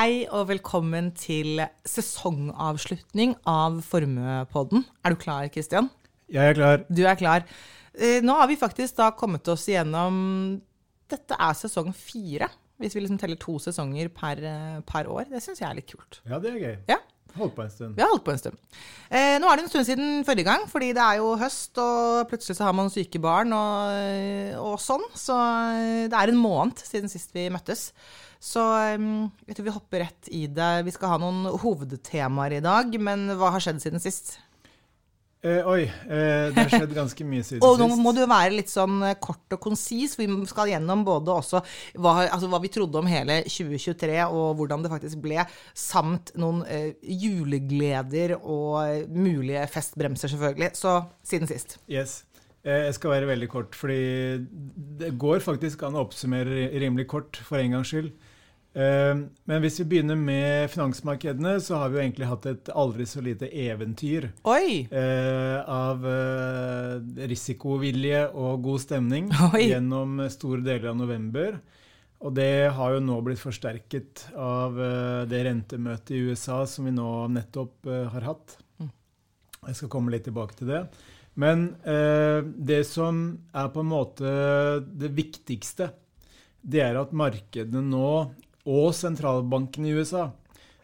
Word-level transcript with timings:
Hei 0.00 0.22
og 0.32 0.46
velkommen 0.48 1.10
til 1.12 1.58
sesongavslutning 1.84 3.34
av 3.44 3.82
Formuepodden. 3.84 4.86
Er 5.04 5.12
du 5.12 5.18
klar, 5.20 5.44
Kristian? 5.52 5.90
Jeg 6.32 6.54
er 6.54 6.56
klar. 6.56 6.86
Du 6.88 7.02
er 7.04 7.18
klar. 7.20 7.44
Eh, 7.92 8.22
Nå 8.24 8.32
har 8.38 8.48
vi 8.48 8.56
faktisk 8.56 8.96
da 8.96 9.10
kommet 9.12 9.44
oss 9.52 9.66
igjennom 9.68 10.56
Dette 11.04 11.36
er 11.36 11.58
sesong 11.58 11.92
fire. 11.92 12.48
Hvis 12.80 12.96
vi 12.96 13.02
liksom 13.04 13.20
teller 13.20 13.36
to 13.44 13.58
sesonger 13.60 14.08
per, 14.08 14.40
eh, 14.40 14.80
per 14.88 15.04
år. 15.04 15.28
Det 15.28 15.42
syns 15.44 15.60
jeg 15.60 15.68
er 15.68 15.76
litt 15.82 15.92
kult. 15.92 16.22
Ja, 16.24 16.40
det 16.40 16.54
er 16.54 16.58
gøy. 16.64 16.76
Ja, 16.94 16.98
Holdt 17.36 17.54
på 17.54 17.62
en 17.62 17.70
stund. 17.70 17.94
Vi 17.94 18.02
har 18.02 18.10
holdt 18.10 18.24
på 18.24 18.32
en 18.32 18.40
stund. 18.40 18.56
Eh, 19.10 19.36
nå 19.38 19.50
er 19.50 19.58
det 19.58 19.64
en 19.64 19.70
stund 19.70 19.86
siden 19.86 20.24
forrige 20.26 20.48
gang, 20.48 20.64
fordi 20.70 20.90
det 20.96 21.04
er 21.04 21.20
jo 21.20 21.36
høst, 21.38 21.78
og 21.78 22.26
plutselig 22.30 22.56
så 22.58 22.66
har 22.66 22.74
man 22.74 22.90
syke 22.90 23.20
barn 23.22 23.52
og, 23.54 24.64
og 24.64 24.80
sånn. 24.82 25.04
Så 25.14 25.36
eh, 25.36 26.08
det 26.10 26.16
er 26.16 26.32
en 26.32 26.40
måned 26.40 26.82
siden 26.82 27.12
sist 27.12 27.34
vi 27.36 27.48
møttes. 27.52 27.90
Så 28.40 28.62
jeg 28.64 29.56
tror 29.56 29.66
vi 29.66 29.74
hopper 29.74 30.06
rett 30.06 30.30
i 30.32 30.46
det. 30.48 30.70
Vi 30.86 30.94
skal 30.94 31.14
ha 31.14 31.18
noen 31.20 31.44
hovedtemaer 31.60 32.56
i 32.56 32.62
dag, 32.64 32.94
men 32.96 33.28
hva 33.36 33.52
har 33.52 33.62
skjedd 33.62 33.82
siden 33.84 34.00
sist? 34.00 34.38
Eh, 35.40 35.64
oi, 35.64 35.86
eh, 35.88 36.50
det 36.52 36.56
har 36.66 36.68
skjedd 36.68 36.90
ganske 36.92 37.24
mye 37.24 37.44
siden 37.46 37.62
Og 37.64 37.78
nå 37.80 37.86
må 37.96 38.12
du 38.12 38.18
være 38.28 38.52
litt 38.58 38.68
sånn 38.68 38.98
eh, 39.08 39.14
kort 39.24 39.54
og 39.56 39.62
konsis. 39.64 40.18
Vi 40.20 40.26
skal 40.50 40.68
gjennom 40.68 41.00
både 41.06 41.32
også 41.32 41.62
hva, 41.96 42.26
altså 42.26 42.50
hva 42.52 42.60
vi 42.60 42.68
trodde 42.72 43.00
om 43.00 43.08
hele 43.08 43.38
2023, 43.46 44.18
og 44.28 44.58
hvordan 44.58 44.84
det 44.84 44.92
faktisk 44.92 45.22
ble, 45.24 45.40
samt 45.72 46.34
noen 46.40 46.60
eh, 46.68 46.90
julegleder 47.00 48.36
og 48.36 48.82
eh, 48.82 49.06
mulige 49.08 49.64
festbremser, 49.72 50.34
selvfølgelig. 50.34 50.74
Så 50.76 50.98
siden 51.32 51.48
sist. 51.48 51.78
Yes. 51.88 52.18
Eh, 52.60 52.84
jeg 52.90 52.98
skal 52.98 53.16
være 53.16 53.32
veldig 53.32 53.48
kort, 53.48 53.80
fordi 53.80 54.44
det 55.00 55.14
går 55.16 55.40
faktisk 55.46 55.88
an 55.88 55.96
å 55.96 56.04
oppsummere 56.04 56.68
rimelig 56.84 57.08
kort 57.16 57.40
for 57.48 57.62
en 57.62 57.78
gangs 57.78 57.94
skyld. 57.94 58.12
Eh, 58.70 59.16
men 59.50 59.64
hvis 59.64 59.80
vi 59.80 59.88
begynner 59.90 60.14
med 60.14 60.70
finansmarkedene, 60.70 61.56
så 61.58 61.80
har 61.80 61.90
vi 61.90 61.98
jo 61.98 62.02
egentlig 62.04 62.28
hatt 62.30 62.46
et 62.46 62.68
aldri 62.70 63.02
så 63.08 63.18
lite 63.24 63.48
eventyr 63.50 64.28
Oi! 64.46 64.84
eh, 64.86 65.58
av 65.66 66.04
eh, 66.06 67.24
risikovilje 67.32 68.28
og 68.30 68.62
god 68.68 68.84
stemning 68.84 69.32
Oi. 69.50 69.64
gjennom 69.72 70.20
store 70.30 70.62
deler 70.62 70.92
av 70.92 71.00
november. 71.00 71.58
Og 72.20 72.34
det 72.36 72.68
har 72.76 72.94
jo 72.94 73.00
nå 73.02 73.16
blitt 73.26 73.40
forsterket 73.42 74.28
av 74.38 74.78
eh, 74.78 75.22
det 75.30 75.40
rentemøtet 75.48 76.12
i 76.14 76.20
USA 76.30 76.60
som 76.68 76.86
vi 76.86 76.92
nå 76.94 77.08
nettopp 77.34 77.90
eh, 77.90 78.04
har 78.12 78.28
hatt. 78.28 78.54
Mm. 78.78 78.92
Jeg 79.66 79.80
skal 79.80 79.90
komme 79.96 80.14
litt 80.14 80.28
tilbake 80.28 80.60
til 80.60 80.70
det. 80.70 80.84
Men 81.40 81.70
det 81.80 82.80
som 82.84 83.20
er 83.56 83.68
på 83.72 83.80
en 83.80 83.88
måte 83.88 84.30
det 84.82 85.08
viktigste, 85.14 85.86
det 86.60 86.82
er 86.84 86.98
at 87.00 87.14
markedene 87.16 87.80
nå, 87.86 88.08
og 88.68 88.92
sentralbanken 88.96 89.86
i 89.88 89.94
USA, 89.96 90.28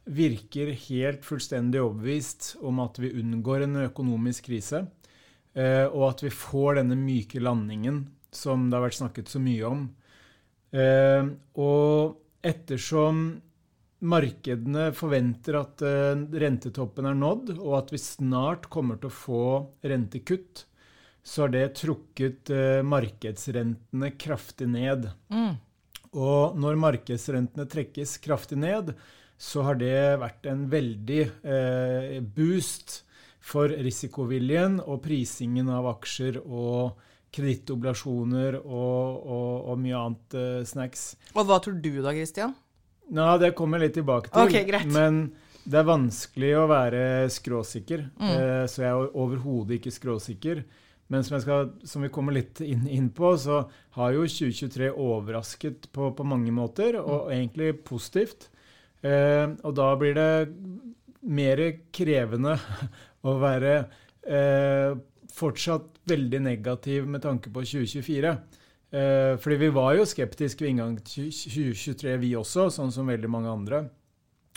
virker 0.07 0.71
helt 0.87 1.25
fullstendig 1.27 1.81
overbevist 1.83 2.55
om 2.65 2.79
at 2.85 3.01
vi 3.03 3.15
unngår 3.19 3.65
en 3.65 3.81
økonomisk 3.89 4.47
krise, 4.51 4.85
eh, 5.57 5.87
og 5.87 6.13
at 6.13 6.23
vi 6.27 6.31
får 6.31 6.81
denne 6.81 6.99
myke 6.99 7.43
landingen 7.43 8.05
som 8.35 8.69
det 8.69 8.79
har 8.79 8.87
vært 8.87 9.01
snakket 9.01 9.33
så 9.33 9.43
mye 9.43 9.67
om. 9.67 9.83
Eh, 10.77 11.27
og 11.59 12.47
ettersom 12.47 13.27
markedene 14.07 14.91
forventer 14.95 15.59
at 15.59 15.83
eh, 15.83 16.15
rentetoppen 16.47 17.11
er 17.11 17.19
nådd, 17.19 17.57
og 17.59 17.77
at 17.81 17.93
vi 17.95 18.03
snart 18.03 18.71
kommer 18.71 19.01
til 19.03 19.11
å 19.11 19.19
få 19.19 19.45
rentekutt, 19.83 20.67
så 21.27 21.43
har 21.43 21.51
det 21.51 21.73
trukket 21.81 22.53
markedsrentene 22.87 24.13
kraftig 24.15 24.69
ned. 24.71 25.09
Mm. 25.27 25.57
Og 26.17 26.57
når 26.59 26.79
markedsrentene 26.81 27.67
trekkes 27.69 28.17
kraftig 28.25 28.59
ned, 28.63 28.95
så 29.37 29.67
har 29.67 29.77
det 29.81 29.97
vært 30.23 30.49
en 30.49 30.65
veldig 30.73 31.23
eh, 31.45 32.15
boost 32.23 33.03
for 33.47 33.71
risikoviljen 33.71 34.81
og 34.83 35.03
prisingen 35.05 35.69
av 35.71 35.91
aksjer 35.93 36.41
og 36.41 36.97
kredittobligasjoner 37.37 38.57
og, 38.63 39.27
og, 39.27 39.51
og 39.71 39.83
mye 39.83 39.99
annet 39.99 40.39
eh, 40.41 40.63
snacks. 40.69 41.11
Og 41.35 41.45
hva 41.49 41.61
tror 41.63 41.77
du 41.83 41.93
da, 42.01 42.15
Christian? 42.17 42.57
Nå, 43.13 43.27
det 43.39 43.53
kommer 43.59 43.79
jeg 43.79 43.91
litt 43.91 43.99
tilbake 44.01 44.33
til. 44.33 44.49
Okay, 44.49 44.65
greit. 44.67 44.89
Men 44.91 45.29
det 45.67 45.81
er 45.83 45.87
vanskelig 45.87 46.53
å 46.59 46.67
være 46.71 47.05
skråsikker. 47.35 48.09
Mm. 48.17 48.33
Eh, 48.33 48.65
så 48.71 48.87
jeg 48.87 48.91
er 48.95 49.17
overhodet 49.21 49.81
ikke 49.81 49.95
skråsikker. 49.95 50.65
Men 51.13 51.25
som, 51.25 51.39
skal, 51.41 51.71
som 51.87 52.03
vi 52.03 52.11
kommer 52.11 52.35
litt 52.35 52.61
inn, 52.65 52.87
inn 52.91 53.11
på, 53.15 53.31
så 53.39 53.63
har 53.99 54.15
jo 54.15 54.27
2023 54.27 54.91
overrasket 54.91 55.89
på, 55.95 56.11
på 56.19 56.27
mange 56.27 56.55
måter, 56.55 56.99
og 56.99 57.31
egentlig 57.31 57.77
positivt. 57.87 58.49
Eh, 59.07 59.47
og 59.63 59.77
da 59.79 59.93
blir 59.99 60.17
det 60.19 60.31
mer 61.27 61.63
krevende 61.95 62.57
å 63.29 63.37
være 63.39 63.77
eh, 64.27 64.99
fortsatt 65.37 66.01
veldig 66.11 66.43
negativ 66.47 67.07
med 67.11 67.23
tanke 67.23 67.53
på 67.55 67.63
2024. 67.67 68.35
Eh, 68.97 69.33
fordi 69.43 69.61
vi 69.63 69.71
var 69.75 69.97
jo 69.99 70.07
skeptiske 70.09 70.65
ved 70.65 70.75
inngang 70.75 70.99
til 71.07 71.31
2023, 71.31 72.19
vi 72.23 72.35
også, 72.39 72.69
sånn 72.75 72.95
som 72.95 73.11
veldig 73.11 73.31
mange 73.31 73.53
andre. 73.53 73.83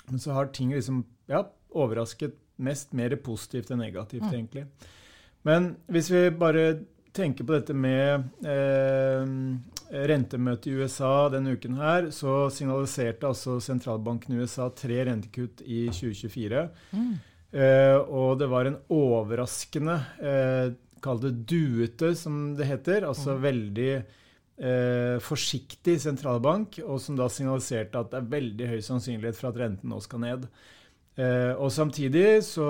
Men 0.10 0.22
så 0.22 0.34
har 0.38 0.50
ting 0.54 0.74
liksom 0.74 1.04
ja, 1.30 1.44
overrasket 1.78 2.38
mest 2.60 2.94
mer 2.98 3.14
positivt 3.24 3.70
enn 3.72 3.82
negativt, 3.84 4.26
egentlig. 4.32 4.66
Men 5.48 5.74
hvis 5.88 6.10
vi 6.12 6.24
bare 6.36 6.66
tenker 7.16 7.48
på 7.48 7.56
dette 7.56 7.74
med 7.74 8.28
eh, 8.46 9.32
rentemøtet 9.90 10.70
i 10.70 10.76
USA 10.78 11.30
denne 11.34 11.56
uken 11.58 11.80
her, 11.80 12.10
så 12.14 12.50
signaliserte 12.54 13.28
altså 13.30 13.58
sentralbanken 13.64 14.36
i 14.36 14.44
USA 14.44 14.70
tre 14.76 15.02
rentekutt 15.10 15.64
i 15.66 15.88
2024. 15.90 16.68
Mm. 16.94 17.12
Eh, 17.50 17.98
og 17.98 18.38
det 18.40 18.50
var 18.52 18.70
en 18.70 18.78
overraskende, 18.94 19.98
eh, 20.22 20.72
kall 21.02 21.22
det 21.24 21.34
duete, 21.50 22.14
som 22.16 22.56
det 22.58 22.68
heter. 22.70 23.08
Altså 23.08 23.40
veldig 23.42 23.92
eh, 23.96 25.16
forsiktig 25.24 25.98
sentralbank, 26.04 26.82
og 26.86 27.00
som 27.02 27.18
da 27.18 27.30
signaliserte 27.32 28.00
at 28.00 28.12
det 28.12 28.22
er 28.22 28.34
veldig 28.36 28.74
høy 28.76 28.82
sannsynlighet 28.86 29.40
for 29.40 29.50
at 29.50 29.64
renten 29.64 29.90
nå 29.90 30.02
skal 30.06 30.22
ned. 30.28 30.46
Eh, 31.20 31.54
og 31.60 31.72
Samtidig 31.76 32.40
så 32.48 32.66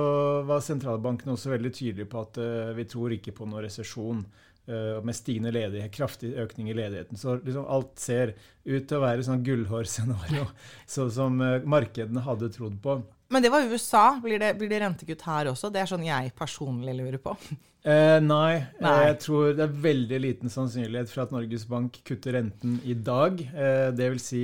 var 0.47 0.63
sentralbanken 0.65 1.35
også 1.35 1.53
veldig 1.53 1.71
tydelig 1.75 2.07
på 2.09 2.23
at 2.23 2.39
eh, 2.41 2.71
vi 2.77 2.87
tror 2.89 3.13
ikke 3.13 3.35
på 3.37 3.45
noen 3.45 3.67
resesjon 3.67 4.23
eh, 4.23 4.97
med 5.05 5.17
stigende 5.17 5.53
ledighet, 5.53 5.93
kraftig 5.93 6.33
økning 6.41 6.71
i 6.71 6.77
ledigheten. 6.77 7.19
Så 7.19 7.37
liksom 7.43 7.67
alt 7.69 7.93
ser 8.01 8.33
ut 8.65 8.89
til 8.89 8.97
å 8.97 9.03
være 9.03 9.25
sånn 9.27 9.45
gullhårscenario, 9.45 10.49
sånn 10.97 11.13
som 11.13 11.39
eh, 11.45 11.61
markedene 11.69 12.25
hadde 12.25 12.51
trodd 12.55 12.79
på. 12.81 12.99
Men 13.29 13.45
det 13.45 13.51
var 13.53 13.69
USA. 13.69 14.05
Blir 14.23 14.41
det, 14.41 14.55
blir 14.57 14.71
det 14.71 14.81
rentekutt 14.81 15.21
her 15.27 15.51
også? 15.51 15.69
Det 15.69 15.83
er 15.83 15.91
sånn 15.91 16.07
jeg 16.07 16.33
personlig 16.37 16.97
lurer 16.99 17.21
på. 17.21 17.37
Eh, 17.87 18.17
nei, 18.19 18.59
Nei. 18.83 18.89
Jeg 19.05 19.13
tror 19.23 19.53
det 19.55 19.63
er 19.63 19.75
veldig 19.85 20.17
liten 20.19 20.51
sannsynlighet 20.51 21.07
for 21.07 21.23
at 21.23 21.29
Norges 21.31 21.61
Bank 21.63 21.95
kutter 22.03 22.35
renten 22.35 22.73
i 22.83 22.91
dag. 22.91 23.39
Eh, 23.39 23.85
det 23.95 24.09
vil 24.11 24.19
si 24.19 24.41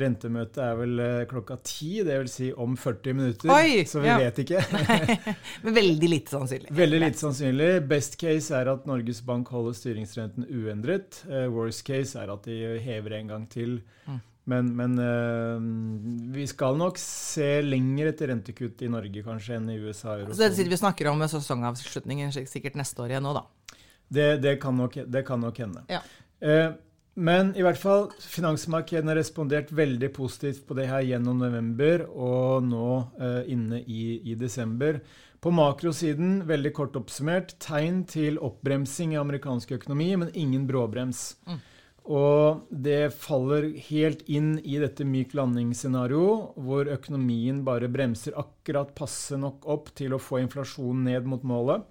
rentemøtet 0.00 0.60
er 0.62 0.76
vel 0.78 1.00
eh, 1.02 1.24
klokka 1.30 1.56
ti, 1.64 2.02
det 2.06 2.18
vil 2.20 2.30
si 2.30 2.50
om 2.52 2.76
40 2.78 3.16
minutter. 3.16 3.52
Oi, 3.52 3.82
så 3.88 4.02
vi 4.04 4.10
ja. 4.10 4.18
vet 4.20 4.40
ikke. 4.44 4.62
Men 5.64 5.76
veldig 5.76 6.10
lite 6.12 6.36
sannsynlig. 6.36 6.72
Veldig 6.76 7.02
lite 7.02 7.22
sannsynlig. 7.22 7.70
Best 7.90 8.18
case 8.20 8.54
er 8.56 8.70
at 8.72 8.86
Norges 8.88 9.22
Bank 9.26 9.50
holder 9.54 9.76
styringsrenten 9.78 10.48
uendret. 10.50 11.22
Eh, 11.30 11.46
worst 11.52 11.86
case 11.88 12.18
er 12.20 12.32
at 12.32 12.48
de 12.48 12.76
hever 12.84 13.18
en 13.20 13.34
gang 13.34 13.46
til. 13.52 13.80
Mm. 14.06 14.20
Men, 14.46 14.68
men 14.78 14.98
øh, 15.02 15.64
vi 16.36 16.44
skal 16.46 16.76
nok 16.78 17.00
se 17.02 17.48
lenger 17.66 18.12
etter 18.12 18.30
rentekutt 18.30 18.84
i 18.86 18.90
Norge 18.92 19.24
kanskje 19.26 19.56
enn 19.58 19.72
i 19.72 19.78
USA. 19.80 20.12
Så 20.12 20.12
det 20.12 20.28
eurosonen. 20.28 20.54
sitter 20.60 20.74
vi 20.76 20.82
snakker 20.84 21.10
om 21.10 21.24
sesongavslutningen 21.26 22.36
sikkert 22.36 22.78
neste 22.78 23.02
år 23.02 23.16
igjen 23.16 23.26
nå, 23.26 23.34
da. 23.34 23.46
Det, 24.06 24.28
det, 24.44 24.58
kan 24.62 24.76
nok, 24.78 25.00
det 25.10 25.24
kan 25.26 25.42
nok 25.42 25.58
hende. 25.64 25.82
Ja. 25.90 26.04
Eh, 26.38 26.68
men 27.16 27.54
i 27.56 27.62
hvert 27.64 27.80
fall, 27.80 28.10
finansmarkedene 28.20 29.14
har 29.14 29.16
respondert 29.16 29.70
veldig 29.72 30.10
positivt 30.16 30.66
på 30.68 30.76
det 30.76 30.88
her 30.90 31.04
gjennom 31.06 31.38
november 31.40 32.04
og 32.12 32.66
nå 32.68 32.88
eh, 33.16 33.46
inne 33.54 33.80
i, 33.80 34.18
i 34.20 34.36
desember. 34.36 35.00
På 35.40 35.52
makrosiden, 35.54 36.42
veldig 36.48 36.72
kort 36.76 36.96
oppsummert, 36.98 37.54
tegn 37.62 38.02
til 38.10 38.36
oppbremsing 38.42 39.14
i 39.14 39.20
amerikansk 39.20 39.72
økonomi, 39.78 40.10
men 40.20 40.34
ingen 40.36 40.66
bråbrems. 40.68 41.22
Mm. 41.48 41.62
Og 42.06 42.66
det 42.70 43.14
faller 43.18 43.70
helt 43.88 44.22
inn 44.30 44.56
i 44.62 44.76
dette 44.82 45.06
myk 45.08 45.32
landingsscenario, 45.34 46.52
hvor 46.60 46.90
økonomien 46.92 47.64
bare 47.66 47.88
bremser 47.90 48.36
akkurat 48.38 48.92
passe 48.98 49.38
nok 49.40 49.64
opp 49.72 49.90
til 49.98 50.14
å 50.14 50.20
få 50.22 50.44
inflasjonen 50.44 51.08
ned 51.08 51.26
mot 51.32 51.42
målet. 51.46 51.82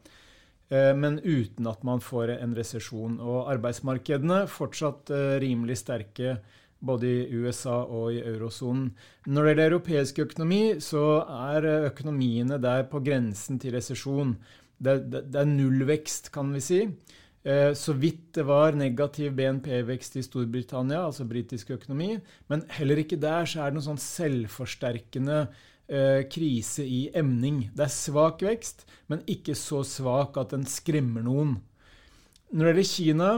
Eh, 0.69 0.93
Men 0.95 1.19
uten 1.23 1.67
at 1.67 1.83
man 1.83 2.01
får 2.01 2.35
en 2.39 2.55
resesjon. 2.57 3.19
Og 3.21 3.49
arbeidsmarkedene 3.53 4.45
fortsatt 4.49 5.11
eh, 5.13 5.37
rimelig 5.43 5.81
sterke 5.83 6.39
både 6.85 7.09
i 7.09 7.41
USA 7.41 7.83
og 7.83 8.13
i 8.13 8.21
eurosonen. 8.21 8.89
Når 9.25 9.41
det 9.41 9.51
gjelder 9.51 9.71
europeisk 9.71 10.23
økonomi, 10.25 10.63
så 10.83 11.05
er 11.51 11.69
eh, 11.69 11.89
økonomiene 11.91 12.59
der 12.61 12.87
på 12.89 13.03
grensen 13.05 13.61
til 13.61 13.77
resesjon. 13.77 14.35
Det, 14.77 15.05
det, 15.11 15.27
det 15.31 15.43
er 15.43 15.53
nullvekst, 15.53 16.33
kan 16.35 16.51
vi 16.53 16.63
si. 16.63 16.81
Så 17.77 17.93
vidt 17.93 18.31
det 18.33 18.41
var 18.47 18.73
negativ 18.73 19.35
BNP-vekst 19.37 20.15
i 20.17 20.23
Storbritannia, 20.25 21.03
altså 21.05 21.27
britisk 21.29 21.75
økonomi. 21.75 22.15
Men 22.49 22.63
heller 22.73 22.97
ikke 22.97 23.19
der 23.21 23.45
så 23.45 23.61
er 23.61 23.69
det 23.69 23.77
noen 23.77 23.85
sånn 23.91 24.01
selvforsterkende 24.01 25.43
krise 26.31 26.81
i 26.81 27.01
emning. 27.13 27.67
Det 27.77 27.85
er 27.85 27.93
svak 27.93 28.41
vekst, 28.41 28.87
men 29.11 29.21
ikke 29.29 29.53
så 29.57 29.83
svak 29.85 30.39
at 30.41 30.55
den 30.55 30.63
skremmer 30.69 31.25
noen. 31.25 31.59
Når 32.49 32.65
det 32.65 32.71
gjelder 32.71 32.89
Kina, 32.89 33.29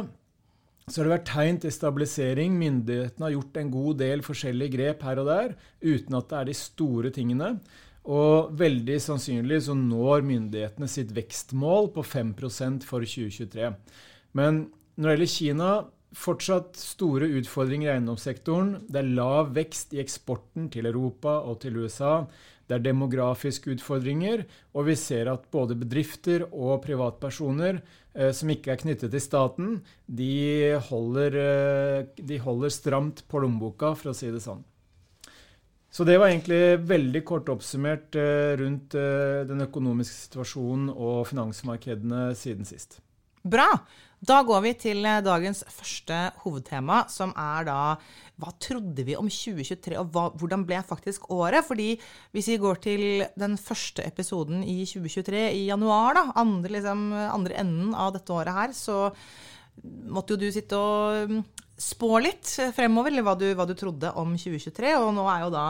så 0.88 1.02
har 1.02 1.08
det 1.08 1.16
vært 1.18 1.28
tegn 1.28 1.58
til 1.60 1.74
stabilisering. 1.76 2.54
Myndighetene 2.56 3.26
har 3.26 3.34
gjort 3.36 3.60
en 3.60 3.74
god 3.74 4.00
del 4.00 4.24
forskjellige 4.24 4.76
grep 4.78 5.04
her 5.04 5.20
og 5.20 5.28
der, 5.28 5.50
uten 5.84 6.16
at 6.16 6.30
det 6.30 6.38
er 6.40 6.48
de 6.48 6.56
store 6.56 7.12
tingene. 7.16 7.50
Og 8.08 8.54
veldig 8.56 8.96
sannsynlig 9.04 9.60
så 9.66 9.76
når 9.76 10.24
myndighetene 10.30 10.88
sitt 10.88 11.12
vekstmål 11.16 11.92
på 11.98 12.06
5% 12.08 12.88
for 12.88 13.04
2023. 13.04 13.74
Men 14.40 14.68
når 14.96 15.10
det 15.10 15.18
gjelder 15.18 15.34
Kina, 15.34 15.72
fortsatt 16.16 16.78
store 16.80 17.28
utfordringer 17.40 17.90
i 17.90 17.94
eiendomssektoren. 17.96 18.76
Det 18.88 19.02
er 19.02 19.16
lav 19.18 19.52
vekst 19.56 19.96
i 19.96 20.02
eksporten 20.04 20.70
til 20.74 20.88
Europa 20.90 21.40
og 21.44 21.60
til 21.64 21.80
USA. 21.84 22.22
Det 22.68 22.76
er 22.76 22.84
demografiske 22.84 23.72
utfordringer, 23.78 24.44
og 24.76 24.90
vi 24.90 24.96
ser 25.00 25.30
at 25.32 25.46
både 25.52 25.78
bedrifter 25.80 26.44
og 26.52 26.82
privatpersoner 26.84 27.80
eh, 27.80 28.34
som 28.36 28.52
ikke 28.52 28.74
er 28.74 28.82
knyttet 28.82 29.14
til 29.14 29.24
staten, 29.24 29.78
de 30.06 30.76
holder, 30.90 31.38
eh, 31.44 32.00
de 32.20 32.42
holder 32.44 32.74
stramt 32.76 33.24
på 33.32 33.40
lommeboka, 33.44 33.94
for 33.96 34.12
å 34.12 34.18
si 34.18 34.34
det 34.34 34.44
sånn. 34.44 34.66
Så 35.98 36.04
det 36.04 36.18
var 36.20 36.30
egentlig 36.30 36.78
veldig 36.86 37.24
kort 37.26 37.48
oppsummert 37.50 38.16
eh, 38.20 38.54
rundt 38.60 38.94
eh, 39.00 39.48
den 39.48 39.64
økonomiske 39.64 40.28
situasjonen 40.28 40.92
og 40.92 41.24
finansmarkedene 41.30 42.28
siden 42.38 42.68
sist. 42.68 43.00
Bra. 43.48 43.70
Da 44.18 44.40
går 44.42 44.64
vi 44.66 44.72
til 44.82 45.06
eh, 45.06 45.20
dagens 45.22 45.62
første 45.70 46.16
hovedtema, 46.42 47.04
som 47.12 47.36
er 47.38 47.68
da 47.68 47.80
hva 48.42 48.54
trodde 48.62 49.06
vi 49.06 49.16
om 49.18 49.30
2023, 49.30 49.94
og 50.02 50.10
hva, 50.14 50.24
hvordan 50.38 50.64
ble 50.66 50.80
faktisk 50.86 51.30
året? 51.34 51.66
Fordi 51.68 51.92
hvis 52.34 52.50
vi 52.50 52.58
går 52.62 52.82
til 52.82 53.04
den 53.38 53.58
første 53.62 54.06
episoden 54.06 54.64
i 54.66 54.80
2023 54.90 55.44
i 55.60 55.68
januar, 55.68 56.18
da, 56.18 56.26
andre, 56.42 56.74
liksom, 56.80 57.12
andre 57.14 57.60
enden 57.62 57.94
av 57.94 58.16
dette 58.18 58.34
året 58.34 58.58
her, 58.58 58.74
så 58.78 59.06
måtte 60.10 60.34
jo 60.34 60.42
du 60.42 60.50
sitte 60.54 60.78
og 60.82 61.30
mm, 61.30 61.44
spå 61.78 62.18
litt 62.24 62.56
fremover, 62.74 63.14
eller 63.14 63.26
hva 63.26 63.38
du, 63.38 63.52
hva 63.54 63.68
du, 63.70 63.76
trodde 63.78 64.14
om 64.18 64.34
2023. 64.34 64.96
Og 64.98 65.14
nå 65.14 65.28
er 65.30 65.46
jo 65.46 65.54
da 65.54 65.68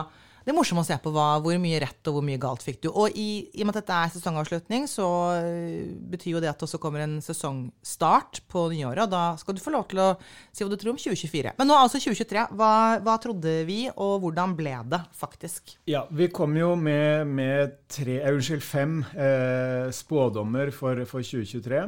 det 0.48 0.54
morsomme 0.56 0.80
å 0.80 0.86
se 0.88 0.96
på 1.02 1.12
var 1.12 1.42
hvor 1.44 1.58
mye 1.60 1.80
rett 1.82 2.08
og 2.08 2.16
hvor 2.16 2.24
mye 2.24 2.40
galt 2.40 2.64
fikk 2.64 2.80
du. 2.86 2.88
Og 2.88 3.12
i, 3.12 3.48
i 3.52 3.62
og 3.62 3.68
med 3.68 3.76
at 3.76 3.82
dette 3.82 3.98
er 3.98 4.12
sesongavslutning, 4.14 4.86
så 4.88 5.06
øh, 5.36 5.90
betyr 6.08 6.36
jo 6.36 6.42
det 6.42 6.48
at 6.50 6.58
det 6.58 6.64
også 6.64 6.80
kommer 6.80 7.04
en 7.04 7.18
sesongstart 7.24 8.40
på 8.48 8.64
nyåret. 8.72 9.04
Og 9.04 9.12
da 9.12 9.22
skal 9.40 9.58
du 9.58 9.62
få 9.62 9.74
lov 9.74 9.88
til 9.90 10.00
å 10.00 10.08
si 10.48 10.64
hva 10.64 10.72
du 10.72 10.78
tror 10.80 10.94
om 10.94 11.00
2024. 11.00 11.54
Men 11.58 11.68
nå 11.68 11.76
altså 11.76 12.00
2023. 12.00 12.46
Hva, 12.56 12.72
hva 13.04 13.18
trodde 13.22 13.54
vi, 13.68 13.80
og 13.92 14.24
hvordan 14.24 14.56
ble 14.58 14.74
det 14.88 15.02
faktisk? 15.20 15.76
Ja, 15.90 16.06
vi 16.08 16.30
kom 16.32 16.56
jo 16.56 16.72
med, 16.80 17.28
med 17.28 17.76
tre, 17.92 18.22
eh, 18.22 18.32
unnskyld, 18.32 18.64
fem 18.64 19.02
eh, 19.12 19.88
spådommer 19.94 20.72
for, 20.74 21.04
for 21.10 21.24
2023. 21.24 21.84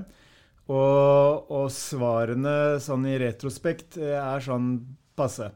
Og, 0.71 1.51
og, 1.51 1.67
svarene 1.75 2.79
sånn 2.83 3.09
i 3.11 3.17
retrospekt 3.19 3.99
eh, 3.99 4.15
er 4.15 4.45
sånn 4.45 4.75
passe. 5.21 5.51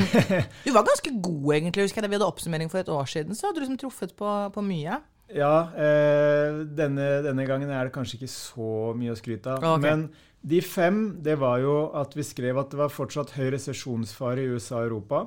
du 0.64 0.70
var 0.74 0.86
ganske 0.86 1.12
god, 1.24 1.50
egentlig. 1.56 1.88
husker 1.88 2.00
jeg. 2.00 2.06
Da 2.06 2.12
vi 2.12 2.18
hadde 2.18 2.28
oppsummering 2.30 2.72
for 2.72 2.82
et 2.82 2.92
år 2.92 3.08
siden, 3.10 3.36
så 3.36 3.48
hadde 3.48 3.60
du 3.60 3.64
liksom 3.64 3.80
truffet 3.80 4.16
på, 4.18 4.32
på 4.54 4.64
mye. 4.64 5.00
Ja, 5.34 5.72
eh, 5.74 6.60
denne, 6.78 7.06
denne, 7.24 7.46
gangen 7.48 7.70
er 7.74 7.88
det 7.88 7.94
kanskje 7.96 8.20
ikke 8.20 8.30
så 8.30 8.72
mye 8.98 9.14
å 9.14 9.18
skryte 9.18 9.56
av. 9.56 9.64
Okay. 9.74 9.82
Men 9.82 10.04
de 10.46 10.60
fem, 10.62 11.00
det 11.26 11.34
var 11.40 11.58
jo 11.64 11.78
at 11.98 12.14
vi 12.14 12.24
skrev 12.26 12.60
at 12.62 12.70
det 12.70 12.78
var 12.78 12.92
fortsatt 12.94 13.34
høy 13.34 13.48
resesjonsfare 13.56 14.44
i 14.44 14.52
USA 14.54 14.78
og 14.84 14.90
Europa. 14.90 15.24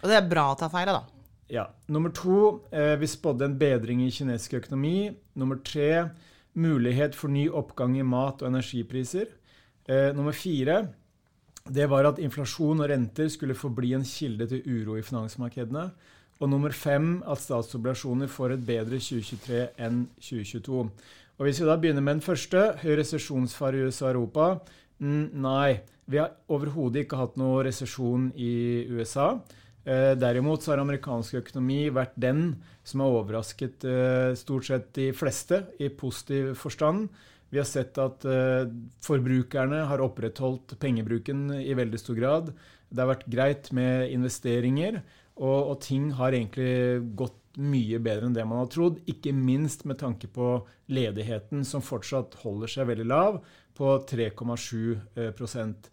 Og 0.00 0.08
det 0.08 0.16
er 0.16 0.30
bra 0.30 0.48
å 0.52 0.56
ta 0.58 0.70
feil 0.72 0.88
av, 0.88 1.02
da. 1.02 1.20
Ja. 1.52 1.66
Nummer 1.92 2.14
to, 2.16 2.62
eh, 2.72 2.96
vi 2.96 3.10
spådde 3.10 3.44
en 3.44 3.58
bedring 3.60 4.00
i 4.06 4.10
kinesisk 4.10 4.56
økonomi. 4.62 5.12
Nummer 5.36 5.60
tre, 5.60 6.08
mulighet 6.56 7.14
for 7.14 7.28
ny 7.28 7.48
oppgang 7.48 7.98
i 7.98 8.02
mat- 8.02 8.40
og 8.40 8.48
energipriser. 8.48 9.28
Eh, 9.84 10.12
nummer 10.16 10.32
fire 10.32 10.94
det 11.70 11.86
var 11.90 12.08
at 12.08 12.18
inflasjon 12.18 12.82
og 12.82 12.90
renter 12.90 13.28
skulle 13.30 13.54
forbli 13.58 13.92
en 13.94 14.06
kilde 14.06 14.48
til 14.50 14.64
uro 14.66 14.96
i 14.98 15.04
finansmarkedene. 15.06 15.86
Og 16.42 16.50
nummer 16.50 16.74
fem 16.74 17.20
at 17.30 17.38
statsobligasjoner 17.38 18.30
får 18.30 18.56
et 18.56 18.64
bedre 18.66 18.98
2023 18.98 19.60
enn 19.78 20.06
2022. 20.18 20.86
Og 21.38 21.46
Hvis 21.46 21.60
vi 21.62 21.68
da 21.68 21.76
begynner 21.78 22.02
med 22.02 22.18
den 22.18 22.24
første, 22.24 22.72
høy 22.82 22.96
resesjonsfare 22.98 23.78
i 23.78 23.86
USA 23.86 24.08
og 24.08 24.14
Europa. 24.14 24.48
Nei, 25.02 25.80
vi 26.06 26.18
har 26.18 26.34
overhodet 26.50 27.04
ikke 27.04 27.18
hatt 27.20 27.38
noe 27.40 27.62
resesjon 27.66 28.30
i 28.34 28.86
USA. 28.90 29.36
Eh, 29.82 30.12
derimot 30.18 30.62
så 30.62 30.72
har 30.72 30.82
amerikansk 30.82 31.40
økonomi 31.40 31.88
vært 31.94 32.14
den 32.20 32.62
som 32.86 33.02
har 33.02 33.16
overrasket 33.16 33.86
eh, 33.86 34.34
stort 34.38 34.68
sett 34.68 34.92
de 34.98 35.08
fleste 35.14 35.64
i 35.82 35.90
positiv 35.90 36.52
forstand. 36.58 37.08
Vi 37.52 37.60
har 37.60 37.68
sett 37.68 37.98
at 38.00 38.24
eh, 38.24 38.64
forbrukerne 39.04 39.82
har 39.90 40.02
opprettholdt 40.04 40.78
pengebruken 40.80 41.50
i 41.60 41.74
veldig 41.76 42.00
stor 42.00 42.16
grad. 42.16 42.52
Det 42.88 43.02
har 43.02 43.10
vært 43.12 43.28
greit 43.32 43.68
med 43.76 44.08
investeringer, 44.12 45.02
og, 45.36 45.58
og 45.74 45.76
ting 45.84 46.10
har 46.16 46.32
egentlig 46.32 47.02
gått 47.18 47.36
mye 47.60 47.98
bedre 48.00 48.30
enn 48.30 48.36
det 48.36 48.46
man 48.48 48.62
har 48.62 48.70
trodd. 48.72 49.02
Ikke 49.08 49.34
minst 49.36 49.84
med 49.84 50.00
tanke 50.00 50.30
på 50.32 50.54
ledigheten, 50.92 51.66
som 51.68 51.84
fortsatt 51.84 52.38
holder 52.40 52.72
seg 52.72 52.88
veldig 52.88 53.08
lav, 53.12 53.42
på 53.76 53.94
3,7% 54.08 55.92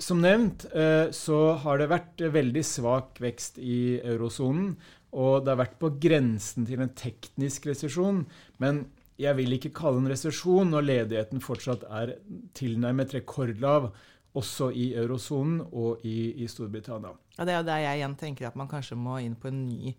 som 0.00 0.20
nevnt 0.22 0.64
eh, 0.72 1.10
så 1.12 1.38
har 1.60 1.80
det 1.80 1.90
vært 1.90 2.22
veldig 2.32 2.62
svak 2.64 3.20
vekst 3.20 3.60
i 3.60 4.00
eurosonen. 4.00 4.72
Og 5.10 5.42
det 5.42 5.52
har 5.52 5.60
vært 5.64 5.80
på 5.82 5.90
grensen 6.00 6.66
til 6.68 6.80
en 6.84 6.92
teknisk 6.96 7.66
resesjon. 7.68 8.22
Men 8.62 8.84
jeg 9.20 9.36
vil 9.38 9.56
ikke 9.56 9.74
kalle 9.76 10.00
en 10.02 10.10
resesjon 10.10 10.72
når 10.72 10.86
ledigheten 10.86 11.44
fortsatt 11.44 11.84
er 11.88 12.16
tilnærmet 12.58 13.14
rekordlav. 13.18 13.92
Også 14.38 14.68
i 14.70 14.92
eurosonen 14.94 15.58
og 15.74 16.04
i, 16.06 16.30
i 16.38 16.46
Storbritannia. 16.46 17.10
Ja, 17.34 17.42
det 17.42 17.50
er 17.50 17.56
jo 17.58 17.66
der 17.66 17.80
jeg 17.82 17.98
igjen 17.98 18.12
tenker 18.20 18.46
at 18.46 18.58
man 18.58 18.68
kanskje 18.70 18.94
må 18.94 19.16
inn 19.18 19.34
på 19.34 19.50
en 19.50 19.64
ny 19.66 19.90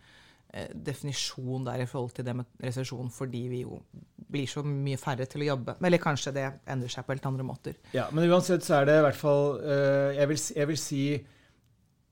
Eh, 0.51 0.67
definisjon 0.75 1.63
der 1.63 1.79
i 1.79 1.87
forhold 1.87 2.11
til 2.11 2.25
det 2.27 2.33
med 2.35 2.47
resesjon, 2.59 3.07
fordi 3.07 3.45
vi 3.47 3.61
jo 3.61 3.77
blir 4.31 4.49
så 4.51 4.59
mye 4.67 4.97
færre 4.99 5.23
til 5.29 5.45
å 5.45 5.47
jobbe. 5.53 5.77
Eller 5.87 6.01
kanskje 6.03 6.33
det 6.35 6.43
endrer 6.67 6.91
seg 6.91 7.05
på 7.07 7.13
helt 7.15 7.27
andre 7.29 7.45
måter. 7.47 7.77
Ja, 7.95 8.09
Men 8.11 8.27
uansett 8.27 8.65
så 8.67 8.81
er 8.81 8.89
det 8.89 8.97
i 8.99 9.05
hvert 9.05 9.19
fall 9.19 9.61
uh, 9.63 10.11
jeg, 10.11 10.27
vil, 10.27 10.41
jeg, 10.57 10.67
vil, 10.67 10.79
si 10.81 11.05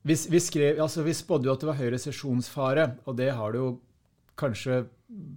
vi, 0.08 0.16
vi, 0.16 0.40
skrev, 0.40 0.80
altså 0.80 1.04
vi 1.04 1.18
spådde 1.20 1.50
jo 1.50 1.58
at 1.58 1.66
det 1.66 1.68
var 1.68 1.80
høy 1.82 1.90
resesjonsfare, 1.98 2.88
og 3.04 3.20
det 3.20 3.28
har 3.36 3.52
det 3.52 3.60
jo 3.60 3.74
kanskje 4.40 4.84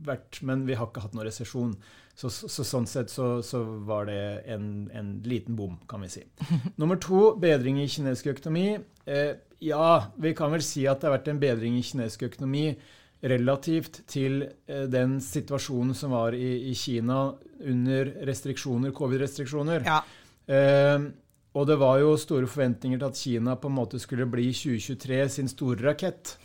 vært, 0.07 0.41
men 0.47 0.67
vi 0.69 0.77
har 0.79 0.89
ikke 0.89 1.03
hatt 1.05 1.17
noen 1.17 1.29
resesjon. 1.29 1.75
Så, 2.15 2.29
så, 2.29 2.49
så, 2.51 2.65
sånn 2.69 2.87
sett 2.89 3.09
så, 3.09 3.39
så 3.47 3.63
var 3.89 4.05
det 4.11 4.45
en, 4.53 4.91
en, 4.93 5.15
liten 5.25 5.57
bom, 5.57 5.79
kan 5.89 6.05
vi 6.05 6.11
si. 6.13 6.25
Nummer 6.81 7.01
to, 7.01 7.33
bedring 7.41 7.81
i 7.81 7.89
kinesisk 7.89 8.35
økonomi. 8.35 8.77
Eh, 9.09 9.33
ja, 9.65 9.87
vi 10.21 10.35
kan 10.37 10.53
vel 10.53 10.65
si 10.67 10.85
at 10.91 11.01
det 11.01 11.09
har 11.09 11.17
vært 11.17 11.33
en 11.33 11.41
bedring 11.43 11.79
i 11.79 11.87
kinesisk 11.87 12.27
økonomi 12.29 12.67
relativt 13.33 14.03
til 14.11 14.43
eh, 14.45 14.85
den 14.91 15.17
situasjonen 15.25 15.97
som 15.97 16.13
var 16.13 16.37
i, 16.37 16.69
i 16.69 16.77
Kina 16.77 17.31
under 17.63 18.13
restriksjoner, 18.29 18.93
covid-restriksjoner. 18.97 19.87
Ja. 19.87 20.03
Eh, 20.53 21.09
og 21.53 21.69
det 21.69 21.77
var 21.81 22.01
jo 22.01 22.15
store 22.21 22.49
forventninger 22.49 23.01
til 23.01 23.09
at 23.09 23.21
Kina 23.21 23.57
på 23.61 23.69
en 23.69 23.77
måte 23.77 24.01
skulle 24.03 24.29
bli 24.31 24.51
2023 24.57 25.21
sin 25.33 25.51
store 25.53 25.81
rakett. 25.85 26.37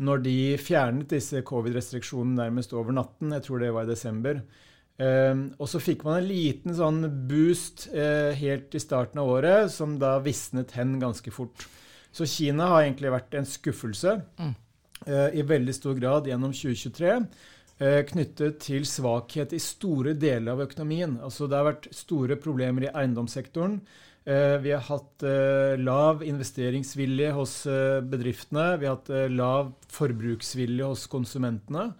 Når 0.00 0.22
de 0.24 0.38
fjernet 0.60 1.12
disse 1.12 1.42
covid-restriksjonene 1.44 2.38
nærmest 2.46 2.72
over 2.72 2.94
natten, 2.96 3.34
jeg 3.36 3.44
tror 3.46 3.60
det 3.60 3.72
var 3.76 3.84
i 3.84 3.92
desember. 3.92 4.40
Eh, 5.00 5.42
og 5.56 5.68
så 5.68 5.80
fikk 5.80 6.06
man 6.06 6.20
en 6.20 6.28
liten 6.28 6.76
sånn 6.76 7.04
boost 7.28 7.88
eh, 7.92 8.32
helt 8.36 8.74
i 8.76 8.82
starten 8.82 9.20
av 9.20 9.28
året, 9.36 9.72
som 9.72 9.98
da 10.00 10.16
visnet 10.24 10.72
hen 10.76 10.98
ganske 11.02 11.32
fort. 11.34 11.68
Så 12.12 12.26
Kina 12.26 12.72
har 12.72 12.84
egentlig 12.84 13.12
vært 13.14 13.36
en 13.38 13.46
skuffelse 13.46 14.16
mm. 14.40 14.52
uh, 15.06 15.28
i 15.30 15.44
veldig 15.46 15.74
stor 15.76 15.94
grad 15.94 16.26
gjennom 16.26 16.50
2023. 16.50 17.12
Uh, 17.80 18.00
knyttet 18.08 18.58
til 18.64 18.86
svakhet 18.88 19.54
i 19.54 19.60
store 19.62 20.16
deler 20.18 20.56
av 20.56 20.64
økonomien. 20.66 21.14
Altså 21.22 21.46
Det 21.46 21.60
har 21.60 21.68
vært 21.68 21.86
store 21.94 22.34
problemer 22.42 22.88
i 22.88 22.90
eiendomssektoren. 22.90 23.78
Uh, 24.28 24.56
vi 24.60 24.74
har 24.74 24.84
hatt 24.84 25.24
lav 25.80 26.24
investeringsvilje 26.26 27.30
hos 27.36 27.54
bedriftene. 28.10 28.74
Vi 28.80 28.88
har 28.88 28.98
hatt 28.98 29.10
lav 29.32 29.72
forbruksvilje 29.92 30.90
hos 30.92 31.06
konsumentene. 31.10 31.92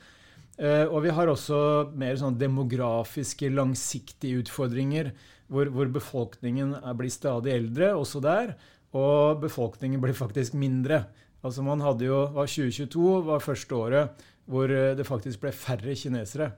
og 0.60 0.98
vi 1.00 1.12
har 1.16 1.30
også 1.32 1.58
mer 1.96 2.18
sånn 2.20 2.36
demografiske, 2.36 3.48
langsiktige 3.48 4.42
utfordringer, 4.42 5.14
hvor, 5.48 5.70
hvor 5.72 5.88
befolkningen 5.88 6.74
blir 6.98 7.10
stadig 7.10 7.54
eldre, 7.54 7.94
også 7.96 8.20
der. 8.20 8.52
Og 8.92 9.40
befolkningen 9.40 10.02
blir 10.02 10.12
faktisk 10.12 10.52
mindre. 10.52 11.06
Altså 11.40 11.64
man 11.64 11.80
hadde 11.80 12.04
jo, 12.04 12.24
var 12.34 12.50
2022 12.50 13.14
var 13.28 13.44
første 13.44 13.76
året 13.76 14.26
hvor 14.50 14.72
eh, 14.72 14.92
det 14.98 15.06
faktisk 15.08 15.44
ble 15.44 15.52
færre 15.54 15.94
kinesere. 15.96 16.50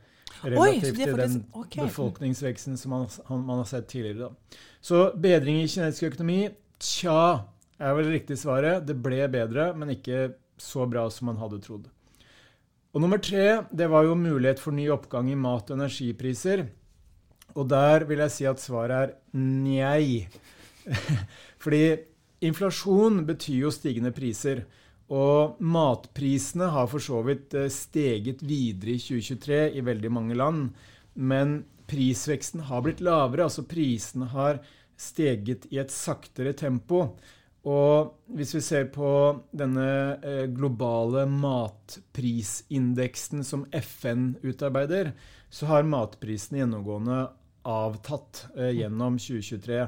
Relativt 0.42 0.98
til 0.98 1.16
den 1.16 1.38
okay. 1.52 1.86
befolkningsveksten 1.86 2.76
som 2.80 2.94
man, 2.94 3.08
man, 3.30 3.62
har 3.62 3.68
sett 3.70 3.88
tidligere. 3.92 4.28
Da. 4.28 4.60
Så 4.82 5.02
bedring 5.14 5.62
i 5.62 5.68
kinesisk 5.70 6.10
økonomi, 6.10 6.40
tja, 6.82 7.44
er 7.78 7.96
vel 7.98 8.10
riktig 8.12 8.38
svaret. 8.40 8.86
Det 8.86 8.96
ble 9.02 9.24
bedre, 9.32 9.70
men 9.78 9.94
ikke 9.94 10.32
så 10.60 10.86
bra 10.90 11.08
som 11.10 11.30
man 11.30 11.40
hadde 11.40 11.60
trodd. 11.64 11.88
Og 12.92 13.00
nummer 13.00 13.20
tre, 13.22 13.64
det 13.72 13.88
var 13.88 14.04
jo 14.04 14.18
mulighet 14.18 14.60
for 14.60 14.74
ny 14.76 14.90
oppgang 14.92 15.30
i 15.32 15.38
mat- 15.38 15.70
og 15.72 15.78
energipriser. 15.78 16.66
Og 17.56 17.68
der 17.68 18.04
vil 18.08 18.20
jeg 18.24 18.34
si 18.34 18.48
at 18.48 18.60
svaret 18.60 18.92
er 18.98 19.14
njei. 19.36 20.28
Fordi 21.62 21.82
inflasjon 22.44 23.22
betyr 23.28 23.66
jo 23.66 23.72
stigende 23.72 24.12
priser. 24.12 24.64
Og 25.12 25.58
matprisene 25.60 26.70
har 26.72 26.86
for 26.88 26.96
så 27.04 27.18
vidt 27.26 27.52
eh, 27.58 27.66
steget 27.72 28.42
videre 28.46 28.92
i 28.94 28.98
2023 29.02 29.70
i 29.76 29.80
veldig 29.84 30.10
mange 30.14 30.34
land. 30.38 30.70
Men 31.14 31.64
prisveksten 31.90 32.60
har 32.70 32.82
blitt 32.86 33.00
lavere. 33.04 33.44
Altså 33.48 33.62
prisene 33.68 34.26
har 34.32 34.54
steget 34.96 35.66
i 35.72 35.78
et 35.82 35.90
saktere 35.92 36.52
tempo. 36.56 37.16
Og 37.68 38.14
hvis 38.34 38.54
vi 38.56 38.60
ser 38.64 38.84
på 38.94 39.10
denne 39.54 40.16
eh, 40.18 40.46
globale 40.50 41.26
matprisindeksen 41.30 43.44
som 43.46 43.66
FN 43.70 44.36
utarbeider, 44.42 45.12
så 45.52 45.66
har 45.70 45.84
matprisene 45.86 46.58
gjennomgående 46.62 47.28
avtatt 47.68 48.46
eh, 48.56 48.70
gjennom 48.80 49.18
2023. 49.20 49.86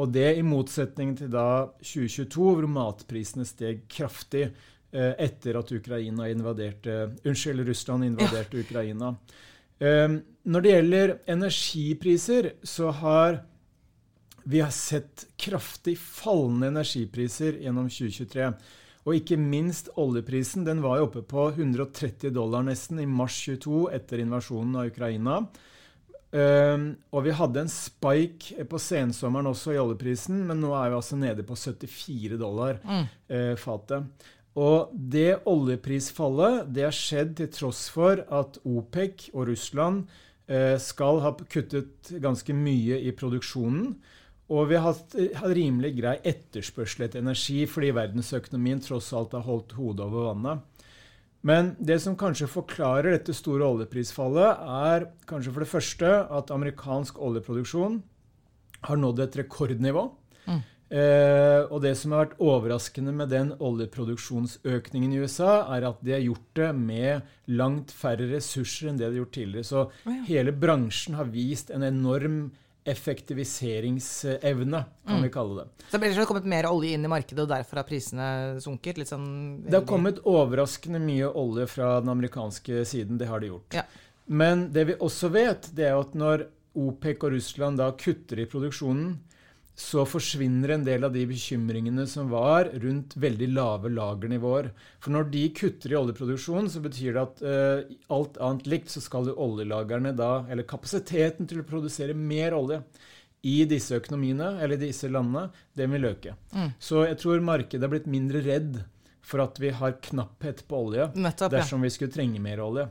Og 0.00 0.12
det 0.12 0.28
i 0.38 0.44
motsetning 0.46 1.12
til 1.18 1.28
da 1.32 1.68
2022, 1.84 2.44
hvor 2.56 2.68
matprisene 2.70 3.44
steg 3.44 3.84
kraftig 3.92 4.46
eh, 4.48 5.12
etter 5.20 5.58
at 5.60 5.72
Ukraina 5.74 6.30
invaderte, 6.32 7.10
unnskyld, 7.28 7.66
Russland 7.68 8.08
invaderte 8.08 8.56
ja. 8.56 8.64
Ukraina. 8.64 9.14
Eh, 9.82 10.18
når 10.48 10.64
det 10.64 10.76
gjelder 10.76 11.16
energipriser, 11.34 12.52
så 12.64 12.92
har 13.02 13.42
vi 14.44 14.60
har 14.60 14.72
sett 14.74 15.26
kraftig 15.36 15.98
fallende 15.98 16.72
energipriser 16.72 17.60
gjennom 17.62 17.86
2023. 17.92 18.48
Og 19.02 19.18
ikke 19.18 19.38
minst 19.38 19.90
oljeprisen. 19.98 20.64
Den 20.66 20.82
var 20.82 20.98
jo 20.98 21.08
oppe 21.08 21.22
på 21.26 21.48
130 21.52 22.32
dollar 22.34 22.64
nesten 22.66 23.00
i 23.02 23.06
mars 23.06 23.36
22 23.44 23.84
etter 23.94 24.22
invasjonen 24.22 24.78
av 24.78 24.90
Ukraina. 24.90 25.38
Um, 26.32 26.84
og 27.12 27.26
vi 27.26 27.32
hadde 27.36 27.60
en 27.60 27.68
spike 27.68 28.64
på 28.64 28.78
sensommeren 28.80 29.50
også 29.50 29.74
i 29.74 29.80
oljeprisen, 29.80 30.38
men 30.48 30.62
nå 30.64 30.70
er 30.78 30.88
vi 30.88 30.96
altså 30.96 31.18
nede 31.20 31.44
på 31.44 31.56
74 31.58 32.38
dollar 32.40 32.78
mm. 32.80 33.02
uh, 33.28 33.52
fatet. 33.60 34.30
Og 34.56 34.92
det 34.92 35.42
oljeprisfallet 35.48 36.72
det 36.72 36.86
har 36.86 36.96
skjedd 36.96 37.36
til 37.36 37.52
tross 37.52 37.84
for 37.92 38.24
at 38.32 38.56
OPEC 38.64 39.28
og 39.34 39.50
Russland 39.50 40.06
uh, 40.48 40.76
skal 40.80 41.20
ha 41.24 41.34
kuttet 41.36 42.14
ganske 42.24 42.56
mye 42.56 43.02
i 43.04 43.12
produksjonen. 43.16 43.92
Og 44.52 44.68
vi 44.72 44.80
har 44.80 44.88
hatt, 44.88 45.14
hatt 45.36 45.56
rimelig 45.56 45.94
grei 46.00 46.16
etterspørsel 46.32 47.06
etter 47.06 47.20
energi 47.20 47.62
fordi 47.68 47.92
verdensøkonomien 47.96 48.80
tross 48.84 49.12
alt 49.16 49.36
har 49.36 49.44
holdt 49.44 49.76
hodet 49.76 50.08
over 50.08 50.32
vannet. 50.32 50.64
Men 51.42 51.72
det 51.82 51.98
som 52.04 52.14
kanskje 52.18 52.50
forklarer 52.50 53.16
dette 53.16 53.34
store 53.34 53.66
oljeprisfallet, 53.66 54.62
er 54.62 55.08
kanskje 55.26 55.54
for 55.54 55.64
det 55.64 55.72
første 55.72 56.10
at 56.38 56.52
amerikansk 56.54 57.18
oljeproduksjon 57.18 57.98
har 58.86 59.00
nådd 59.00 59.24
et 59.24 59.38
rekordnivå. 59.42 60.06
Mm. 60.46 60.60
Eh, 60.92 61.62
og 61.72 61.80
det 61.80 61.94
som 61.96 62.12
har 62.12 62.26
vært 62.26 62.40
overraskende 62.42 63.14
med 63.16 63.30
den 63.32 63.54
oljeproduksjonsøkningen 63.56 65.14
i 65.14 65.22
USA, 65.24 65.62
er 65.72 65.88
at 65.88 66.02
de 66.04 66.14
har 66.14 66.24
gjort 66.26 66.50
det 66.58 66.70
med 66.76 67.30
langt 67.50 67.94
færre 67.96 68.28
ressurser 68.34 68.90
enn 68.90 69.00
det 69.00 69.08
de 69.08 69.16
har 69.16 69.22
gjort 69.24 69.36
tidligere. 69.38 69.70
Så 69.70 69.86
oh, 69.88 70.12
ja. 70.12 70.26
hele 70.28 70.54
bransjen 70.54 71.16
har 71.18 71.30
vist 71.32 71.72
en 71.72 71.86
enorm 71.88 72.42
effektiviseringsevne, 72.84 74.84
kan 75.06 75.16
mm. 75.16 75.22
vi 75.22 75.30
kalle 75.30 75.62
det. 75.62 75.68
Så 75.90 75.98
det 75.98 76.16
har 76.16 76.26
kommet 76.26 76.46
mer 76.50 76.66
olje 76.66 76.96
inn 76.96 77.04
i 77.06 77.10
markedet, 77.10 77.44
og 77.44 77.50
derfor 77.52 77.78
har 77.78 77.86
prisene 77.86 78.58
sunket? 78.62 78.98
Sånn 79.06 79.62
det 79.68 79.76
har 79.76 79.86
kommet 79.86 80.18
overraskende 80.26 80.98
mye 81.02 81.28
olje 81.30 81.68
fra 81.70 82.00
den 82.02 82.10
amerikanske 82.10 82.82
siden. 82.88 83.20
Det 83.20 83.30
har 83.30 83.42
det 83.42 83.52
gjort. 83.52 83.78
Ja. 83.78 83.86
Men 84.26 84.72
det 84.74 84.84
vi 84.90 84.98
også 84.98 85.30
vet, 85.34 85.70
det 85.76 85.86
er 85.90 86.00
at 86.00 86.16
når 86.18 86.48
OPEC 86.78 87.22
og 87.22 87.36
Russland 87.36 87.78
da 87.78 87.92
kutter 87.98 88.42
i 88.42 88.48
produksjonen, 88.50 89.14
så 89.74 90.04
forsvinner 90.04 90.74
en 90.74 90.84
del 90.84 91.04
av 91.06 91.14
de 91.14 91.22
bekymringene 91.26 92.04
som 92.10 92.28
var 92.32 92.68
rundt 92.82 93.14
veldig 93.16 93.48
lave 93.54 93.90
lagernivåer. 93.92 94.68
For 95.00 95.14
når 95.14 95.30
de 95.32 95.46
kutter 95.56 95.94
i 95.94 95.96
oljeproduksjonen, 95.96 96.68
så 96.70 96.82
betyr 96.84 97.16
det 97.16 97.22
at 97.22 97.40
uh, 97.40 97.94
alt 98.12 98.36
annet 98.36 98.68
likt, 98.68 98.92
så 98.92 99.00
skal 99.04 99.30
jo 99.30 99.38
oljelagrene 99.40 100.12
da, 100.18 100.44
eller 100.52 100.68
kapasiteten 100.68 101.48
til 101.48 101.62
å 101.62 101.68
produsere 101.68 102.16
mer 102.16 102.56
olje 102.58 102.82
i 103.48 103.62
disse 103.66 103.96
økonomiene, 103.98 104.54
eller 104.62 104.78
disse 104.78 105.08
landene, 105.10 105.48
den 105.78 105.96
vil 105.96 106.10
øke. 106.12 106.36
Mm. 106.52 106.74
Så 106.78 107.06
jeg 107.08 107.18
tror 107.24 107.42
markedet 107.42 107.88
er 107.88 107.94
blitt 107.96 108.10
mindre 108.10 108.44
redd 108.44 108.82
for 109.24 109.42
at 109.42 109.58
vi 109.62 109.72
har 109.74 109.96
knapphet 110.02 110.64
på 110.68 110.84
olje 110.84 111.08
Nettopp, 111.14 111.54
dersom 111.54 111.80
ja. 111.80 111.88
vi 111.88 111.94
skulle 111.94 112.14
trenge 112.14 112.42
mer 112.42 112.60
olje. 112.62 112.86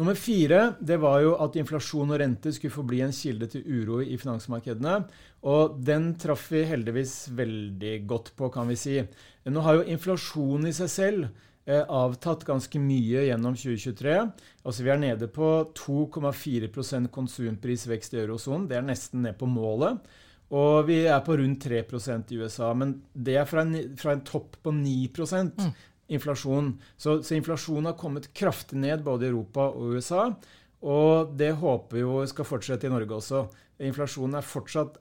Nummer 0.00 0.16
fire 0.16 0.60
det 0.80 0.96
var 0.96 1.18
jo 1.20 1.34
at 1.44 1.58
inflasjon 1.60 2.14
og 2.14 2.22
rente 2.22 2.54
skulle 2.56 2.72
forbli 2.72 3.02
en 3.04 3.12
kilde 3.12 3.50
til 3.52 3.66
uro 3.68 3.98
i 4.00 4.16
finansmarkedene. 4.16 4.94
Og 5.44 5.74
den 5.84 6.14
traff 6.20 6.46
vi 6.54 6.62
heldigvis 6.68 7.28
veldig 7.36 7.92
godt 8.08 8.30
på, 8.38 8.48
kan 8.54 8.70
vi 8.70 8.78
si. 8.80 8.96
Nå 9.44 9.64
har 9.66 9.76
jo 9.76 9.84
inflasjonen 9.92 10.70
i 10.70 10.72
seg 10.76 10.88
selv 10.94 11.26
eh, 11.68 11.84
avtatt 11.84 12.46
ganske 12.48 12.80
mye 12.80 13.26
gjennom 13.28 13.58
2023. 13.60 14.16
Altså 14.64 14.88
Vi 14.88 14.94
er 14.94 15.04
nede 15.04 15.28
på 15.28 15.52
2,4% 15.76 17.12
konsumprisvekst 17.12 18.16
i 18.16 18.22
eurosonen. 18.24 18.70
Det 18.72 18.80
er 18.80 18.88
nesten 18.88 19.28
ned 19.28 19.36
på 19.36 19.50
målet. 19.52 20.00
Og 20.50 20.88
vi 20.88 21.02
er 21.06 21.20
på 21.22 21.36
rundt 21.38 21.62
3 21.68 21.84
i 21.84 22.40
USA. 22.40 22.72
Men 22.72 22.96
det 23.12 23.36
er 23.36 23.44
fra 23.46 23.68
en, 23.68 23.76
fra 24.00 24.16
en 24.16 24.24
topp 24.24 24.56
på 24.64 24.72
9 24.74 25.12
mm 25.12 25.70
inflasjon. 26.10 26.72
Så, 26.96 27.20
så 27.26 27.36
inflasjonen 27.36 27.90
har 27.90 27.98
kommet 28.00 28.30
kraftig 28.36 28.78
ned 28.82 29.04
både 29.06 29.26
i 29.26 29.30
Europa 29.30 29.68
og 29.70 29.94
USA. 29.96 30.26
Og 30.80 31.36
det 31.36 31.52
håper 31.60 32.00
vi 32.00 32.26
skal 32.30 32.48
fortsette 32.48 32.88
i 32.88 32.92
Norge 32.92 33.18
også. 33.20 33.44
Inflasjonen 33.84 34.38
er 34.40 34.46
fortsatt 34.46 34.98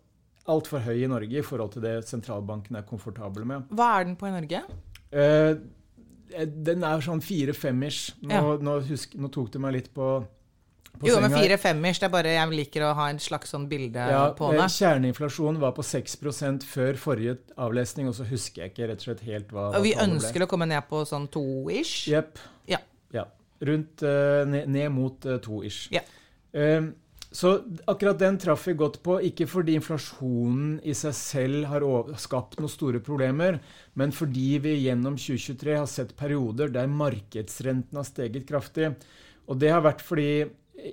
altfor 0.49 0.83
høy 0.83 1.03
i 1.03 1.09
Norge 1.09 1.41
i 1.41 1.45
forhold 1.45 1.75
til 1.75 1.85
det 1.85 1.97
sentralbanken 2.09 2.79
er 2.79 2.87
komfortable 2.87 3.45
med. 3.47 3.67
Hva 3.75 3.91
er 3.99 4.09
den 4.09 4.17
på 4.19 4.29
i 4.29 4.33
Norge? 4.33 4.63
Eh, 5.09 5.53
den 6.69 6.85
er 6.85 7.05
sånn 7.05 7.23
fire-fem-ish. 7.25 8.15
Nå, 8.23 8.33
ja. 8.33 8.57
nå, 8.61 8.75
nå, 8.79 9.31
tok 9.33 9.53
det 9.53 9.61
meg 9.63 9.77
litt 9.77 9.89
på 9.95 10.11
jo, 10.99 11.15
men 11.23 11.31
fire-femmers, 11.31 11.99
det 12.01 12.07
er 12.09 12.11
bare 12.11 12.31
jeg 12.33 12.51
liker 12.51 12.83
å 12.83 12.91
ha 12.97 13.07
en 13.11 13.19
slags 13.23 13.53
sånn 13.53 13.69
bilde 13.71 14.03
ja, 14.11 14.23
på 14.35 14.51
det. 14.51 14.65
Kjerneinflasjonen 14.75 15.59
var 15.61 15.75
på 15.77 15.85
6% 15.85 16.65
før 16.67 16.99
forrige 16.99 17.37
avlesning, 17.55 18.09
og 18.11 18.17
så 18.17 18.27
husker 18.27 18.65
jeg 18.65 18.73
ikke 18.73 18.89
rett 18.91 19.03
og 19.03 19.09
slett 19.09 19.25
helt 19.29 19.53
hva 19.55 19.69
Og 19.79 19.85
vi 19.85 19.93
ønsker 19.95 20.43
å 20.43 20.49
komme 20.51 20.67
ned 20.69 20.83
på 20.89 21.05
sånn 21.07 21.29
to-ish? 21.31 22.09
Jepp. 22.11 22.41
Ja. 22.67 22.81
ja. 23.15 23.27
Rundt 23.69 24.03
uh, 24.03 24.43
ned, 24.49 24.67
ned, 24.71 24.89
mot 24.95 25.29
uh, 25.29 25.37
to-ish. 25.43 25.87
Ja. 25.95 26.03
Um, 26.51 26.91
så 27.31 27.59
akkurat 27.85 28.17
den 28.19 28.39
traff 28.41 28.63
vi 28.65 28.73
godt 28.73 28.99
på, 29.05 29.19
ikke 29.21 29.45
fordi 29.47 29.75
inflasjonen 29.77 30.79
i 30.81 30.95
seg 30.97 31.13
selv 31.13 31.67
har 31.69 31.85
skapt 32.19 32.57
noen 32.57 32.71
store 32.73 33.01
problemer, 33.05 33.59
men 33.93 34.11
fordi 34.15 34.55
vi 34.63 34.79
gjennom 34.81 35.13
2023 35.13 35.75
har 35.77 35.89
sett 35.89 36.15
perioder 36.17 36.73
der 36.73 36.89
markedsrenten 36.89 38.01
har 38.01 38.07
steget 38.07 38.49
kraftig. 38.49 38.95
Og 39.45 39.61
det 39.61 39.69
har 39.73 39.85
vært 39.85 40.01
fordi 40.05 40.31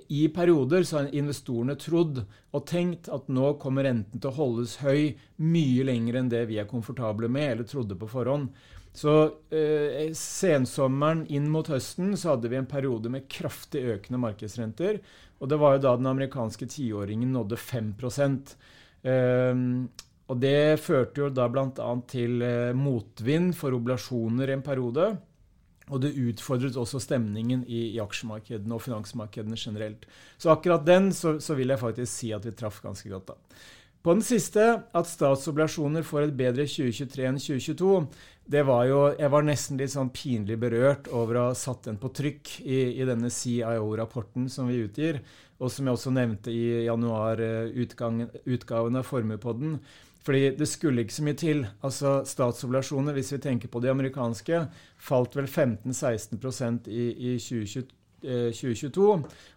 i 0.07 0.27
perioder 0.33 0.83
så 0.83 0.99
har 0.99 1.13
investorene 1.15 1.75
trodd 1.79 2.21
og 2.55 2.65
tenkt 2.67 3.09
at 3.13 3.29
nå 3.31 3.53
kommer 3.61 3.87
renten 3.87 4.21
til 4.21 4.31
å 4.31 4.37
holdes 4.37 4.77
høy 4.83 5.13
mye 5.43 5.85
lenger 5.87 6.19
enn 6.19 6.31
det 6.31 6.45
vi 6.49 6.59
er 6.61 6.69
komfortable 6.69 7.29
med 7.31 7.51
eller 7.51 7.69
trodde 7.69 7.97
på 7.99 8.09
forhånd. 8.11 8.49
Så 8.97 9.13
eh, 9.53 10.09
sensommeren 10.17 11.25
inn 11.29 11.51
mot 11.53 11.67
høsten 11.69 12.15
så 12.17 12.33
hadde 12.33 12.49
vi 12.49 12.57
en 12.57 12.69
periode 12.69 13.11
med 13.13 13.27
kraftig 13.29 13.83
økende 13.93 14.21
markedsrenter. 14.23 14.97
Og 15.37 15.51
det 15.51 15.59
var 15.61 15.75
jo 15.75 15.83
da 15.85 15.93
den 15.99 16.09
amerikanske 16.09 16.65
tiåringen 16.73 17.29
nådde 17.35 17.59
5 17.61 17.91
eh, 19.03 19.61
Og 20.27 20.41
det 20.41 20.81
førte 20.81 21.21
jo 21.21 21.29
da 21.29 21.45
bl.a. 21.45 21.91
til 22.09 22.41
eh, 22.41 22.73
motvind 22.73 23.53
for 23.59 23.77
oblasjoner 23.77 24.55
en 24.55 24.65
periode. 24.65 25.11
Og 25.87 26.01
det 26.03 26.17
utfordret 26.19 26.75
også 26.75 26.99
stemningen 26.99 27.63
i, 27.63 27.93
i, 27.93 27.99
aksjemarkedene 28.03 28.75
og 28.75 28.83
finansmarkedene 28.83 29.59
generelt. 29.59 30.03
Så 30.37 30.51
akkurat 30.51 30.83
den 30.87 31.13
så, 31.15 31.37
så, 31.39 31.55
vil 31.55 31.71
jeg 31.71 31.79
faktisk 31.79 32.11
si 32.11 32.33
at 32.35 32.45
vi 32.45 32.51
traff 32.51 32.81
ganske 32.83 33.09
godt. 33.09 33.31
da. 33.31 33.35
På 34.03 34.13
den 34.15 34.23
siste, 34.23 34.63
at 34.95 35.09
statsobligasjoner 35.09 36.05
får 36.05 36.27
et 36.27 36.35
bedre 36.37 36.67
2023 36.69 37.25
enn 37.27 37.39
2022, 37.41 38.07
det 38.47 38.61
var 38.63 38.85
jo 38.87 38.99
Jeg 39.19 39.31
var 39.33 39.43
nesten 39.43 39.77
litt 39.79 39.91
sånn 39.91 40.11
pinlig 40.15 40.55
berørt 40.59 41.09
over 41.11 41.35
å 41.35 41.47
ha 41.49 41.55
satt 41.57 41.83
den 41.89 41.97
på 41.99 42.11
trykk 42.15 42.61
i, 42.63 43.01
i 43.01 43.07
denne 43.07 43.29
CIO-rapporten 43.33 44.47
som 44.51 44.67
vi 44.71 44.83
utgir, 44.85 45.19
og 45.59 45.71
som 45.73 45.87
jeg 45.87 45.97
også 45.97 46.11
nevnte 46.15 46.51
i 46.53 46.85
januar-utgaven 46.85 48.95
eh, 48.95 49.01
av 49.01 49.09
Formuepodden. 49.09 49.79
Fordi 50.27 50.49
det 50.59 50.67
skulle 50.67 51.05
ikke 51.05 51.15
så 51.15 51.23
mye 51.23 51.37
til. 51.39 51.61
Altså 51.87 52.17
Statsobligasjoner, 52.27 53.15
hvis 53.15 53.31
vi 53.31 53.37
tenker 53.45 53.71
på 53.71 53.79
de 53.79 53.93
amerikanske, 53.93 54.65
falt 54.99 55.37
vel 55.39 55.47
15-16% 55.47 56.89
i, 56.91 57.05
i 57.31 57.37
2022 57.39 57.85
eh, 58.27 58.51
2022. 58.51 59.07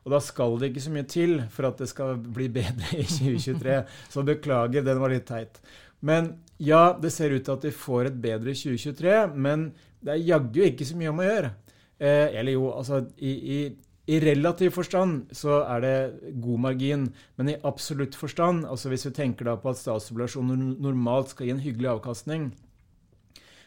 Og 0.05 0.15
da 0.15 0.21
skal 0.23 0.55
det 0.61 0.71
ikke 0.71 0.85
så 0.85 0.95
mye 0.95 1.09
til 1.11 1.41
for 1.51 1.67
at 1.71 1.83
det 1.83 1.91
skal 1.91 2.21
bli 2.23 2.47
bedre 2.55 3.01
i 3.03 3.07
2023. 3.09 3.81
Så 4.15 4.27
beklager, 4.27 4.87
den 4.87 5.03
var 5.03 5.11
litt 5.11 5.27
teit. 5.27 5.59
Men 6.07 6.37
ja, 6.63 6.95
det 7.03 7.11
ser 7.13 7.35
ut 7.35 7.45
til 7.45 7.57
at 7.57 7.67
de 7.67 7.75
får 7.75 8.13
et 8.13 8.23
bedre 8.23 8.55
2023, 8.55 9.17
men 9.35 9.71
det 10.01 10.15
er 10.15 10.27
jaggu 10.31 10.63
ikke 10.69 10.87
så 10.89 10.97
mye 10.97 11.13
om 11.13 11.21
å 11.21 11.27
gjøre. 11.27 11.53
Eh, 12.01 12.39
eller 12.41 12.55
jo, 12.55 12.71
altså 12.73 13.03
i, 13.19 13.33
i, 13.33 13.59
i, 14.11 14.19
relativ 14.23 14.75
forstand 14.75 15.31
så 15.37 15.61
er 15.63 15.85
det 15.85 16.33
god 16.43 16.65
margin, 16.67 17.07
men 17.39 17.53
i 17.53 17.59
absolutt 17.67 18.17
forstand, 18.19 18.67
altså 18.67 18.91
hvis 18.91 19.07
vi 19.07 19.15
tenker 19.17 19.47
da 19.47 19.55
på 19.61 19.71
at 19.71 19.79
statsobligasjoner 19.79 20.59
normalt 20.83 21.33
skal 21.35 21.47
gi 21.47 21.55
en 21.55 21.63
hyggelig 21.63 21.93
avkastning, 21.95 22.51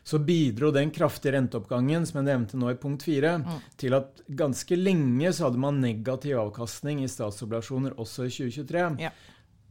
så 0.04 0.20
bidro 0.20 0.72
den 0.76 0.92
kraftige 0.92 1.32
renteoppgangen 1.38 2.04
som 2.08 2.20
jeg 2.20 2.28
nevnte 2.28 2.60
nå 2.60 2.74
i 2.74 2.80
punkt 2.80 3.06
4, 3.08 3.38
mm. 3.40 3.52
til 3.80 3.96
at 3.96 4.20
ganske 4.28 4.76
lenge 4.76 5.32
så 5.32 5.48
hadde 5.48 5.62
man 5.64 5.80
negativ 5.84 6.42
avkastning 6.42 7.06
i 7.06 7.12
statsobligasjoner 7.12 7.96
også 7.96 8.28
i 8.28 8.34
2023. 8.34 8.84
Ja. 9.06 9.14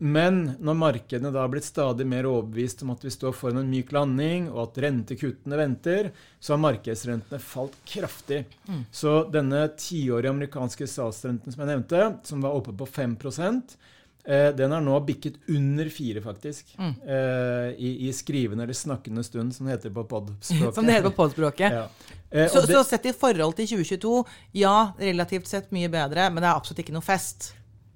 Men 0.03 0.57
når 0.59 0.75
markedene 0.75 1.31
da 1.31 1.45
har 1.45 1.51
blitt 1.53 1.69
stadig 1.69 2.03
mer 2.11 2.27
overbevist 2.27 2.81
om 2.83 2.91
at 2.91 3.05
vi 3.07 3.11
står 3.15 3.37
foran 3.39 3.61
en 3.61 3.69
myk 3.71 3.93
landing, 3.95 4.49
og 4.51 4.65
at 4.65 4.81
rentekuttene 4.83 5.61
venter, 5.61 6.09
så 6.43 6.57
har 6.57 6.63
markedsrentene 6.65 7.39
falt 7.39 7.77
kraftig. 7.87 8.41
Mm. 8.67 8.81
Så 8.91 9.21
denne 9.31 9.61
tiårige 9.79 10.33
amerikanske 10.35 10.91
statsrenten 10.91 11.55
som 11.55 11.63
jeg 11.63 11.71
nevnte, 11.71 12.03
som 12.27 12.43
var 12.43 12.59
oppe 12.59 12.75
på 12.75 12.89
5 12.99 13.15
eh, 14.27 14.51
den 14.59 14.75
har 14.75 14.83
nå 14.83 14.99
bikket 15.07 15.39
under 15.47 15.89
4, 15.89 16.23
faktisk. 16.27 16.75
Mm. 16.79 16.99
Eh, 17.07 17.71
i, 17.79 17.95
i, 18.09 18.13
skrivende 18.13 18.67
eller 18.67 18.75
snakkende 18.75 19.23
stund, 19.23 19.55
som 19.55 19.71
det 19.71 19.79
heter 19.79 19.95
på 19.95 20.05
podspråket. 20.05 20.75
som 20.75 20.87
det 20.87 20.99
heter 20.99 21.11
på 21.11 21.17
podspråket. 21.23 21.79
ja. 21.79 21.87
eh, 22.31 22.51
så, 22.51 22.67
det, 22.67 22.75
så 22.75 22.85
sett 22.91 23.07
i 23.07 23.15
forhold 23.15 23.55
til 23.55 23.71
2022, 23.79 24.25
ja, 24.67 24.77
relativt 24.99 25.47
sett 25.47 25.71
mye 25.71 25.87
bedre, 25.87 26.27
men 26.27 26.43
det 26.43 26.51
er 26.51 26.57
absolutt 26.57 26.83
ikke 26.83 26.99
noe 26.99 27.07
fest. 27.07 27.53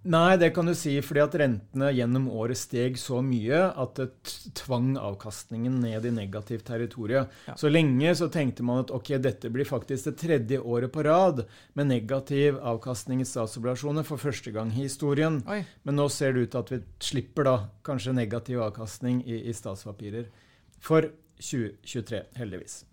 Nei, 0.06 0.36
det 0.38 0.52
kan 0.54 0.68
du 0.68 0.75
si, 0.78 0.92
fordi 1.02 1.22
at 1.22 1.34
rentene 1.40 1.88
gjennom 1.90 2.28
året 2.30 2.58
steg 2.60 2.98
så 3.00 3.18
mye 3.26 3.58
at 3.75 3.98
det 3.98 4.34
tvang 4.60 4.92
avkastningen 5.00 5.80
ned 5.82 6.06
i 6.06 6.12
negativt 6.14 6.66
territorium. 6.68 7.26
Ja. 7.48 7.56
Så 7.58 7.70
lenge 7.72 8.12
så 8.18 8.28
tenkte 8.30 8.62
man 8.66 8.84
at 8.84 8.92
ok, 8.94 9.16
dette 9.22 9.50
blir 9.50 9.66
faktisk 9.66 10.10
det 10.10 10.14
tredje 10.20 10.60
året 10.62 10.92
på 10.94 11.02
rad 11.06 11.42
med 11.75 11.90
negativ 11.90 12.60
avkastning 12.62 13.25
i 13.25 13.26
statsobligasjoner 13.26 14.06
for 14.06 14.22
første 14.22 14.54
gang 14.54 14.70
i 14.70 14.84
historien. 14.84 15.40
Oi. 15.50 15.64
Men 15.82 15.98
nå 15.98 16.06
ser 16.12 16.36
det 16.36 16.46
ut 16.46 16.54
til 16.54 16.62
at 16.62 16.75
vi 16.76 16.82
slipper 17.10 17.48
da 17.48 17.56
kanskje 17.86 18.14
negativ 18.14 18.62
avkastning 18.68 19.25
i, 19.26 19.42
i 19.50 19.56
statspapirer 19.56 20.30
for 20.78 21.10
2023, 21.42 22.22
heldigvis. 22.38 22.84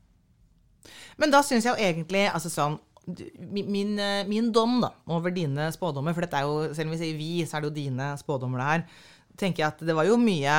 Men 1.22 1.32
da 1.32 1.44
syns 1.46 1.68
jeg 1.68 1.76
jo 1.76 1.92
egentlig 1.92 2.26
altså 2.32 2.50
sånn 2.52 2.82
min, 3.06 4.00
eh, 4.00 4.26
min, 4.28 4.52
dom 4.52 4.80
da, 4.84 4.94
over 5.12 5.34
dine 5.36 5.70
spådommer, 5.76 6.16
for 6.16 6.26
dette 6.26 6.40
er 6.40 6.48
jo, 6.48 6.74
selv 6.76 6.90
om 6.90 6.96
vi 6.96 7.02
sier 7.02 7.18
vi, 7.20 7.32
så 7.46 7.58
er 7.58 7.64
det 7.64 7.72
jo 7.72 7.78
dine 7.82 8.12
spådommer 8.20 8.62
det 8.62 8.68
her, 8.70 8.84
tenker 9.40 9.64
jeg 9.64 9.72
at 9.74 9.88
det 9.88 9.96
var 9.98 10.08
jo 10.08 10.20
mye 10.22 10.58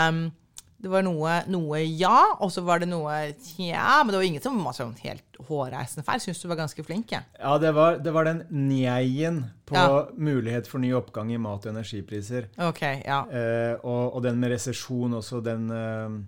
Det 0.84 0.90
var 0.90 1.04
noe, 1.06 1.38
noe 1.48 1.78
ja, 1.80 2.34
og 2.44 2.50
så 2.52 2.60
var 2.60 2.82
det 2.82 2.90
noe 2.90 3.12
tja, 3.40 4.02
men 4.02 4.10
det 4.12 4.18
var 4.18 4.26
ingen 4.26 4.42
som 4.44 4.58
var 4.60 4.74
sånn 4.76 4.92
helt 5.00 5.38
hårreisende 5.48 6.04
feil. 6.04 6.20
Syns 6.20 6.42
du 6.42 6.48
var 6.50 6.58
ganske 6.58 6.84
flink. 6.84 7.14
Jeg. 7.14 7.24
Ja, 7.38 7.54
det 7.62 7.70
var, 7.72 7.96
det 8.04 8.12
var 8.12 8.28
den 8.28 8.42
njeien 8.52 9.38
på 9.64 9.78
ja. 9.78 10.02
mulighet 10.12 10.68
for 10.68 10.82
ny 10.82 10.90
oppgang 10.98 11.32
i 11.32 11.40
mat- 11.40 11.64
og 11.64 11.72
energipriser. 11.72 12.50
Ok, 12.60 12.82
ja. 13.00 13.22
Eh, 13.32 13.80
og, 13.80 14.02
og, 14.10 14.20
den 14.26 14.36
med 14.42 14.52
resesjon 14.52 15.16
også, 15.22 15.40
den 15.46 15.70
eh, 15.72 16.18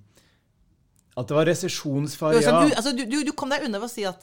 at 1.16 1.30
det 1.30 1.36
var 1.36 1.48
resesjonsfare, 1.48 2.40
ja. 2.44 2.52
Du, 2.60 2.74
altså, 2.76 2.90
du, 2.92 3.04
du, 3.08 3.30
kom 3.32 3.48
deg 3.48 3.62
unna 3.64 3.78
ved 3.80 3.88
å 3.88 3.92
si 3.92 4.02
at 4.04 4.20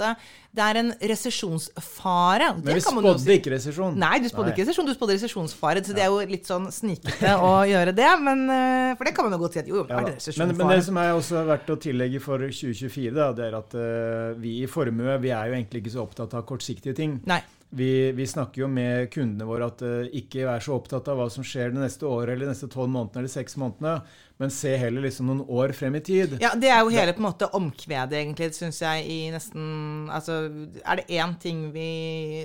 det 0.53 0.61
er 0.61 0.77
en 0.77 0.91
resesjonsfare. 1.01 2.51
Men 2.59 2.77
vi 2.77 2.83
spådde 2.85 3.13
si. 3.23 3.37
ikke 3.39 3.53
resesjon. 3.55 3.97
Nei, 3.97 4.19
du 4.21 4.27
spådde 4.29 4.53
ikke 4.53 4.67
resesjon, 4.67 4.85
du 4.85 4.93
spådde 4.93 5.15
resesjonsfare. 5.17 5.81
Så 5.87 5.95
det 5.97 6.03
er 6.05 6.11
jo 6.13 6.19
litt 6.29 6.45
sånn 6.45 6.67
snikete 6.73 7.33
å 7.41 7.55
gjøre 7.71 7.95
det. 7.97 8.11
Men, 8.21 8.45
eh, 8.45 8.91
for 8.99 9.09
det 9.09 9.15
kan 9.17 9.25
man 9.25 9.33
jo 9.33 9.41
godt 9.41 9.57
si 9.57 9.63
at 9.63 9.73
jo, 9.73 9.81
ja, 9.81 10.03
er 10.03 10.11
det 10.11 10.13
resesjonsfare. 10.19 10.53
Men, 10.53 10.61
men, 10.61 10.75
det 10.75 10.85
som 10.85 11.01
er 11.01 11.15
også 11.17 11.43
verdt 11.49 11.73
å 11.73 11.79
tillegge 11.87 12.21
for 12.21 12.45
2024, 12.45 13.15
da, 13.17 13.31
det 13.41 13.49
er 13.49 13.57
at 13.57 13.73
uh, 13.73 14.37
vi 14.43 14.59
i 14.61 14.69
Formue 14.69 15.17
vi 15.23 15.33
er 15.33 15.49
jo 15.49 15.57
egentlig 15.57 15.81
ikke 15.81 15.95
så 15.95 16.05
opptatt 16.05 16.37
av 16.37 16.45
kortsiktige 16.45 16.93
ting. 17.01 17.17
Nei. 17.29 17.41
Vi, 17.75 18.11
vi, 18.11 18.27
snakker 18.27 18.61
jo 18.61 18.67
med 18.69 19.07
kundene 19.13 19.47
våre 19.49 19.65
at 19.71 19.81
uh, 19.81 20.05
ikke 20.13 20.45
vær 20.45 20.61
så 20.61 20.75
opptatt 20.77 21.07
av 21.09 21.17
hva 21.17 21.25
som 21.33 21.45
skjer 21.45 21.71
det 21.73 21.81
neste 21.81 22.05
året 22.05 22.35
eller 22.35 22.45
de 22.45 22.53
neste 22.53 22.69
tolv 22.69 22.91
månedene 22.93 23.23
eller 23.23 23.33
seks 23.33 23.57
månedene, 23.57 23.95
men 24.41 24.53
se 24.53 24.75
heller 24.77 25.05
liksom 25.05 25.29
noen 25.29 25.41
år 25.49 25.73
frem 25.77 25.97
i 25.97 26.01
tid. 26.05 26.35
Ja, 26.41 26.51
Det 26.59 26.69
er 26.69 26.83
jo 26.83 26.93
hele 26.93 27.15
på 27.17 27.23
en 27.23 27.27
måte 27.27 27.49
omkvedet, 27.57 28.19
egentlig, 28.19 28.51
syns 28.53 28.81
jeg, 28.83 29.07
i 29.09 29.17
nesten 29.33 29.65
Altså, 30.13 30.37
er 30.83 31.01
det 31.01 31.17
én 31.17 31.35
ting 31.41 31.65
vi, 31.73 31.89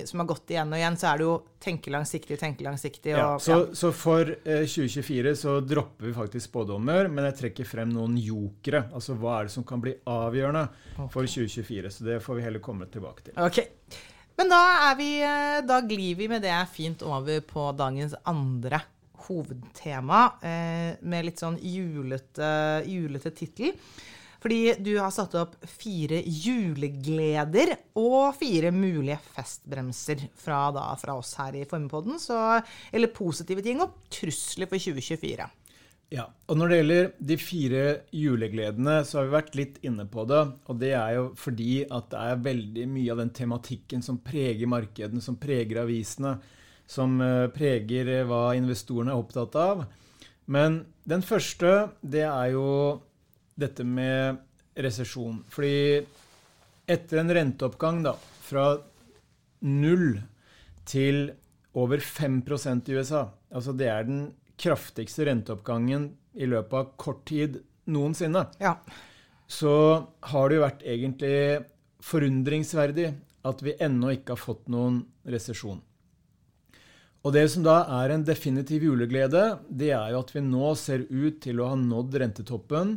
som 0.09 0.23
har 0.23 0.29
gått 0.29 0.49
igjen 0.53 0.73
og 0.73 0.81
igjen, 0.81 0.97
så 0.97 1.11
er 1.11 1.21
det 1.21 1.27
jo 1.27 1.37
tenke 1.61 1.93
langsiktig, 1.93 2.39
tenke 2.41 2.65
langsiktig. 2.65 3.13
Og, 3.13 3.21
ja, 3.21 3.31
så, 3.45 3.61
ja. 3.61 3.79
så, 3.83 3.93
for 3.93 4.33
uh, 4.33 4.53
eh, 4.59 4.65
2024 4.65 5.35
så 5.45 5.57
dropper 5.61 6.09
vi 6.09 6.17
faktisk 6.17 6.49
spådommer, 6.49 7.09
men 7.13 7.29
jeg 7.29 7.39
trekker 7.43 7.69
frem 7.69 7.93
noen 7.93 8.17
jokere. 8.17 8.87
Altså 8.95 9.17
hva 9.19 9.39
er 9.39 9.49
det 9.49 9.57
som 9.59 9.67
kan 9.67 9.83
bli 9.83 9.97
avgjørende 10.09 10.69
for 11.13 11.21
2024? 11.21 11.97
Så 11.97 12.07
det 12.07 12.21
får 12.25 12.39
vi 12.39 12.47
heller 12.49 12.63
komme 12.63 12.89
tilbake 12.89 13.29
til. 13.29 13.37
Okay. 13.37 13.69
Men 14.39 14.47
da, 14.53 14.93
vi, 14.95 15.17
eh, 15.19 15.59
da 15.67 15.81
glir 15.83 16.15
vi 16.15 16.29
med 16.31 16.45
det 16.45 16.55
fint 16.71 17.01
over 17.03 17.41
på 17.43 17.65
dagens 17.75 18.13
andre 18.23 18.79
hovedtema, 19.25 20.21
eh, 20.39 20.95
med 21.03 21.27
litt 21.27 21.41
sånn 21.43 21.57
julete, 21.59 22.47
julete 22.87 23.33
tittel. 23.35 23.75
Fordi 24.39 24.77
du 24.79 24.93
har 24.95 25.11
satt 25.11 25.35
opp 25.35 25.57
fire 25.67 26.21
julegleder 26.23 27.73
og 27.99 28.37
fire 28.39 28.71
mulige 28.71 29.19
festbremser 29.35 30.23
fra, 30.39 30.69
da, 30.71 30.85
fra 30.95 31.17
oss 31.19 31.33
her 31.35 31.59
i 31.59 31.65
Formepodden. 31.67 32.15
eller 32.93 33.07
positive 33.11 33.61
ting 33.61 33.81
og 33.83 33.91
trusler 34.07 34.71
for 34.71 34.79
2024. 34.79 35.49
Ja, 36.09 36.23
og 36.49 36.57
Når 36.57 36.69
det 36.69 36.77
gjelder 36.79 37.09
de 37.29 37.35
fire 37.37 37.81
julegledene, 38.17 38.95
så 39.05 39.19
har 39.19 39.27
vi 39.27 39.35
vært 39.35 39.57
litt 39.57 39.75
inne 39.85 40.07
på 40.09 40.23
det. 40.29 40.41
Og 40.65 40.79
det 40.81 40.93
er 40.97 41.11
jo 41.19 41.25
fordi 41.37 41.83
at 41.85 42.07
det 42.09 42.21
er 42.31 42.45
veldig 42.47 42.85
mye 42.89 43.11
av 43.13 43.21
den 43.21 43.33
tematikken 43.37 44.01
som 44.05 44.17
preger 44.25 44.71
markedene, 44.71 45.21
som 45.21 45.37
preger 45.37 45.83
avisene, 45.83 46.39
som 46.89 47.19
eh, 47.21 47.45
preger 47.53 48.09
eh, 48.09 48.25
hva 48.25 48.55
investorene 48.57 49.13
er 49.13 49.21
opptatt 49.21 49.57
av. 49.61 49.85
Men 50.49 50.81
den 51.05 51.21
første, 51.21 51.91
det 52.01 52.25
er 52.25 52.55
jo 52.55 52.65
dette 53.59 53.85
med 53.85 54.41
resesjon. 54.81 55.43
Fordi 55.53 56.01
etter 56.89 57.21
en 57.21 57.35
renteoppgang 57.37 58.01
da, 58.07 58.15
fra 58.49 58.71
null 59.61 60.23
til 60.89 61.27
over 61.77 62.01
5 62.01 62.41
i 62.89 62.97
USA, 62.97 63.27
altså 63.53 63.77
det 63.77 63.93
er 63.93 64.09
den 64.09 64.23
kraftigste 64.59 65.27
renteoppgangen 65.29 66.09
i 66.39 66.47
løpet 66.49 66.75
av 66.75 66.93
kort 66.99 67.25
tid 67.29 67.59
noensinne, 67.89 68.45
ja. 68.61 68.75
så 69.47 69.73
har 70.31 70.49
det 70.49 70.59
jo 70.59 70.65
vært 70.65 70.85
egentlig 70.85 71.35
forundringsverdig 72.05 73.11
at 73.49 73.61
vi 73.65 73.77
ennå 73.81 74.13
ikke 74.15 74.35
har 74.35 74.41
fått 74.41 74.67
noen 74.71 75.01
resesjon. 75.27 75.79
Og 77.19 77.33
det 77.35 77.49
som 77.51 77.65
da 77.65 77.81
er 77.99 78.13
en 78.13 78.23
definitiv 78.23 78.85
juleglede, 78.87 79.59
det 79.67 79.91
er 79.91 80.13
jo 80.13 80.21
at 80.23 80.31
vi 80.31 80.43
nå 80.45 80.71
ser 80.79 81.03
ut 81.09 81.41
til 81.43 81.59
å 81.59 81.73
ha 81.73 81.79
nådd 81.79 82.15
rentetoppen. 82.21 82.93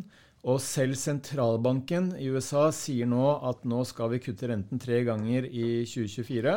Og 0.46 0.58
selv 0.62 0.98
sentralbanken 0.98 2.12
i 2.18 2.28
USA 2.30 2.68
sier 2.74 3.06
nå 3.10 3.24
at 3.46 3.66
nå 3.66 3.82
skal 3.86 4.12
vi 4.12 4.22
kutte 4.22 4.48
renten 4.50 4.80
tre 4.82 5.02
ganger 5.06 5.46
i 5.46 5.82
2024 5.86 6.54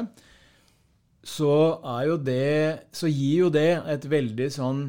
så, 1.26 1.82
det, 2.22 2.86
så 2.94 3.10
gir 3.10 3.48
jo 3.48 3.50
det 3.50 3.72
et 3.90 4.06
veldig 4.06 4.50
sånn 4.54 4.82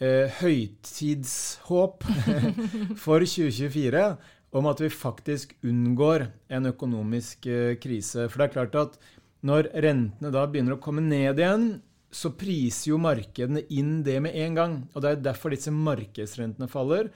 eh, 0.00 0.32
høytidshåp 0.40 2.06
for 3.04 3.20
2024 3.20 4.06
om 4.54 4.70
at 4.70 4.80
vi 4.80 4.88
faktisk 4.88 5.52
unngår 5.66 6.28
en 6.56 6.70
økonomisk 6.70 7.50
eh, 7.52 7.74
krise. 7.82 8.30
For 8.30 8.40
det 8.40 8.46
er 8.46 8.54
klart 8.54 8.80
at 8.80 8.96
når 9.44 9.68
rentene 9.84 10.32
da 10.32 10.46
begynner 10.48 10.78
å 10.78 10.80
komme 10.80 11.04
ned 11.04 11.42
igjen, 11.42 11.68
så 12.14 12.32
priser 12.38 12.94
jo 12.94 13.02
markedene 13.02 13.66
inn 13.74 13.98
det 14.06 14.16
med 14.24 14.40
en 14.40 14.56
gang. 14.56 14.80
Og 14.94 15.04
det 15.04 15.12
er 15.12 15.22
derfor 15.28 15.52
disse 15.52 15.74
markedsrentene 15.74 16.70
faller. 16.70 17.12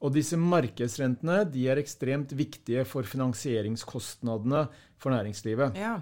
Og 0.00 0.16
disse 0.16 0.38
markedsrentene 0.40 1.42
de 1.52 1.68
er 1.68 1.82
ekstremt 1.82 2.32
viktige 2.38 2.88
for 2.88 3.04
finansieringskostnadene 3.04 4.68
for 5.02 5.12
næringslivet. 5.12 5.76
Ja 5.76 5.98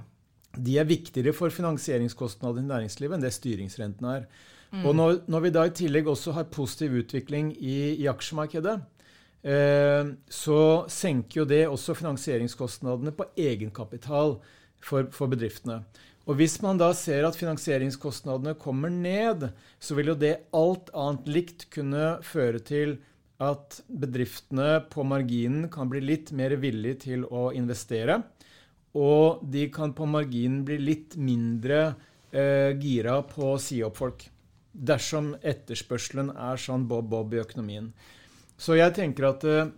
de 0.56 0.78
er 0.78 0.88
viktigere 0.88 1.34
for 1.36 1.52
finansieringskostnadene 1.54 2.64
i 2.64 2.72
næringslivet 2.72 3.16
enn 3.16 3.24
det 3.24 3.34
styringsrentene 3.36 4.16
er. 4.20 4.26
Mm. 4.74 4.82
Og 4.88 4.96
når, 4.98 5.20
når, 5.30 5.44
vi 5.44 5.52
da 5.54 5.66
i 5.68 5.76
tillegg 5.76 6.08
også 6.10 6.34
har 6.34 6.50
positiv 6.52 6.96
utvikling 7.04 7.52
i, 7.58 7.94
i 8.00 8.08
aksjemarkedet, 8.10 8.78
eh, 9.46 10.10
så 10.26 10.60
senker 10.90 11.42
jo 11.42 11.46
det 11.48 11.62
også 11.68 11.96
finansieringskostnadene 12.00 13.14
på 13.14 13.28
egenkapital 13.38 14.38
for, 14.82 15.08
for 15.14 15.30
bedriftene. 15.30 15.82
Og 16.24 16.38
hvis 16.40 16.56
man 16.64 16.78
da 16.80 16.88
ser 16.96 17.26
at 17.28 17.36
finansieringskostnadene 17.36 18.56
kommer 18.56 18.92
ned, 18.92 19.50
så 19.78 19.96
vil 19.96 20.14
jo 20.14 20.18
det 20.18 20.38
alt 20.56 20.88
annet 20.96 21.28
likt 21.28 21.66
kunne 21.74 22.14
føre 22.24 22.62
til 22.64 22.96
at 23.42 23.80
bedriftene 23.88 24.78
på 24.92 25.04
marginen 25.06 25.68
kan 25.72 25.90
bli 25.90 26.00
litt 26.00 26.32
mer 26.32 26.54
villige 26.62 27.02
til 27.08 27.26
å 27.28 27.50
investere. 27.56 28.22
Og 28.94 29.42
de 29.50 29.66
kan 29.74 29.94
på 29.94 30.06
marginen 30.06 30.62
bli 30.66 30.78
litt 30.78 31.16
mindre 31.18 31.80
eh, 32.30 32.74
gira 32.78 33.20
på 33.26 33.54
å 33.54 33.60
si 33.62 33.80
opp 33.82 33.98
folk. 33.98 34.26
Dersom 34.74 35.34
etterspørselen 35.42 36.32
er 36.34 36.58
sånn 36.58 36.86
bob-bob 36.90 37.34
i 37.34 37.42
økonomien. 37.42 37.92
Så 38.58 38.78
jeg 38.78 38.94
tenker 38.94 39.28
at 39.32 39.46
eh, 39.50 39.72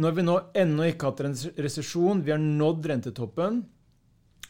når 0.00 0.16
vi 0.16 0.24
nå 0.24 0.38
ennå 0.56 0.88
ikke 0.88 1.08
har 1.08 1.12
hatt 1.12 1.26
en 1.26 1.62
resesjon, 1.66 2.24
vi 2.24 2.32
har 2.32 2.40
nådd 2.40 2.88
rentetoppen, 2.88 3.60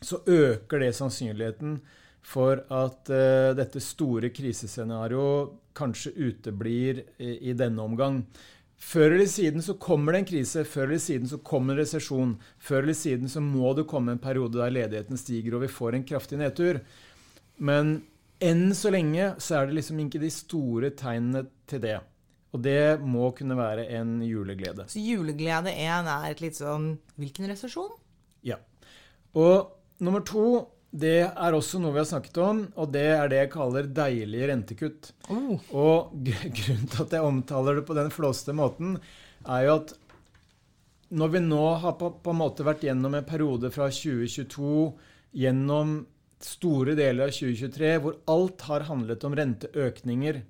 så 0.02 0.20
øker 0.26 0.82
det 0.82 0.92
sannsynligheten 0.98 1.80
for 2.22 2.62
at 2.70 3.10
uh, 3.10 3.50
dette 3.58 3.82
store 3.82 4.30
krisescenarioet 4.34 5.58
kanskje 5.74 6.12
uteblir 6.28 7.02
i, 7.18 7.50
i, 7.50 7.54
denne 7.58 7.82
omgang. 7.82 8.20
Før 8.82 9.14
eller 9.14 9.28
siden 9.30 9.62
så 9.62 9.76
kommer 9.80 10.12
det 10.12 10.22
en 10.22 10.28
krise, 10.32 10.64
før 10.66 10.88
eller 10.88 11.00
siden 11.00 11.28
så 11.30 11.38
kommer 11.46 11.76
en 11.76 11.80
resesjon. 11.84 12.32
Før 12.58 12.82
eller 12.82 12.96
siden 12.98 13.30
så 13.30 13.40
må 13.44 13.70
det 13.78 13.86
komme 13.90 14.16
en 14.16 14.22
periode 14.22 14.58
der 14.58 14.74
ledigheten 14.74 15.20
stiger 15.20 15.56
og 15.56 15.62
vi 15.64 15.70
får 15.70 15.96
en 15.96 16.06
kraftig 16.08 16.40
nedtur. 16.40 16.80
Men 17.62 18.00
enn 18.42 18.72
så 18.74 18.90
lenge 18.90 19.36
så 19.38 19.60
er 19.60 19.70
det 19.70 19.78
liksom 19.78 20.02
ikke 20.02 20.20
de 20.22 20.32
store 20.34 20.90
tegnene 20.98 21.44
til 21.70 21.84
det. 21.84 22.00
Og 22.52 22.60
det 22.66 23.00
må 23.00 23.30
kunne 23.36 23.56
være 23.56 23.86
en 23.96 24.18
juleglede. 24.26 24.88
Så 24.90 25.00
juleglede 25.00 25.72
én 25.72 26.10
er 26.10 26.26
et 26.28 26.42
litt 26.44 26.58
sånn 26.58 26.96
Hvilken 27.16 27.48
resesjon? 27.48 27.94
Ja. 28.44 28.58
Og 29.38 29.70
nummer 30.02 30.24
to, 30.26 30.66
det 30.92 31.18
er 31.24 31.55
også 31.57 31.81
noe 31.81 31.94
vi 31.94 32.02
har 32.02 32.09
snakket 32.09 32.38
om, 32.44 32.62
og 32.76 32.90
det 32.92 33.07
er 33.14 33.31
det 33.33 33.38
jeg 33.40 33.52
kaller 33.55 33.88
deilige 33.96 34.48
rentekutt. 34.50 35.11
Oh. 35.33 35.57
Og 35.72 36.12
grunnen 36.59 36.88
til 36.92 37.05
at 37.07 37.16
jeg 37.16 37.28
omtaler 37.28 37.81
det 37.81 37.87
på 37.88 37.96
den 37.96 38.12
flåste 38.12 38.55
måten, 38.57 38.98
er 39.48 39.66
jo 39.66 39.76
at 39.81 39.94
når 41.12 41.33
vi 41.35 41.42
nå 41.44 41.64
har 41.81 41.96
på, 42.00 42.12
på 42.24 42.33
en 42.33 42.40
måte 42.40 42.64
vært 42.64 42.85
gjennom 42.87 43.16
en 43.16 43.28
periode 43.28 43.72
fra 43.72 43.88
2022 43.92 44.76
gjennom 45.42 45.98
store 46.42 46.96
deler 46.98 47.28
av 47.28 47.35
2023 47.37 47.90
hvor 48.02 48.16
alt 48.33 48.64
har 48.68 48.87
handlet 48.88 49.24
om 49.28 49.37
renteøkninger 49.38 50.40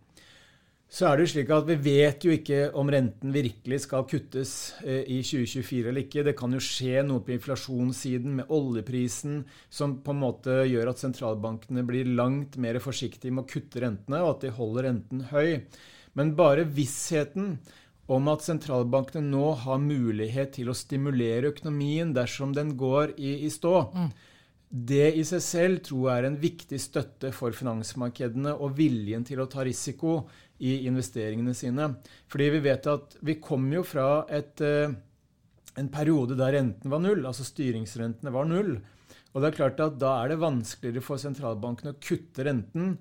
så 0.93 1.07
er 1.09 1.17
det 1.17 1.25
jo 1.25 1.31
slik 1.33 1.51
at 1.57 1.65
vi 1.71 1.77
vet 1.81 2.25
jo 2.27 2.35
ikke 2.35 2.67
om 2.77 2.91
renten 2.93 3.33
virkelig 3.33 3.79
skal 3.87 4.05
kuttes 4.09 4.51
eh, 4.85 5.07
i 5.09 5.23
2024 5.25 5.89
eller 5.89 6.03
ikke. 6.05 6.25
Det 6.27 6.35
kan 6.37 6.53
jo 6.53 6.61
skje 6.61 7.01
noe 7.09 7.23
på 7.25 7.33
inflasjonssiden 7.33 8.35
med 8.43 8.53
oljeprisen 8.53 9.39
som 9.73 9.95
på 10.05 10.13
en 10.13 10.21
måte 10.21 10.59
gjør 10.69 10.91
at 10.93 11.01
sentralbankene 11.01 11.85
blir 11.89 12.11
langt 12.13 12.59
mer 12.61 12.77
forsiktige 12.85 13.33
med 13.33 13.47
å 13.47 13.53
kutte 13.55 13.81
rentene, 13.81 14.21
og 14.21 14.35
at 14.35 14.45
de 14.45 14.51
holder 14.59 14.89
renten 14.91 15.23
høy. 15.31 15.63
Men 16.13 16.35
bare 16.37 16.69
vissheten 16.69 17.55
om 18.13 18.29
at 18.29 18.45
sentralbankene 18.45 19.33
nå 19.33 19.47
har 19.63 19.81
mulighet 19.81 20.59
til 20.59 20.69
å 20.69 20.77
stimulere 20.77 21.55
økonomien 21.55 22.13
dersom 22.13 22.53
den 22.53 22.77
går 22.77 23.15
i, 23.17 23.39
i 23.47 23.51
stå, 23.55 23.79
mm. 23.97 24.13
Det 24.73 25.11
i 25.21 25.23
seg 25.29 25.41
selv 25.45 25.81
tror 25.85 26.07
jeg 26.07 26.21
er 26.23 26.27
en 26.31 26.37
viktig 26.41 26.79
støtte 26.81 27.29
for 27.37 27.53
finansmarkedene 27.53 28.55
og 28.57 28.79
viljen 28.79 29.21
til 29.29 29.43
å 29.43 29.47
ta 29.53 29.67
risiko 29.69 30.23
i 30.63 30.77
investeringene 30.87 31.55
sine. 31.59 31.89
Fordi 32.31 32.51
vi 32.55 32.63
vet 32.65 32.87
at 32.91 33.17
vi 33.27 33.39
kommer 33.43 33.81
jo 33.81 33.87
fra 33.87 34.09
et, 34.31 34.61
eh, 34.61 34.95
en 35.79 35.89
periode 35.93 36.37
der 36.39 36.55
renten 36.59 36.93
var 36.93 37.03
null, 37.03 37.25
altså 37.27 37.47
styringsrentene 37.47 38.33
var 38.35 38.47
null. 38.47 38.77
Og 39.33 39.41
det 39.41 39.49
er 39.49 39.57
klart 39.57 39.81
at 39.81 39.99
da 39.99 40.19
er 40.21 40.33
det 40.33 40.43
vanskeligere 40.43 41.05
for 41.05 41.21
sentralbanken 41.21 41.93
å 41.93 41.99
kutte 41.99 42.45
renten 42.45 42.99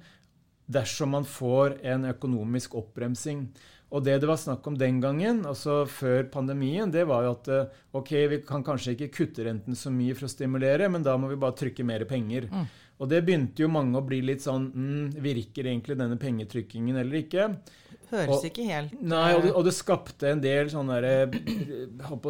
dersom 0.71 1.11
man 1.17 1.27
får 1.27 1.81
en 1.83 2.07
økonomisk 2.13 2.77
oppbremsing. 2.79 3.49
Og 3.91 4.05
det 4.05 4.21
det 4.23 4.27
var 4.29 4.39
snakk 4.39 4.67
om 4.69 4.77
den 4.79 5.01
gangen, 5.03 5.41
altså 5.45 5.81
før 5.85 6.23
pandemien, 6.31 6.91
det 6.91 7.03
var 7.09 7.25
jo 7.25 7.33
at 7.35 7.49
eh, 7.51 7.81
ok, 7.99 8.11
vi 8.31 8.37
kan 8.47 8.63
kanskje 8.63 8.95
ikke 8.95 9.11
kutte 9.17 9.43
renten 9.43 9.75
så 9.75 9.91
mye 9.91 10.15
for 10.15 10.29
å 10.29 10.31
stimulere, 10.31 10.87
men 10.89 11.03
da 11.03 11.17
må 11.19 11.27
vi 11.27 11.39
bare 11.39 11.57
trykke 11.59 11.83
mer 11.83 12.05
penger. 12.07 12.47
Mm. 12.47 12.69
Og 13.01 13.09
det 13.09 13.23
begynte 13.25 13.63
jo 13.63 13.69
mange 13.71 13.97
å 13.97 14.05
bli 14.05 14.19
litt 14.25 14.43
sånn 14.45 14.67
mm, 14.69 15.21
Virker 15.23 15.71
egentlig 15.71 15.97
denne 15.97 16.19
pengetrykkingen 16.21 16.99
eller 17.01 17.23
ikke? 17.23 17.47
Høres 18.11 18.35
og, 18.35 18.45
ikke 18.49 18.65
helt 18.67 18.93
Nei, 18.99 19.29
og 19.37 19.45
det, 19.45 19.51
og 19.55 19.65
det, 19.65 19.73
skapte 19.73 20.29
en 20.29 20.41
del 20.43 20.69
sånne 20.69 20.97
der, 21.01 21.35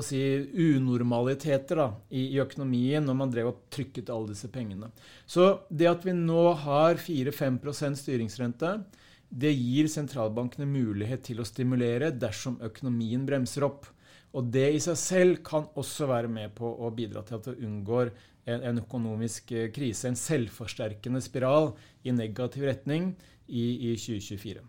si, 0.06 0.22
unormaliteter 0.54 1.82
da, 1.82 1.88
i, 2.14 2.28
i, 2.36 2.40
økonomien 2.44 3.04
når 3.06 3.18
man 3.18 3.34
drev 3.34 3.52
og 3.52 3.64
trykket 3.74 4.12
alle 4.14 4.32
disse 4.32 4.50
pengene. 4.54 4.92
Så 5.26 5.66
det 5.74 5.90
at 5.90 6.06
vi 6.06 6.14
nå 6.16 6.52
har 6.64 7.02
4-5% 7.02 7.98
styringsrente, 7.98 8.76
det 9.32 9.54
gir 9.56 9.90
sentralbankene 9.90 10.68
mulighet 10.70 11.26
til 11.30 11.42
å 11.42 11.48
stimulere 11.48 12.12
dersom 12.14 12.60
økonomien 12.64 13.26
bremser 13.26 13.66
opp. 13.66 13.88
Og 14.38 14.48
det 14.54 14.68
i 14.72 14.80
seg 14.80 14.98
selv 15.00 15.42
kan 15.44 15.68
også 15.80 16.08
være 16.08 16.30
med 16.32 16.54
på 16.56 16.68
å 16.68 16.92
bidra 16.96 17.24
til 17.28 17.38
at 17.38 17.50
det 17.50 17.58
unngår 17.66 18.14
en, 18.48 18.64
en, 18.64 18.80
økonomisk 18.82 19.52
eh, 19.54 19.68
krise, 19.76 20.08
en 20.08 20.18
selvforsterkende 20.18 21.22
spiral 21.24 21.74
i 22.08 22.14
negativ 22.16 22.66
retning 22.70 23.12
i, 23.48 23.92
i, 23.92 23.96
2024. 24.00 24.64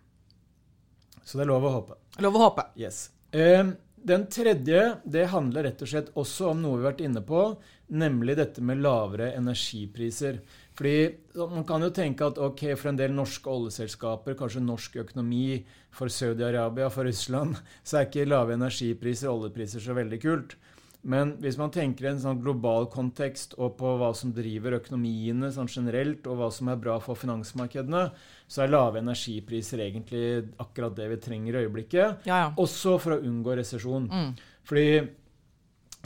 Så 1.23 1.39
det 1.39 1.47
er 1.47 1.53
lov 1.53 1.69
å 1.69 1.75
håpe. 1.77 1.99
Lov 2.25 2.37
å 2.37 2.45
håpe. 2.49 2.67
Yes. 2.81 3.07
Eh, 3.31 3.63
den 4.03 4.27
tredje 4.31 4.81
det 5.05 5.29
handler 5.33 5.69
rett 5.69 5.83
og 5.85 5.91
slett 5.91 6.11
også 6.19 6.51
om 6.53 6.63
noe 6.63 6.79
vi 6.79 6.85
har 6.85 6.93
vært 6.93 7.05
inne 7.07 7.23
på, 7.27 7.45
nemlig 7.93 8.37
dette 8.39 8.65
med 8.65 8.83
lavere 8.83 9.33
energipriser. 9.37 10.41
Fordi 10.79 11.15
Man 11.53 11.65
kan 11.69 11.83
jo 11.85 11.91
tenke 11.91 12.27
at 12.27 12.39
ok, 12.41 12.75
for 12.77 12.91
en 12.91 12.99
del 12.99 13.13
norske 13.15 13.49
oljeselskaper, 13.49 14.37
kanskje 14.39 14.65
norsk 14.65 14.97
økonomi, 15.05 15.63
for 15.93 16.09
Saudi-Arabia, 16.09 16.89
for 16.91 17.05
Russland, 17.05 17.57
så 17.85 17.99
er 17.99 18.09
ikke 18.09 18.29
lave 18.29 18.57
energipriser 18.57 19.29
og 19.29 19.43
oljepriser 19.43 19.85
så 19.85 19.97
veldig 19.97 20.21
kult. 20.23 20.57
Men 21.03 21.33
hvis 21.43 21.57
man 21.59 21.73
tenker 21.75 22.07
i 22.07 22.11
en 22.13 22.21
sånn 22.23 22.43
global 22.45 22.87
kontekst 22.91 23.57
og 23.59 23.75
på 23.81 23.97
hva 23.99 24.13
som 24.15 24.31
driver 24.35 24.77
økonomiene 24.77 25.51
sånn 25.51 25.71
generelt, 25.71 26.29
og 26.31 26.39
hva 26.39 26.51
som 26.55 26.71
er 26.71 26.79
bra 26.79 27.01
for 27.03 27.19
finansmarkedene, 27.19 28.05
så 28.47 28.63
er 28.63 28.71
lave 28.71 29.03
energipriser 29.03 29.83
egentlig 29.83 30.53
akkurat 30.63 30.95
det 30.95 31.09
vi 31.11 31.19
trenger 31.25 31.59
i 31.59 31.65
øyeblikket. 31.65 32.29
Ja, 32.29 32.45
ja. 32.45 32.53
Også 32.55 33.01
for 33.03 33.17
å 33.17 33.23
unngå 33.27 33.57
resesjon. 33.59 34.07
Mm. 34.13 34.31
Fordi 34.69 34.87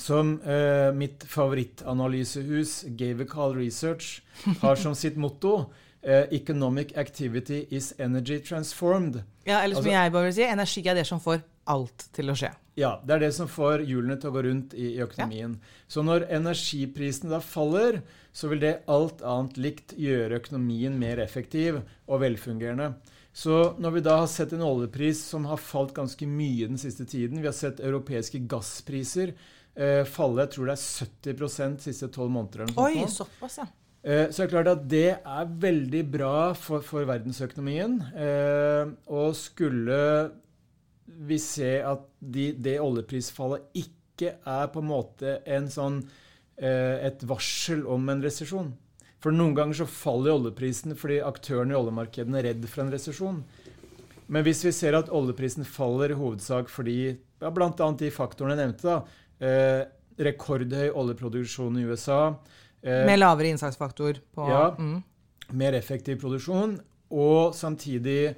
som 0.00 0.38
eh, 0.40 0.92
mitt 0.96 1.24
favorittanalysehus, 1.28 2.84
Gavical 2.96 3.56
Research, 3.56 4.22
har 4.62 4.80
som 4.80 4.94
sitt 4.96 5.16
motto 5.16 5.72
eh, 6.02 6.24
'Economic 6.30 6.96
activity 6.96 7.66
is 7.70 7.92
energy 7.98 8.40
transformed'. 8.40 9.22
Ja, 9.44 9.60
eller 9.60 9.74
som 9.74 9.84
altså, 9.84 9.90
jeg 9.90 10.12
bare 10.12 10.24
vil 10.24 10.34
si, 10.34 10.42
energi 10.42 10.88
er 10.88 10.94
det 10.94 11.06
som 11.06 11.20
får 11.20 11.40
alt 11.72 12.06
til 12.16 12.32
å 12.32 12.36
skje. 12.38 12.52
Ja, 12.76 12.98
det 13.06 13.14
er 13.14 13.22
det 13.24 13.32
som 13.32 13.48
får 13.48 13.86
hjulene 13.88 14.18
til 14.20 14.30
å 14.30 14.34
gå 14.34 14.42
rundt 14.44 14.74
i, 14.76 14.90
i 14.98 15.02
økonomien. 15.04 15.56
Ja. 15.56 15.82
Så 15.88 16.04
når 16.04 16.26
energiprisene 16.36 17.32
da 17.32 17.40
faller, 17.40 18.02
så 18.36 18.50
vil 18.52 18.60
det 18.62 18.80
alt 18.92 19.24
annet 19.24 19.56
likt 19.60 19.94
gjøre 19.96 20.42
økonomien 20.42 20.98
mer 21.00 21.22
effektiv 21.24 21.80
og 21.80 22.20
velfungerende. 22.24 22.92
Så 23.36 23.76
når 23.80 23.96
vi 23.96 24.04
da 24.04 24.18
har 24.22 24.30
sett 24.32 24.54
en 24.56 24.64
oljepris 24.64 25.20
som 25.32 25.44
har 25.48 25.60
falt 25.60 25.94
ganske 25.96 26.28
mye 26.28 26.68
den 26.70 26.80
siste 26.80 27.04
tiden, 27.08 27.42
vi 27.42 27.48
har 27.48 27.56
sett 27.56 27.82
europeiske 27.84 28.40
gasspriser 28.48 29.34
eh, 29.76 30.04
falle 30.08 30.46
jeg 30.46 30.54
tror 30.54 30.70
det 30.70 30.76
er 30.76 30.86
70 30.86 31.76
de 31.76 31.84
siste 31.84 32.08
tolv 32.12 32.32
måneder. 32.32 32.72
Oi, 32.80 33.04
såpass, 33.12 33.60
ja. 33.60 33.68
Eh, 34.06 34.28
så 34.30 34.42
det 34.42 34.46
er 34.46 34.52
klart 34.52 34.70
at 34.70 34.86
det 34.88 35.08
er 35.18 35.54
veldig 35.66 36.02
bra 36.12 36.36
for, 36.54 36.84
for 36.86 37.08
verdensøkonomien. 37.08 37.98
Eh, 38.14 38.92
og 39.10 39.36
skulle 39.38 40.00
vi 41.16 41.38
ser 41.40 41.86
at 41.88 42.06
de, 42.20 42.50
det 42.52 42.78
oljeprisfallet 42.82 43.68
ikke 43.78 44.36
er 44.36 44.70
på 44.72 44.82
en 44.82 44.90
måte 44.90 45.38
en 45.48 45.68
sånn, 45.72 46.00
eh, 46.56 47.06
et 47.08 47.24
varsel 47.28 47.84
om 47.88 48.08
en 48.12 48.24
resesjon. 48.24 48.72
For 49.22 49.34
noen 49.34 49.56
ganger 49.56 49.80
så 49.80 49.88
faller 49.90 50.36
oljeprisen 50.36 50.96
fordi 50.98 51.20
aktørene 51.24 51.74
i 51.74 51.78
oljemarkedene 51.78 52.40
er 52.40 52.50
redd 52.50 52.66
for 52.70 52.84
en 52.84 52.92
resesjon. 52.94 53.40
Men 54.32 54.44
hvis 54.46 54.64
vi 54.66 54.72
ser 54.74 54.96
at 54.98 55.10
oljeprisen 55.14 55.66
faller 55.66 56.12
i 56.12 56.18
hovedsak 56.18 56.70
fordi 56.72 56.98
ja, 57.14 57.50
bl.a. 57.52 57.70
de 57.70 58.10
faktorene 58.12 58.56
jeg 58.56 58.62
nevnte, 58.62 58.86
da, 58.86 59.20
eh, 59.46 59.82
rekordhøy 60.26 60.88
oljeproduksjon 60.96 61.76
i 61.76 61.84
USA 61.84 62.20
eh, 62.80 63.04
Med 63.04 63.20
lavere 63.20 63.52
innsatsfaktor 63.52 64.20
på 64.34 64.48
Ja. 64.50 64.70
Mm. 64.78 65.02
Mer 65.54 65.76
effektiv 65.78 66.18
produksjon, 66.18 66.72
og 67.14 67.54
samtidig 67.54 68.34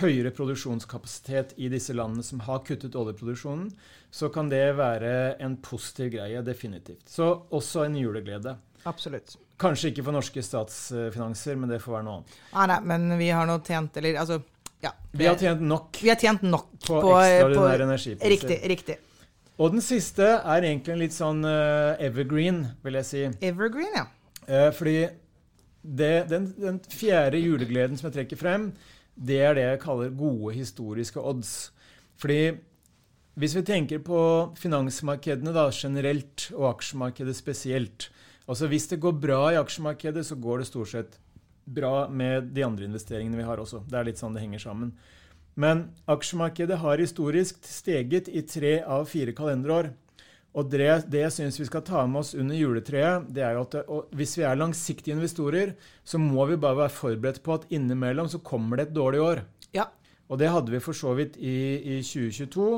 høyere 0.00 0.32
produksjonskapasitet 0.34 1.54
i 1.62 1.68
disse 1.72 1.94
landene 1.94 2.24
som 2.26 2.42
har 2.46 2.62
kuttet 2.66 2.96
oljeproduksjonen, 2.98 3.68
så 4.14 4.30
kan 4.34 4.50
det 4.50 4.64
være 4.78 5.36
en 5.42 5.56
positiv 5.62 6.12
greie, 6.16 6.42
definitivt. 6.46 7.06
Så 7.10 7.30
også 7.54 7.86
en 7.86 7.98
juleglede. 7.98 8.56
Absolutt. 8.84 9.36
Kanskje 9.60 9.92
ikke 9.92 10.04
for 10.06 10.16
norske 10.16 10.42
statsfinanser, 10.42 11.58
men 11.58 11.70
det 11.70 11.80
får 11.82 11.98
være 11.98 12.06
noe 12.08 12.18
annet. 12.18 12.36
Nei, 12.54 12.66
nei, 12.72 12.80
men 12.90 13.18
vi 13.20 13.30
har 13.30 13.46
nå 13.48 13.60
tjent 13.64 13.96
Eller 14.00 14.18
altså 14.18 14.40
ja. 14.82 14.90
Vi 15.14 15.26
har 15.26 15.38
tjent 15.40 15.62
nok. 15.64 15.96
Vi 16.02 16.10
har 16.10 16.18
tjent 16.20 16.42
nok 16.44 16.72
på, 16.76 16.98
på 17.00 17.12
ekstraordinære 17.16 17.86
energipriser. 17.86 18.32
Riktig. 18.34 18.58
riktig. 18.68 18.96
Og 19.54 19.70
den 19.70 19.84
siste 19.84 20.26
er 20.26 20.66
egentlig 20.66 20.92
en 20.92 21.00
litt 21.00 21.14
sånn 21.14 21.44
uh, 21.46 21.94
evergreen, 22.02 22.64
vil 22.84 22.98
jeg 22.98 23.08
si. 23.08 23.22
Evergreen, 23.46 23.94
ja. 23.94 24.08
Uh, 24.48 24.70
fordi 24.74 24.96
det, 25.84 26.12
den, 26.28 26.50
den, 26.58 26.80
fjerde 26.90 27.40
julegleden 27.40 27.96
som 28.00 28.10
jeg 28.10 28.18
trekker 28.18 28.40
frem, 28.40 28.72
det 29.14 29.40
er 29.40 29.54
det 29.56 29.64
jeg 29.66 29.82
kaller 29.84 30.14
gode 30.14 30.54
historiske 30.56 31.20
odds. 31.20 31.72
Fordi 32.20 32.56
hvis 33.34 33.56
vi 33.58 33.64
tenker 33.66 34.02
på 34.04 34.20
finansmarkedene 34.58 35.54
da, 35.54 35.66
generelt, 35.74 36.50
og 36.54 36.76
aksjemarkedet 36.76 37.34
spesielt 37.36 38.10
altså 38.44 38.66
Hvis 38.68 38.90
det 38.90 39.00
går 39.00 39.12
bra 39.16 39.52
i 39.52 39.56
aksjemarkedet, 39.56 40.26
så 40.26 40.36
går 40.36 40.58
det 40.58 40.66
stort 40.68 40.90
sett 40.90 41.14
bra 41.64 42.08
med 42.08 42.50
de 42.52 42.64
andre 42.64 42.84
investeringene 42.84 43.38
vi 43.38 43.46
har 43.46 43.56
også. 43.56 43.80
Det 43.88 43.96
er 43.96 44.04
litt 44.04 44.20
sånn 44.20 44.34
det 44.36 44.42
henger 44.42 44.60
sammen. 44.60 44.90
Men 45.56 45.86
aksjemarkedet 46.10 46.76
har 46.82 47.00
historisk 47.00 47.62
steget 47.64 48.28
i 48.28 48.42
tre 48.44 48.74
av 48.82 49.06
fire 49.08 49.32
kalenderår. 49.32 49.94
Og 50.54 50.68
det, 50.70 50.86
det 51.10 51.24
jeg 51.24 51.34
syns 51.34 51.58
vi 51.58 51.66
skal 51.66 51.82
ta 51.82 52.04
med 52.06 52.20
oss 52.20 52.34
under 52.38 52.54
juletreet, 52.54 53.26
det 53.34 53.42
er 53.42 53.56
jo 53.56 53.64
at 53.64 54.12
hvis 54.14 54.36
vi 54.38 54.44
er 54.46 54.58
langsiktige 54.60 55.16
investorer, 55.16 55.74
så 56.06 56.20
må 56.22 56.46
vi 56.46 56.60
bare 56.60 56.84
være 56.84 56.94
forberedt 56.94 57.42
på 57.42 57.56
at 57.56 57.66
innimellom 57.74 58.30
så 58.30 58.38
kommer 58.38 58.78
det 58.78 58.88
et 58.88 58.94
dårlig 58.94 59.22
år. 59.24 59.42
Ja. 59.74 59.88
Og 60.30 60.38
det 60.40 60.52
hadde 60.54 60.70
vi 60.72 60.82
for 60.82 60.96
så 60.96 61.12
vidt 61.18 61.34
i, 61.42 61.56
i 61.96 61.98
2022. 62.06 62.68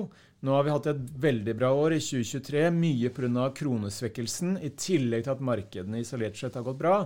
Nå 0.46 0.56
har 0.56 0.64
vi 0.64 0.72
hatt 0.72 0.88
et 0.90 1.04
veldig 1.20 1.54
bra 1.58 1.70
år 1.76 1.96
i 1.96 2.00
2023, 2.00 2.64
mye 2.74 3.12
pga. 3.12 3.46
kronesvekkelsen, 3.60 4.56
i 4.64 4.72
tillegg 4.72 5.26
til 5.26 5.36
at 5.36 5.44
markedene 5.44 6.00
isolert 6.00 6.40
sett 6.40 6.56
har 6.56 6.64
gått 6.66 6.80
bra. 6.80 6.96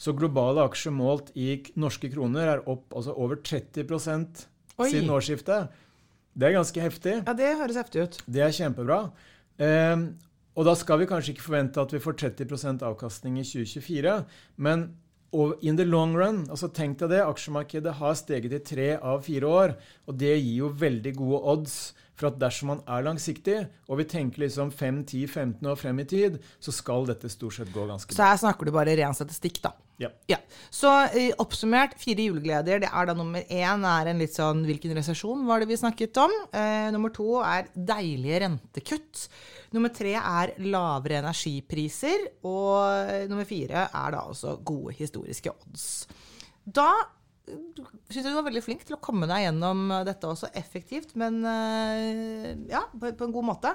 Så 0.00 0.16
globale 0.16 0.64
aksjer 0.64 0.92
målt 0.94 1.30
i 1.38 1.60
norske 1.80 2.10
kroner 2.12 2.56
er 2.56 2.64
opp 2.70 2.96
altså 2.96 3.14
over 3.14 3.38
30 3.44 3.86
Oi. 3.94 4.88
siden 4.88 5.12
årsskiftet. 5.12 5.80
Det 6.34 6.48
er 6.48 6.56
ganske 6.56 6.82
heftig. 6.82 7.14
ja, 7.22 7.32
det 7.38 7.54
høres 7.60 7.78
heftig 7.78 8.02
ut. 8.02 8.18
Det 8.26 8.42
er 8.42 8.56
kjempebra. 8.56 9.04
Eh, 9.62 9.96
og 10.54 10.68
da 10.68 10.74
skal 10.78 11.00
vi 11.00 11.08
kanskje 11.10 11.34
ikke 11.34 11.48
forvente 11.48 11.82
at 11.82 11.94
vi 11.94 12.02
får 12.02 12.18
30% 12.22 12.84
avkastning 12.86 13.40
i 13.40 13.46
2024. 13.46 14.20
Men 14.62 14.92
in 15.66 15.76
the 15.76 15.84
long 15.84 16.14
run, 16.14 16.44
altså 16.46 16.68
tenk 16.70 17.00
deg 17.00 17.10
det, 17.10 17.22
aksjemarkedet 17.24 17.96
har 17.98 18.14
steget 18.18 18.54
i 18.54 18.62
tre 18.62 18.88
av 18.96 19.24
fire 19.26 19.50
år. 19.50 19.74
Og 20.06 20.18
det 20.20 20.36
gir 20.36 20.60
jo 20.62 20.70
veldig 20.78 21.14
gode 21.18 21.40
odds 21.54 21.78
for 22.14 22.30
at 22.30 22.38
dersom 22.38 22.70
man 22.70 22.82
er 22.86 23.02
langsiktig, 23.02 23.56
og 23.90 23.98
vi 23.98 24.06
tenker 24.06 24.44
liksom 24.44 24.70
5-10-15 24.70 25.66
år 25.66 25.80
frem 25.80 25.98
i 25.98 26.06
tid, 26.06 26.38
så 26.62 26.74
skal 26.74 27.08
dette 27.10 27.30
stort 27.32 27.58
sett 27.58 27.72
gå 27.74 27.88
ganske 27.88 28.06
bra. 28.12 28.14
Så 28.14 28.28
her 28.28 28.38
snakker 28.44 28.68
du 28.68 28.74
bare 28.76 28.94
ren 28.94 29.16
statistikk, 29.18 29.58
da. 29.64 29.74
Ja. 30.02 30.10
Ja. 30.26 30.38
Så 30.74 30.90
eh, 31.14 31.30
oppsummert, 31.38 31.94
fire 32.02 32.26
julegleder. 32.26 32.82
Det 32.82 32.90
er 32.90 33.08
da 33.08 33.14
nummer 33.16 33.44
én 33.46 33.86
er 33.86 34.10
en 34.10 34.22
litt 34.22 34.34
sånn 34.34 34.64
Hvilken 34.66 34.94
resesjon 34.98 35.44
var 35.46 35.62
det 35.62 35.70
vi 35.70 35.78
snakket 35.78 36.18
om? 36.24 36.34
Eh, 36.50 36.88
nummer 36.94 37.14
to 37.14 37.38
er 37.46 37.70
deilige 37.74 38.42
rentekutt. 38.44 39.26
Nummer 39.74 39.94
tre 39.94 40.16
er 40.18 40.54
lavere 40.66 41.20
energipriser. 41.22 42.30
Og 42.42 42.78
eh, 42.90 43.26
nummer 43.30 43.46
fire 43.48 43.86
er 43.86 44.16
da 44.16 44.24
altså 44.24 44.58
gode 44.66 44.96
historiske 44.98 45.54
odds. 45.54 45.88
Da 46.64 46.90
syns 47.44 48.24
jeg 48.24 48.30
du 48.32 48.38
var 48.38 48.46
veldig 48.46 48.62
flink 48.64 48.86
til 48.88 48.96
å 48.96 49.02
komme 49.04 49.26
deg 49.28 49.42
gjennom 49.44 49.90
dette 50.06 50.28
også 50.30 50.48
effektivt, 50.56 51.10
men 51.20 51.42
eh, 51.44 52.50
ja, 52.70 52.86
på, 52.88 53.12
en 53.12 53.34
god 53.34 53.48
måte. 53.50 53.74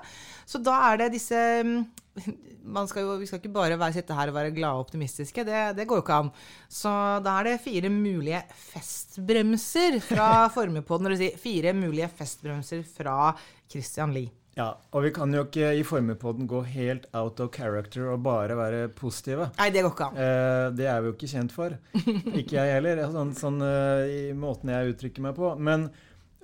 Så 0.49 0.61
da 0.63 0.79
er 0.89 1.03
det 1.03 1.11
disse 1.19 1.37
man 1.63 1.85
skal 2.89 3.05
jo, 3.05 3.17
Vi 3.19 3.27
skal 3.29 3.41
ikke 3.41 3.53
bare 3.53 3.77
være, 3.79 3.95
sitte 3.99 4.17
her 4.17 4.31
og 4.31 4.37
være 4.37 4.55
glade 4.55 4.79
og 4.79 4.87
optimistiske. 4.87 5.45
Det, 5.47 5.61
det 5.77 5.87
går 5.89 6.01
jo 6.01 6.05
ikke 6.05 6.19
an. 6.25 6.33
Så 6.71 6.91
da 7.25 7.37
er 7.39 7.51
det 7.51 7.61
fire 7.63 7.91
mulige 7.93 8.41
festbremser 8.71 9.99
fra 10.03 10.27
Formuepodden. 10.55 11.11
Dvs. 11.11 11.23
si 11.23 11.31
fire 11.41 11.73
mulige 11.77 12.11
festbremser 12.19 12.83
fra 12.97 13.33
Christian 13.69 14.13
Lie. 14.15 14.33
Ja, 14.57 14.73
og 14.91 15.05
vi 15.05 15.11
kan 15.15 15.31
jo 15.31 15.45
ikke 15.45 15.69
i 15.77 15.83
Formuepodden 15.87 16.47
gå 16.49 16.63
helt 16.73 17.05
out 17.15 17.39
of 17.39 17.51
character 17.55 18.09
og 18.11 18.23
bare 18.25 18.57
være 18.59 18.89
positive. 18.91 19.51
Nei, 19.59 19.69
det 19.71 19.85
går 19.85 19.93
ikke 19.93 20.07
an. 20.09 20.17
Eh, 20.19 20.65
det 20.75 20.89
er 20.89 20.99
vi 20.99 21.11
jo 21.11 21.15
ikke 21.15 21.29
kjent 21.31 21.53
for. 21.55 21.77
Ikke 22.39 22.57
jeg 22.57 22.73
heller, 22.75 23.05
sånn, 23.13 23.31
sånn 23.37 23.61
eh, 23.63 24.01
i 24.09 24.23
måten 24.35 24.73
jeg 24.73 24.95
uttrykker 24.95 25.23
meg 25.29 25.37
på. 25.37 25.53
Men 25.63 25.87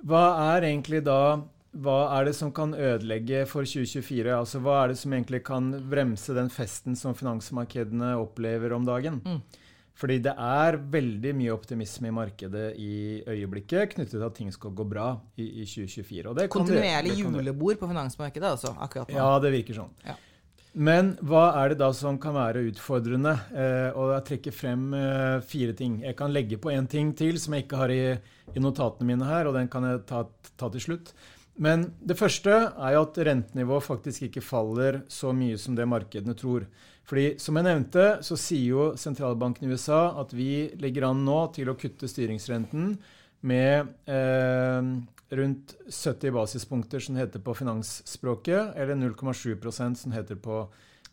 hva 0.06 0.24
er 0.54 0.68
egentlig 0.70 1.02
da 1.04 1.18
hva 1.82 1.98
er 2.16 2.28
det 2.28 2.34
som 2.38 2.50
kan 2.54 2.72
ødelegge 2.72 3.44
for 3.50 3.68
2024? 3.68 4.32
Altså, 4.32 4.60
hva 4.64 4.80
er 4.82 4.92
det 4.92 4.98
som 5.00 5.12
egentlig 5.12 5.42
kan 5.46 5.70
bremse 5.90 6.34
den 6.36 6.50
festen 6.52 6.96
som 6.98 7.16
finansmarkedene 7.16 8.14
opplever 8.20 8.74
om 8.76 8.86
dagen? 8.88 9.20
Mm. 9.24 9.40
Fordi 9.96 10.18
det 10.20 10.34
er 10.36 10.76
veldig 10.92 11.32
mye 11.38 11.52
optimisme 11.54 12.10
i 12.10 12.14
markedet 12.14 12.66
i 12.76 12.96
øyeblikket 13.24 13.94
knyttet 13.94 14.12
til 14.18 14.24
at 14.26 14.34
ting 14.36 14.50
skal 14.52 14.74
gå 14.76 14.84
bra 14.84 15.14
i, 15.40 15.62
i 15.62 15.64
2024. 15.64 16.28
Og 16.28 16.36
det 16.36 16.50
Kontinuerlig 16.52 17.16
julebord 17.22 17.80
på 17.80 17.88
finansmarkedet 17.88 18.50
altså, 18.50 18.74
akkurat 18.76 19.12
nå. 19.12 19.16
Ja, 19.16 19.30
det 19.40 19.54
virker 19.56 19.80
sånn. 19.80 19.94
Ja. 20.04 20.18
Men 20.76 21.14
hva 21.24 21.46
er 21.62 21.72
det 21.72 21.78
da 21.80 21.88
som 21.96 22.18
kan 22.20 22.34
være 22.36 22.66
utfordrende? 22.68 23.32
Eh, 23.56 23.96
og 23.96 24.12
jeg 24.12 24.26
trekker 24.28 24.52
frem 24.52 24.90
eh, 24.98 25.38
fire 25.48 25.72
ting. 25.76 26.02
Jeg 26.04 26.18
kan 26.18 26.34
legge 26.34 26.60
på 26.60 26.74
en 26.74 26.88
ting 26.92 27.14
til 27.16 27.40
som 27.40 27.56
jeg 27.56 27.64
ikke 27.64 27.80
har 27.80 27.94
i, 27.94 28.02
i 28.52 28.60
notatene 28.60 29.08
mine 29.08 29.24
her, 29.24 29.48
og 29.48 29.56
den 29.56 29.72
kan 29.72 29.88
jeg 29.88 30.04
ta, 30.10 30.26
ta 30.60 30.68
til 30.74 30.84
slutt. 30.84 31.14
Men 31.62 31.86
det 32.04 32.18
første 32.18 32.52
er 32.52 32.92
jo 32.96 33.04
at 33.06 33.18
rentenivået 33.28 33.86
faktisk 33.86 34.26
ikke 34.26 34.44
faller 34.44 35.00
så 35.08 35.32
mye 35.32 35.56
som 35.60 35.76
det 35.78 35.86
markedene 35.88 36.36
tror. 36.36 36.66
Fordi 37.06 37.36
som 37.40 37.56
jeg 37.56 37.64
nevnte, 37.68 38.06
så 38.26 38.36
sier 38.40 38.66
jo 38.74 38.86
sentralbanken 38.98 39.64
i 39.68 39.72
USA 39.72 40.10
at 40.20 40.34
vi 40.36 40.66
ligger 40.82 41.08
an 41.10 41.22
nå 41.24 41.38
til 41.56 41.70
å 41.70 41.76
kutte 41.78 42.10
styringsrenten 42.10 42.96
med 43.46 43.92
eh, 44.10 44.90
rundt 45.38 45.76
70 45.86 46.34
basispunkter, 46.34 47.02
som 47.02 47.16
heter 47.18 47.42
på 47.42 47.54
finansspråket, 47.56 48.74
eller 48.76 48.98
0,7% 48.98 50.02
som 50.02 50.12
heter 50.16 50.36
på 50.42 50.66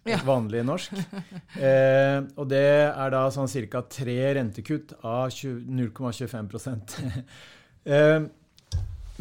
Ja. 0.05 0.17
vanlig 0.25 0.65
norsk. 0.67 0.91
Eh, 1.63 2.19
og 2.35 2.49
det 2.49 2.65
er 2.89 3.11
da 3.13 3.27
sånn 3.31 3.47
ca. 3.71 3.83
tre 3.87 4.33
rentekutt 4.35 4.95
av 5.05 5.29
20 5.31 5.69
0,25 5.69 7.21
eh, 7.85 8.25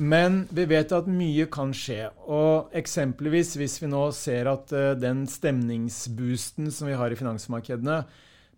men 0.02 0.42
vi 0.50 0.64
vet 0.66 0.92
at 0.96 1.06
mye 1.06 1.46
kan 1.52 1.70
skje. 1.76 2.08
Og 2.26 2.72
eksempelvis 2.74 3.54
hvis 3.60 3.78
vi 3.82 3.90
nå 3.92 4.02
ser 4.16 4.50
at 4.50 4.72
eh, 4.74 4.94
den 4.98 5.24
stemningsboosten 5.30 6.72
som 6.74 6.90
vi 6.90 6.96
har 6.98 7.14
i 7.14 7.18
finansmarkedene, 7.18 8.02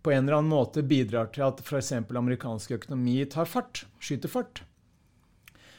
på 0.05 0.13
en 0.13 0.27
eller 0.27 0.39
annen 0.39 0.53
måte 0.53 0.85
bidrar 0.85 1.31
til 1.33 1.47
at 1.47 1.61
f.eks. 1.65 1.93
amerikansk 2.05 2.75
økonomi 2.77 3.23
tar 3.33 3.49
fart, 3.49 3.87
skyter 4.01 4.33
fart, 4.33 4.63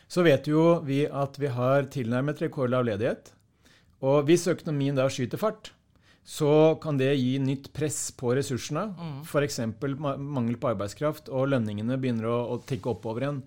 så 0.10 0.26
vet 0.26 0.50
jo 0.50 0.80
vi 0.86 1.04
at 1.06 1.38
vi 1.42 1.50
har 1.54 1.90
tilnærmet 1.94 2.42
rekordlav 2.42 2.86
ledighet. 2.86 3.32
Og 4.06 4.26
hvis 4.26 4.48
økonomien 4.50 4.98
da 4.98 5.08
skyter 5.10 5.42
fart, 5.42 5.72
så 6.26 6.78
kan 6.82 6.98
det 6.98 7.12
gi 7.18 7.38
nytt 7.42 7.72
press 7.74 8.10
på 8.18 8.34
ressursene. 8.38 8.88
Mm. 8.98 9.20
F.eks. 9.26 9.62
mangel 10.18 10.58
på 10.62 10.74
arbeidskraft, 10.74 11.30
og 11.30 11.52
lønningene 11.54 11.98
begynner 12.02 12.30
å, 12.34 12.40
å 12.54 12.62
tikke 12.66 12.94
oppover 12.94 13.26
igjen. 13.26 13.46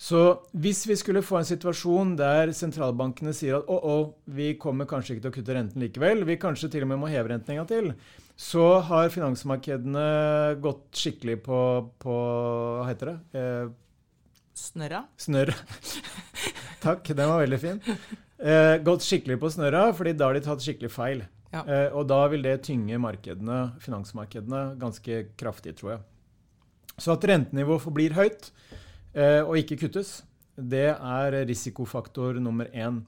Så 0.00 0.20
hvis 0.56 0.80
vi 0.88 0.94
skulle 0.96 1.20
få 1.20 1.42
en 1.42 1.48
situasjon 1.48 2.14
der 2.16 2.54
sentralbankene 2.56 3.34
sier 3.36 3.58
at 3.58 3.66
å, 3.68 3.76
oh, 3.76 4.06
vi 4.32 4.54
kommer 4.60 4.88
kanskje 4.88 5.16
ikke 5.18 5.26
til 5.26 5.32
å 5.32 5.34
kutte 5.34 5.56
renten 5.58 5.84
likevel, 5.84 6.24
vi 6.24 6.38
kanskje 6.40 6.70
til 6.72 6.86
og 6.86 6.88
med 6.94 7.02
må 7.02 7.10
heve 7.12 7.28
renten 7.34 7.52
en 7.52 7.60
gang 7.60 7.68
til, 7.68 7.90
så 8.40 8.78
har 8.88 9.12
finansmarkedene 9.12 10.06
gått 10.64 10.86
skikkelig 10.96 11.36
på, 11.44 11.60
på 12.00 12.16
Hva 12.78 12.86
heter 12.88 13.10
det? 13.12 13.18
Eh, 13.36 13.76
Snørra? 14.56 15.02
snørr. 15.20 15.52
Takk, 16.86 17.04
den 17.12 17.28
var 17.28 17.44
veldig 17.44 17.60
fin. 17.60 17.84
Eh, 18.40 18.78
gått 18.84 19.04
skikkelig 19.04 19.36
på 19.42 19.52
snørra, 19.52 19.90
fordi 19.96 20.16
da 20.16 20.30
har 20.30 20.36
de 20.36 20.44
tatt 20.48 20.64
skikkelig 20.64 20.92
feil. 20.96 21.22
Ja. 21.52 21.60
Eh, 21.60 21.88
og 21.92 22.08
da 22.08 22.22
vil 22.32 22.44
det 22.46 22.62
tynge 22.64 22.96
markedene, 23.04 23.60
finansmarkedene 23.84 24.78
ganske 24.80 25.26
kraftig, 25.36 25.76
tror 25.76 25.98
jeg. 25.98 26.02
Så 26.96 27.12
at 27.12 27.24
rentenivået 27.28 27.84
forblir 27.84 28.16
høyt 28.16 28.48
og 29.14 29.56
ikke 29.58 29.76
kuttes, 29.80 30.20
det 30.54 30.92
er 30.92 31.34
risikofaktor 31.48 32.38
nummer 32.38 32.68
én. 32.70 33.00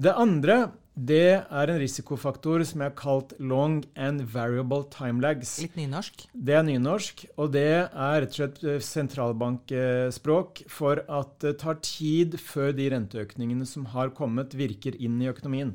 Det 0.00 0.14
andre 0.16 0.72
det 0.92 1.40
er 1.40 1.70
en 1.72 1.78
risikofaktor 1.80 2.60
som 2.68 2.82
jeg 2.82 2.90
har 2.90 2.96
kalt 2.98 3.30
long 3.40 3.78
and 3.96 4.20
variable 4.28 4.84
time 4.92 5.22
lags. 5.24 5.54
Litt 5.62 5.76
nynorsk. 5.78 6.26
Det 6.34 6.56
er 6.58 6.66
nynorsk, 6.66 7.24
og 7.40 7.54
det 7.54 7.64
er 7.88 8.18
rett 8.20 8.28
og 8.28 8.36
slett 8.36 8.60
eh, 8.68 8.82
sentralbankspråk 8.84 10.64
for 10.68 11.00
at 11.08 11.32
det 11.40 11.54
tar 11.64 11.80
tid 11.80 12.36
før 12.36 12.76
de 12.76 12.90
renteøkningene 12.92 13.64
som 13.68 13.88
har 13.94 14.12
kommet, 14.12 14.52
virker 14.52 14.98
inn 15.00 15.16
i 15.22 15.30
økonomien. 15.32 15.72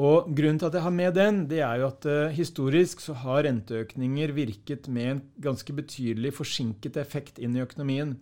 Og 0.00 0.30
Grunnen 0.32 0.56
til 0.60 0.70
at 0.70 0.76
jeg 0.78 0.84
har 0.86 0.94
med 0.96 1.16
den, 1.18 1.40
det 1.50 1.58
er 1.60 1.80
jo 1.82 1.88
at 1.90 2.06
uh, 2.08 2.32
historisk 2.32 3.02
så 3.04 3.12
har 3.20 3.44
renteøkninger 3.44 4.32
virket 4.32 4.88
med 4.88 5.10
en 5.10 5.20
ganske 5.44 5.74
betydelig 5.76 6.32
forsinket 6.38 6.96
effekt 7.02 7.40
inn 7.42 7.58
i 7.58 7.60
økonomien. 7.60 8.14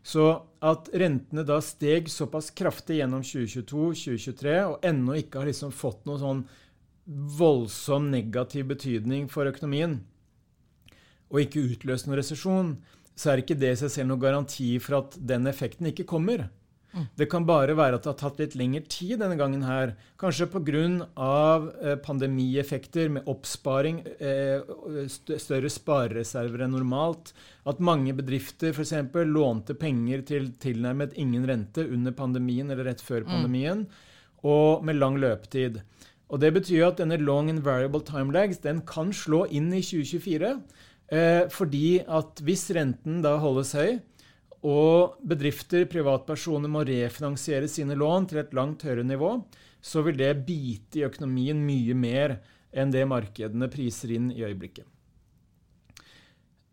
Så 0.00 0.30
at 0.64 0.88
rentene 0.96 1.44
da 1.44 1.58
steg 1.60 2.08
såpass 2.08 2.48
kraftig 2.56 3.02
gjennom 3.02 3.24
2022-2023 3.26 4.54
og 4.70 4.86
ennå 4.88 5.18
ikke 5.18 5.42
har 5.42 5.50
liksom 5.50 5.74
fått 5.74 6.06
noen 6.08 6.22
sånn 6.22 6.44
voldsom 7.08 8.08
negativ 8.12 8.70
betydning 8.70 9.28
for 9.32 9.48
økonomien, 9.48 9.98
og 11.28 11.42
ikke 11.42 11.64
utløst 11.74 12.08
noen 12.08 12.20
resesjon, 12.20 12.72
så 13.18 13.32
er 13.32 13.42
ikke 13.42 13.56
det 13.58 13.74
i 13.74 13.80
seg 13.80 13.92
selv 13.92 14.12
noen 14.12 14.22
garanti 14.22 14.70
for 14.80 15.00
at 15.00 15.16
den 15.28 15.48
effekten 15.50 15.90
ikke 15.90 16.06
kommer. 16.08 16.46
Det 17.18 17.28
kan 17.30 17.44
bare 17.46 17.76
være 17.76 17.98
at 17.98 18.04
det 18.04 18.10
har 18.10 18.18
tatt 18.18 18.40
litt 18.40 18.54
lengre 18.58 18.80
tid 18.88 19.18
denne 19.20 19.36
gangen 19.38 19.62
her. 19.66 19.94
Kanskje 20.20 20.48
pga. 20.50 20.84
Eh, 21.82 21.96
pandemieffekter 22.04 23.10
med 23.12 23.28
oppsparing, 23.28 24.00
eh, 24.18 24.60
større 25.08 25.70
sparereserver 25.70 26.64
enn 26.64 26.72
normalt. 26.72 27.32
At 27.66 27.80
mange 27.80 28.14
bedrifter 28.16 28.72
f.eks. 28.72 28.94
lånte 29.28 29.74
penger 29.78 30.22
til 30.22 30.52
tilnærmet 30.58 31.16
ingen 31.16 31.46
rente 31.46 31.84
under 31.84 32.12
pandemien 32.12 32.70
eller 32.70 32.84
rett 32.84 33.00
før 33.00 33.24
pandemien. 33.24 33.86
og 34.44 34.84
med 34.84 34.94
lang 34.94 35.16
løpetid. 35.18 35.80
Og 36.30 36.40
Det 36.40 36.52
betyr 36.54 36.86
at 36.86 36.98
denne 36.98 37.16
long 37.18 37.48
and 37.50 37.64
variable 37.64 38.00
time 38.00 38.32
lags 38.32 38.58
den 38.58 38.82
kan 38.82 39.10
slå 39.10 39.46
inn 39.50 39.72
i 39.72 39.80
2024. 39.80 40.62
Eh, 41.10 41.48
fordi 41.48 42.04
at 42.06 42.40
hvis 42.44 42.70
renten 42.76 43.22
da 43.24 43.38
holdes 43.38 43.72
høy, 43.72 43.98
og 44.66 45.18
bedrifter, 45.22 45.86
privatpersoner, 45.90 46.70
må 46.70 46.82
refinansiere 46.86 47.70
sine 47.70 47.94
lån 47.98 48.28
til 48.30 48.42
et 48.42 48.54
langt 48.56 48.82
høyere 48.82 49.06
nivå, 49.06 49.36
så 49.80 50.02
vil 50.02 50.18
det 50.18 50.34
bite 50.46 51.00
i 51.00 51.06
økonomien 51.06 51.60
mye 51.62 51.94
mer 51.94 52.38
enn 52.74 52.92
det 52.92 53.06
markedene 53.08 53.70
priser 53.70 54.16
inn 54.16 54.32
i 54.34 54.42
øyeblikket. 54.42 54.86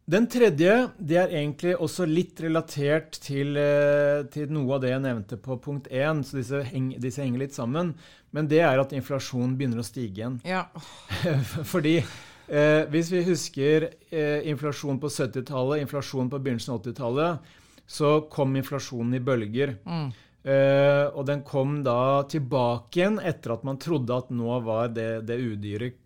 Den 0.05 0.27
tredje 0.29 0.73
det 1.01 1.15
er 1.17 1.31
egentlig 1.33 1.71
også 1.81 2.05
litt 2.05 2.37
relatert 2.43 3.17
til, 3.23 3.57
eh, 3.57 4.21
til 4.29 4.51
noe 4.53 4.75
av 4.75 4.83
det 4.83 4.91
jeg 4.91 5.01
nevnte 5.01 5.37
på 5.41 5.57
punkt 5.57 5.87
1, 5.89 6.21
så 6.27 6.37
disse, 6.37 6.61
heng, 6.69 6.91
disse, 7.01 7.23
henger 7.23 7.41
litt 7.41 7.57
sammen. 7.57 7.95
Men 8.29 8.45
det 8.51 8.61
er 8.61 8.77
at 8.77 8.93
inflasjonen 8.93 9.55
begynner 9.57 9.81
å 9.81 9.87
stige 9.87 10.21
igjen. 10.21 10.37
Ja. 10.45 10.67
Fordi 11.73 11.95
eh, 11.97 12.85
hvis 12.93 13.09
vi 13.15 13.23
husker 13.25 13.89
eh, 14.11 14.45
inflasjon 14.51 15.01
på 15.01 15.09
70-tallet, 15.09 15.81
inflasjon 15.81 16.29
på 16.29 16.41
begynnelsen 16.43 16.75
av 16.75 16.83
80-tallet, 16.83 17.55
så 17.87 18.17
kom 18.31 18.55
inflasjonen 18.57 19.17
i 19.17 19.23
bølger. 19.23 19.75
Mm. 19.85 20.07
Uh, 20.45 21.05
og 21.17 21.23
den 21.25 21.41
kom 21.45 21.79
da 21.85 22.21
tilbake 22.29 22.99
igjen 22.99 23.15
etter 23.17 23.55
at 23.55 23.63
man 23.65 23.79
trodde 23.81 24.13
at 24.13 24.27
nå 24.29 24.59
var 24.65 24.91
det, 24.93 25.25
det 25.25 25.39
udyret 25.41 26.01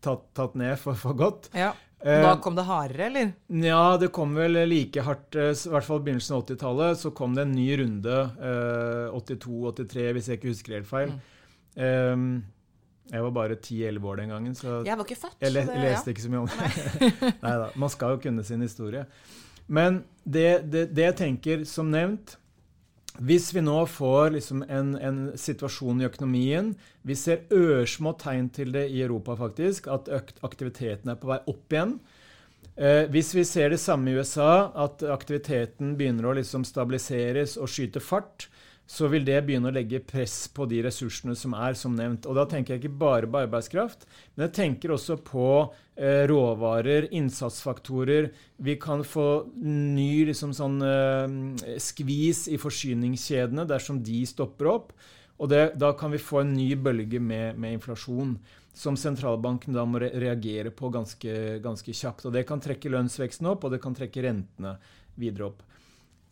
tatt, 0.00 0.28
tatt, 0.36 0.54
ned 0.58 0.76
for, 0.80 0.98
for 0.98 1.16
godt. 1.16 1.48
Ja. 1.56 1.72
Da 2.02 2.32
eh, 2.32 2.38
kom 2.42 2.56
det 2.58 2.64
hardere, 2.66 3.06
eller? 3.06 3.28
Ja, 3.62 3.96
det 4.00 4.08
kom 4.14 4.34
vel 4.34 4.58
like 4.66 5.04
hardt. 5.06 5.36
Eh, 5.38 5.52
I 5.54 5.74
hvert 5.74 5.86
fall 5.86 6.00
begynnelsen 6.02 6.34
av 6.36 6.46
80-tallet. 6.48 6.98
Så 6.98 7.12
kom 7.14 7.36
det 7.36 7.44
en 7.46 7.54
ny 7.54 7.68
runde. 7.78 8.16
Eh, 8.42 9.20
82-83, 9.20 10.08
hvis 10.16 10.30
jeg 10.30 10.40
ikke 10.40 10.50
husker 10.50 10.76
helt 10.80 10.90
feil. 10.90 11.14
Mm. 11.14 11.28
Um, 11.82 12.26
jeg 13.12 13.22
var 13.24 13.32
bare 13.36 13.54
10-11 13.58 14.08
år 14.08 14.18
den 14.18 14.34
gangen. 14.34 14.58
Så 14.58 14.80
jeg 14.86 14.98
var 14.98 15.06
ikke 15.06 15.20
født. 15.20 15.38
Jeg 15.42 15.54
le 15.54 15.62
leste 15.68 16.10
ja. 16.10 16.16
ikke 16.16 16.24
så 16.24 16.32
mye 16.32 16.42
om 16.42 16.50
det. 16.50 17.22
Nei 17.44 17.54
da. 17.62 17.70
Man 17.84 17.92
skal 17.92 18.16
jo 18.16 18.22
kunne 18.26 18.44
sin 18.46 18.66
historie. 18.66 19.06
Men 19.66 20.02
det, 20.24 20.70
det, 20.72 20.88
det 20.94 21.10
jeg 21.10 21.18
tenker, 21.18 21.66
som 21.68 21.90
nevnt 21.92 22.36
hvis 23.20 23.50
vi 23.52 23.60
nå 23.60 23.76
får 23.92 24.30
liksom 24.38 24.62
en, 24.72 24.94
en, 24.96 25.18
situasjon 25.36 26.00
i 26.00 26.06
økonomien 26.08 26.70
Vi 27.04 27.16
ser 27.18 27.44
ørsmå 27.52 28.14
tegn 28.16 28.48
til 28.48 28.72
det 28.72 28.86
i 28.88 29.02
Europa, 29.04 29.36
faktisk, 29.36 29.90
at 29.92 30.08
aktiviteten 30.40 31.12
er 31.12 31.18
på 31.20 31.28
vei 31.28 31.38
opp 31.50 31.74
igjen. 31.74 31.98
Eh, 32.72 33.04
hvis 33.12 33.34
vi 33.36 33.44
ser 33.44 33.74
det 33.74 33.82
samme 33.82 34.08
i 34.08 34.16
USA, 34.16 34.72
at 34.72 35.04
aktiviteten 35.04 35.92
begynner 35.98 36.30
å 36.30 36.36
liksom 36.38 36.64
stabiliseres 36.64 37.58
og 37.60 37.68
skyte 37.68 38.00
fart, 38.00 38.48
så 38.86 39.08
vil 39.08 39.24
det 39.24 39.38
begynne 39.46 39.70
å 39.70 39.74
legge 39.74 40.02
press 40.04 40.48
på 40.52 40.66
de 40.68 40.82
ressursene 40.84 41.36
som 41.38 41.54
er, 41.56 41.76
som 41.78 41.94
nevnt. 41.96 42.26
Og 42.28 42.36
da 42.36 42.44
tenker 42.50 42.74
jeg 42.74 42.82
ikke 42.82 43.00
bare 43.02 43.30
på 43.30 43.40
arbeidskraft, 43.46 44.04
men 44.34 44.48
jeg 44.48 44.54
tenker 44.58 44.92
også 44.92 45.16
på 45.24 45.46
eh, 45.96 46.24
råvarer, 46.28 47.08
innsatsfaktorer. 47.14 48.32
Vi 48.60 48.76
kan 48.82 49.04
få 49.06 49.46
ny 49.62 50.26
liksom 50.28 50.52
sånn 50.56 50.78
eh, 50.84 51.78
skvis 51.80 52.48
i 52.52 52.60
forsyningskjedene 52.60 53.66
dersom 53.70 54.02
de 54.04 54.24
stopper 54.28 54.72
opp. 54.74 54.92
Og 55.42 55.48
det, 55.50 55.62
da 55.80 55.94
kan 55.98 56.12
vi 56.12 56.20
få 56.22 56.42
en 56.42 56.52
ny 56.54 56.74
bølge 56.78 57.18
med, 57.22 57.56
med, 57.58 57.78
inflasjon 57.78 58.36
som 58.76 58.96
sentralbanken 58.96 59.74
da 59.74 59.84
må 59.88 60.00
re 60.00 60.12
reagere 60.20 60.70
på 60.74 60.90
ganske, 60.92 61.58
ganske 61.64 61.94
kjapt. 61.96 62.28
Og 62.28 62.36
det 62.36 62.44
kan 62.48 62.62
trekke 62.62 62.92
lønnsveksten 62.92 63.48
opp, 63.50 63.64
og 63.66 63.74
det 63.74 63.82
kan 63.82 63.96
trekke 63.96 64.24
rentene 64.28 64.76
videre 65.18 65.50
opp. 65.50 65.64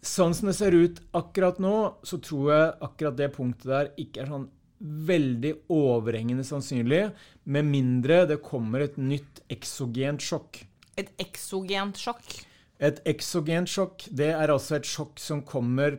Sånn 0.00 0.32
som 0.36 0.48
det 0.48 0.56
ser 0.56 0.72
ut 0.72 1.00
akkurat 1.16 1.58
nå, 1.60 1.74
så 2.02 2.16
tror 2.24 2.52
jeg 2.54 2.72
akkurat 2.86 3.18
det 3.18 3.30
punktet 3.34 3.68
der 3.68 3.90
ikke 4.00 4.22
er 4.24 4.30
sånn 4.32 4.48
veldig 4.80 5.52
overhengende 5.76 6.44
sannsynlig, 6.46 7.10
med 7.44 7.68
mindre 7.68 8.22
det 8.30 8.38
kommer 8.44 8.86
et 8.86 8.96
nytt 8.96 9.42
eksogent 9.52 10.24
sjokk. 10.24 10.62
Et 10.96 11.10
eksogent 11.20 12.00
sjokk? 12.00 12.38
Et 12.80 13.00
eksogent 13.12 13.68
sjokk 13.68 14.06
det 14.16 14.30
er 14.32 14.52
altså 14.52 14.78
et 14.78 14.88
sjokk 14.88 15.20
som 15.20 15.42
kommer 15.44 15.98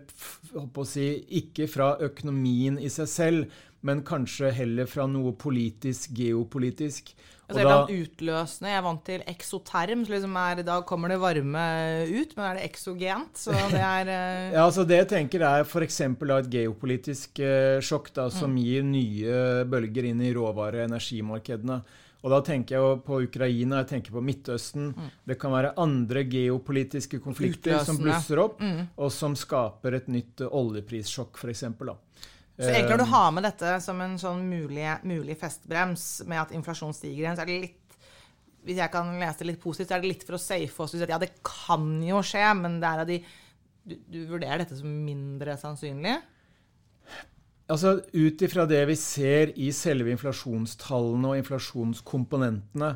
si, 0.90 1.12
ikke 1.42 1.70
fra 1.70 1.94
økonomien 2.02 2.80
i 2.82 2.90
seg 2.90 3.12
selv, 3.12 3.60
men 3.86 4.02
kanskje 4.06 4.50
heller 4.54 4.90
fra 4.90 5.06
noe 5.10 5.34
politisk, 5.38 6.10
geopolitisk. 6.18 7.14
Altså, 7.52 7.68
da, 7.68 8.02
utløsende. 8.02 8.72
Jeg 8.72 8.80
er 8.80 8.86
vant 8.86 9.04
til 9.08 9.24
eksoterm, 9.32 10.06
så 10.08 10.16
liksom 10.16 10.38
er, 10.42 10.62
da 10.68 10.78
kommer 10.88 11.14
det 11.14 11.20
varme 11.22 11.66
ut. 12.10 12.36
Men 12.38 12.46
er 12.48 12.60
det 12.60 12.68
eksogent? 12.70 13.42
Så 13.44 13.56
det 13.56 13.82
er 13.82 14.12
uh... 14.12 14.54
Ja, 14.56 14.66
altså 14.66 14.86
det 14.88 15.02
jeg 15.04 15.10
tenker 15.14 15.46
er 15.48 15.66
f.eks. 15.68 16.00
et 16.08 16.54
geopolitisk 16.54 17.44
uh, 17.44 17.82
sjokk 17.84 18.14
da, 18.16 18.30
som 18.34 18.54
mm. 18.56 18.62
gir 18.64 18.88
nye 18.88 19.42
bølger 19.70 20.12
inn 20.12 20.24
i 20.24 20.34
råvare- 20.36 20.86
og 20.86 20.92
energimarkedene. 20.92 21.82
Og 22.22 22.30
da 22.30 22.42
tenker 22.46 22.78
jeg 22.78 23.00
på 23.06 23.18
Ukraina, 23.26 23.82
jeg 23.82 23.90
tenker 23.96 24.14
på 24.14 24.22
Midtøsten. 24.22 24.92
Mm. 24.94 25.08
Det 25.32 25.38
kan 25.42 25.54
være 25.56 25.74
andre 25.82 26.24
geopolitiske 26.30 27.18
konflikter 27.24 27.80
Utløsende. 27.80 27.88
som 27.88 28.02
blusser 28.04 28.42
opp, 28.44 28.62
mm. 28.62 28.84
og 29.02 29.14
som 29.16 29.38
skaper 29.38 29.98
et 29.98 30.12
nytt 30.12 30.44
oljeprissjokk, 30.46 31.42
f.eks. 31.42 31.66
Så 32.60 32.70
egentlig 32.70 32.94
når 32.94 33.04
du 33.04 33.12
har 33.14 33.30
med 33.34 33.46
dette 33.48 33.76
som 33.82 34.02
en 34.04 34.18
sånn 34.22 34.42
mulig, 34.46 34.88
mulig 35.08 35.38
festbrems 35.40 36.08
med 36.30 36.44
at 36.44 36.52
inflasjon 36.56 36.94
stiger 36.94 37.24
igjen, 37.24 37.38
så 37.38 37.46
er 37.46 37.50
det 37.50 37.62
litt 37.68 37.78
Hvis 38.62 38.78
jeg 38.78 38.94
kan 38.94 39.08
lese 39.18 39.40
det 39.40 39.48
litt 39.48 39.62
positivt, 39.64 39.90
så 39.90 39.96
er 39.96 40.04
det 40.04 40.12
litt 40.12 40.26
for 40.28 40.38
å 40.38 40.42
safe 40.42 40.84
oss. 40.84 40.94
Ja, 40.94 41.18
det 41.18 41.32
kan 41.42 41.96
jo 42.06 42.20
skje, 42.22 42.44
men 42.60 42.76
det 42.84 42.92
er 42.92 43.02
av 43.02 43.10
de 43.10 43.18
du, 43.82 43.96
du 44.06 44.20
vurderer 44.30 44.62
dette 44.62 44.78
som 44.78 44.92
mindre 45.06 45.56
sannsynlig? 45.58 46.20
Altså, 47.72 47.96
Ut 48.14 48.44
ifra 48.44 48.68
det 48.70 48.84
vi 48.90 48.98
ser 49.00 49.54
i 49.60 49.72
selve 49.76 50.12
inflasjonstallene 50.14 51.32
og 51.32 51.40
inflasjonskomponentene, 51.40 52.92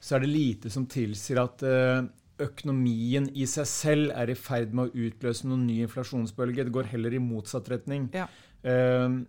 så 0.00 0.16
er 0.16 0.24
det 0.24 0.32
lite 0.32 0.72
som 0.72 0.86
tilsier 0.88 1.42
at 1.42 1.64
eh, 1.66 2.06
økonomien 2.40 3.26
i 3.36 3.46
seg 3.50 3.68
selv 3.68 4.14
er 4.16 4.32
i 4.32 4.38
ferd 4.38 4.72
med 4.76 4.88
å 4.88 5.06
utløse 5.08 5.48
noen 5.48 5.66
ny 5.68 5.80
inflasjonsbølge. 5.84 6.64
Det 6.64 6.74
går 6.74 6.88
heller 6.94 7.16
i 7.16 7.22
motsatt 7.22 7.68
retning. 7.72 8.08
Ja. 8.16 8.28
Ehm, 8.66 9.24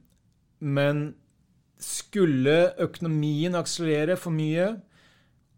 men 0.59 1.01
skulle 1.81 2.57
økonomien 2.81 3.55
akselerere 3.57 4.17
for 4.19 4.33
mye, 4.35 4.69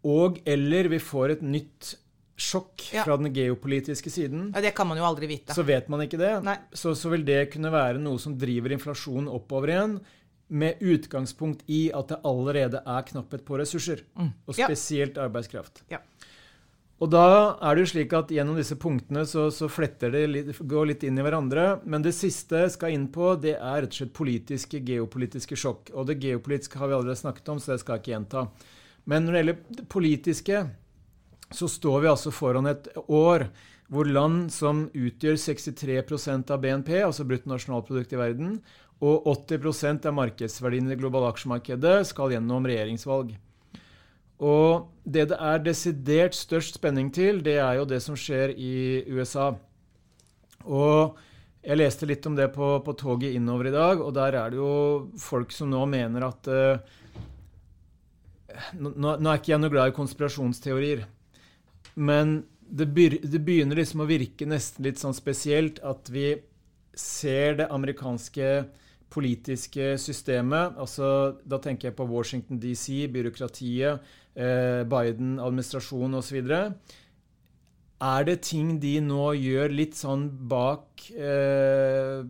og 0.04 0.40
eller 0.48 0.88
vi 0.92 1.00
får 1.00 1.36
et 1.36 1.44
nytt 1.44 1.94
sjokk 2.34 2.88
ja. 2.90 3.04
fra 3.06 3.14
den 3.20 3.30
geopolitiske 3.30 4.10
siden 4.10 4.48
ja, 4.50 4.60
Det 4.64 4.72
kan 4.74 4.88
man 4.90 4.98
jo 4.98 5.04
aldri 5.06 5.28
vite. 5.30 5.54
Så 5.54 5.62
vet 5.66 5.86
man 5.92 6.02
ikke 6.02 6.18
det. 6.18 6.32
Så, 6.74 6.96
så, 6.98 7.12
vil 7.12 7.22
det 7.26 7.46
kunne 7.52 7.70
være 7.72 8.02
noe 8.02 8.18
som 8.20 8.34
driver 8.38 8.74
inflasjonen 8.74 9.30
oppover 9.30 9.70
igjen, 9.70 9.98
med 10.54 10.82
utgangspunkt 10.84 11.62
i 11.72 11.86
at 11.96 12.10
det 12.10 12.18
allerede 12.28 12.82
er 12.82 13.06
knapphet 13.08 13.46
på 13.46 13.56
ressurser. 13.58 14.02
Mm. 14.18 14.32
Og 14.44 14.58
spesielt 14.58 15.16
ja. 15.16 15.28
arbeidskraft. 15.28 15.84
Ja. 15.92 16.02
Og 17.02 17.10
da 17.10 17.24
er 17.58 17.74
det 17.74 17.82
jo 17.82 17.90
slik 17.90 18.12
at 18.14 18.30
gjennom 18.30 18.58
disse 18.58 18.76
punktene 18.80 19.24
så, 19.26 19.48
så 19.52 19.66
fletter 19.72 20.12
det 20.14 20.22
litt, 20.30 20.52
går 20.62 20.92
litt 20.92 21.02
inn 21.06 21.18
i 21.18 21.24
hverandre. 21.26 21.80
Men 21.90 22.04
det 22.04 22.14
siste 22.14 22.62
jeg 22.62 22.76
skal 22.76 22.94
inn 22.94 23.08
på, 23.12 23.32
det 23.42 23.56
er 23.56 23.82
rett 23.82 23.90
og 23.90 23.98
slett 23.98 24.14
politiske, 24.14 24.80
geopolitiske 24.86 25.58
sjokk. 25.58 25.90
Og 25.92 26.06
det 26.08 26.20
geopolitiske 26.22 26.78
har 26.78 26.90
vi 26.90 26.96
allerede 26.96 27.18
snakket 27.18 27.50
om, 27.50 27.60
så 27.60 27.74
det 27.74 27.82
skal 27.82 27.98
jeg 27.98 28.04
ikke 28.04 28.14
gjenta. 28.14 28.46
Men 29.10 29.26
når 29.26 29.34
det 29.34 29.42
gjelder 29.42 29.60
det 29.80 29.86
politiske, 29.92 30.64
så 31.54 31.68
står 31.70 32.04
vi 32.04 32.12
altså 32.14 32.32
foran 32.34 32.70
et 32.70 32.88
år 33.04 33.48
hvor 33.92 34.08
land 34.08 34.48
som 34.54 34.86
utgjør 34.96 35.36
63% 35.38 36.54
av 36.54 36.62
BNP, 36.62 36.94
altså 37.04 37.26
bruttonasjonalprodukt 37.28 38.14
i 38.14 38.20
verden, 38.20 38.54
og 39.04 39.26
80% 39.28 40.06
av 40.08 40.14
markedsverdien 40.16 40.86
i 40.88 40.94
det 40.94 41.00
globale 41.02 41.28
aksjemarkedet, 41.34 41.98
skal 42.08 42.32
gjennom 42.32 42.64
regjeringsvalg. 42.70 43.34
Og 44.42 44.90
det 45.04 45.28
det 45.30 45.38
er 45.38 45.62
desidert 45.62 46.34
størst 46.34 46.80
spenning 46.80 47.12
til, 47.14 47.42
det 47.44 47.58
er 47.60 47.78
jo 47.78 47.86
det 47.88 48.00
som 48.02 48.16
skjer 48.18 48.54
i 48.56 49.04
USA. 49.12 49.52
Og 50.64 51.18
jeg 51.64 51.78
leste 51.80 52.08
litt 52.08 52.26
om 52.26 52.36
det 52.36 52.50
på, 52.52 52.78
på 52.84 52.94
toget 52.98 53.36
innover 53.36 53.70
i 53.70 53.74
dag, 53.74 54.00
og 54.00 54.12
der 54.16 54.36
er 54.36 54.52
det 54.52 54.58
jo 54.60 54.72
folk 55.20 55.52
som 55.54 55.70
nå 55.72 55.84
mener 55.88 56.26
at 56.26 56.50
uh, 56.50 56.80
nå, 58.76 58.90
nå, 58.92 59.28
er 59.28 59.38
ikke 59.38 59.54
jeg 59.54 59.62
noe 59.62 59.72
glad 59.72 59.92
i 59.92 59.96
konspirasjonsteorier, 59.96 61.06
men 61.94 62.42
det, 62.64 62.88
begynner 62.90 63.78
liksom 63.78 64.02
å 64.04 64.08
virke 64.08 64.48
nesten 64.48 64.84
litt 64.86 65.00
sånn 65.00 65.16
spesielt 65.16 65.80
at 65.84 66.08
vi 66.12 66.34
ser 66.98 67.60
det 67.60 67.70
amerikanske 67.72 68.50
politiske 69.14 69.94
systemet. 70.02 70.74
altså 70.78 71.38
Da 71.46 71.60
tenker 71.62 71.88
jeg 71.88 71.96
på 71.96 72.08
Washington 72.10 72.58
DC, 72.58 73.06
byråkratiet, 73.14 74.00
eh, 74.34 74.82
Biden-administrasjonen 74.90 76.18
osv. 76.18 76.42
Er 78.04 78.26
det 78.26 78.40
ting 78.48 78.78
de 78.82 78.98
nå 79.00 79.32
gjør 79.38 79.72
litt 79.72 79.96
sånn 79.96 80.26
bak 80.50 81.06
eh, 81.14 82.26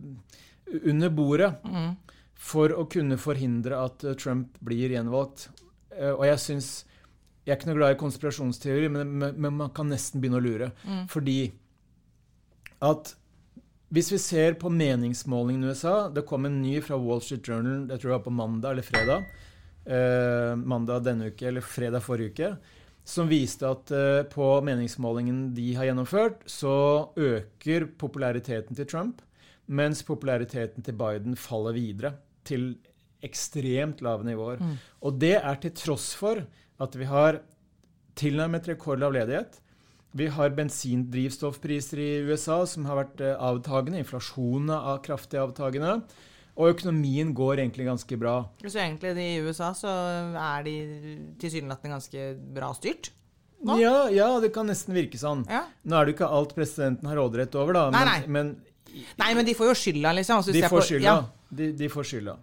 under 0.85 1.13
bordet 1.13 1.51
mm. 1.65 1.91
for 2.37 2.73
å 2.73 2.85
kunne 2.91 3.17
forhindre 3.19 3.81
at 3.87 4.05
eh, 4.05 4.17
Trump 4.19 4.59
blir 4.63 4.93
gjenvalgt? 4.93 5.49
Eh, 5.95 6.13
og 6.13 6.25
jeg 6.29 6.41
syns 6.43 6.69
Jeg 7.45 7.53
er 7.53 7.59
ikke 7.59 7.69
noe 7.69 7.77
glad 7.77 7.93
i 7.93 7.99
konspirasjonsteorier, 8.01 8.89
men, 8.89 9.11
men, 9.21 9.53
man 9.53 9.69
kan 9.69 9.85
nesten 9.85 10.21
begynne 10.21 10.39
å 10.39 10.45
lure. 10.45 10.71
Mm. 10.81 11.03
Fordi 11.11 11.39
at 12.81 13.11
hvis 13.93 14.11
vi 14.11 14.17
ser 14.19 14.55
på 14.59 14.69
meningsmålingene 14.73 15.67
i 15.67 15.73
USA 15.75 16.09
Det 16.09 16.25
kom 16.25 16.47
en 16.47 16.61
ny 16.63 16.79
fra 16.83 16.97
Wall 16.97 17.21
Street 17.21 17.45
Journal 17.45 17.85
jeg 17.91 18.01
tror 18.01 18.09
det 18.09 18.15
var 18.17 18.23
på 18.25 18.33
mandag 18.33 18.71
eller 18.73 18.87
fredag. 18.87 19.27
Eh, 19.85 20.55
mandag 20.57 21.03
denne 21.05 21.29
uke 21.29 21.45
eller 21.47 21.61
fredag 21.61 22.01
forrige 22.03 22.33
uke. 22.33 22.49
Som 23.05 23.29
viste 23.29 23.69
at 23.69 23.93
eh, 23.93 24.23
på 24.31 24.47
meningsmålingen 24.65 25.51
de 25.53 25.67
har 25.77 25.91
gjennomført, 25.91 26.41
så 26.49 27.11
øker 27.13 27.85
populariteten 28.01 28.77
til 28.77 28.89
Trump, 28.89 29.21
mens 29.69 30.01
populariteten 30.07 30.85
til 30.85 30.97
Biden 30.97 31.37
faller 31.37 31.77
videre. 31.77 32.15
Til 32.45 32.73
ekstremt 33.25 34.01
lave 34.05 34.25
nivåer. 34.25 34.57
Mm. 34.61 34.73
Og 35.05 35.21
det 35.21 35.35
er 35.37 35.61
til 35.61 35.73
tross 35.77 36.13
for 36.17 36.41
at 36.81 36.97
vi 36.97 37.05
har 37.09 37.39
tilnærmet 38.17 38.67
rekordlav 38.69 39.13
ledighet. 39.13 39.61
Vi 40.15 40.29
har 40.31 40.53
bensindrivstoffpriser 40.55 41.99
i 41.99 42.11
USA 42.29 42.61
som 42.69 42.85
har 42.87 43.01
vært 43.01 43.23
eh, 43.25 43.35
avtagende. 43.35 43.99
Inflasjonen 43.99 44.71
er 44.77 45.03
kraftig 45.03 45.41
avtagende. 45.41 45.97
Og 46.55 46.71
økonomien 46.71 47.33
går 47.35 47.59
egentlig 47.59 47.89
ganske 47.89 48.17
bra. 48.19 48.37
Så 48.63 48.79
egentlig 48.79 49.11
i 49.19 49.41
USA 49.43 49.73
så 49.75 49.91
er 50.39 50.63
de 50.63 50.75
tilsynelatende 51.41 51.97
ganske 51.97 52.29
bra 52.55 52.71
styrt? 52.77 53.11
Ja, 53.65 54.07
ja, 54.13 54.27
det 54.39 54.53
kan 54.55 54.69
nesten 54.69 54.95
virke 54.95 55.19
sånn. 55.19 55.43
Ja. 55.51 55.65
Nå 55.83 55.97
er 55.97 56.05
det 56.05 56.13
jo 56.13 56.17
ikke 56.19 56.31
alt 56.37 56.53
presidenten 56.55 57.09
har 57.09 57.19
råderett 57.19 57.55
over, 57.59 57.75
da. 57.75 57.85
Men, 57.91 58.07
nei, 58.07 58.19
nei. 58.21 58.31
Men, 58.37 59.09
nei, 59.19 59.31
men 59.35 59.47
de 59.47 59.55
får 59.57 59.71
jo 59.71 59.75
skylda, 59.81 60.13
liksom. 60.19 60.39
Altså, 60.39 60.55
de, 60.55 60.63
får 60.71 60.87
skylda. 60.91 61.09
Ja. 61.09 61.49
De, 61.59 61.69
de, 61.75 61.89
får 61.91 62.07
skylda. 62.11 62.37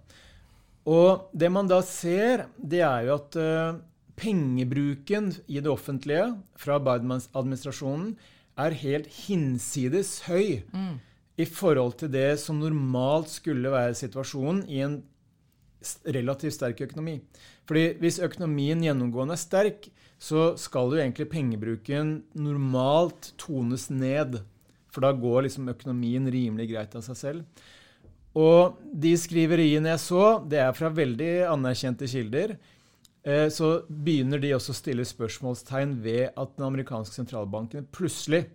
Og 0.92 1.32
det 1.32 1.50
man 1.54 1.70
da 1.70 1.78
ser, 1.86 2.46
det 2.58 2.82
er 2.84 3.06
jo 3.06 3.16
at 3.16 3.38
uh, 3.38 3.80
pengebruken 4.18 5.32
i 5.48 5.60
det 5.60 5.70
offentlige 5.70 6.32
fra 6.60 6.78
Biden-administrasjonen 6.82 8.14
er 8.60 8.76
helt 8.82 9.08
hinsides 9.24 10.20
høy. 10.28 10.62
Mm 10.74 11.00
i 11.40 11.46
forhold 11.48 11.96
til 12.00 12.12
det 12.12 12.36
som 12.42 12.60
normalt 12.60 13.30
skulle 13.32 13.72
være 13.72 13.96
situasjonen 13.96 14.62
i 14.68 14.82
en 14.84 15.00
relativt 16.14 16.58
sterk 16.58 16.82
økonomi. 16.84 17.18
Fordi 17.66 17.96
hvis 18.02 18.20
økonomien 18.22 18.82
gjennomgående 18.84 19.36
er 19.36 19.40
sterk, 19.40 19.88
så 20.22 20.52
skal 20.60 20.92
jo 20.92 21.00
egentlig 21.00 21.30
pengebruken 21.32 22.20
normalt 22.38 23.32
tones 23.40 23.88
ned. 23.90 24.42
For 24.92 25.02
da 25.02 25.12
går 25.16 25.48
liksom 25.48 25.72
økonomien 25.72 26.28
rimelig 26.30 26.68
greit 26.70 26.94
av 26.98 27.04
seg 27.06 27.18
selv. 27.18 27.64
Og 28.38 28.78
de 28.80 29.12
skriveriene 29.18 29.90
jeg 29.92 30.04
så, 30.04 30.26
det 30.48 30.60
er 30.62 30.76
fra 30.76 30.92
veldig 30.92 31.32
anerkjente 31.50 32.08
kilder. 32.08 32.54
Eh, 33.22 33.48
så 33.54 33.84
begynner 33.86 34.40
de 34.42 34.50
også 34.56 34.74
å 34.74 34.78
stille 34.78 35.06
spørsmålstegn 35.06 35.94
ved 36.02 36.32
at 36.34 36.56
den 36.56 36.66
amerikanske 36.66 37.20
sentralbanken 37.20 37.86
plutselig 37.94 38.48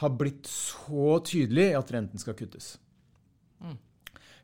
har 0.00 0.12
blitt 0.18 0.48
så 0.50 1.20
tydelig 1.24 1.70
at 1.78 1.92
renten 1.94 2.20
skal 2.20 2.36
kuttes. 2.36 2.74
Mm. 3.62 3.78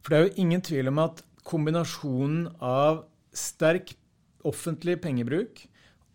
For 0.00 0.08
det 0.08 0.18
er 0.18 0.28
jo 0.28 0.44
ingen 0.44 0.62
tvil 0.64 0.88
om 0.92 1.02
at 1.02 1.24
kombinasjonen 1.46 2.46
av 2.62 3.02
sterk 3.34 3.92
offentlig 4.46 4.96
pengebruk 5.02 5.64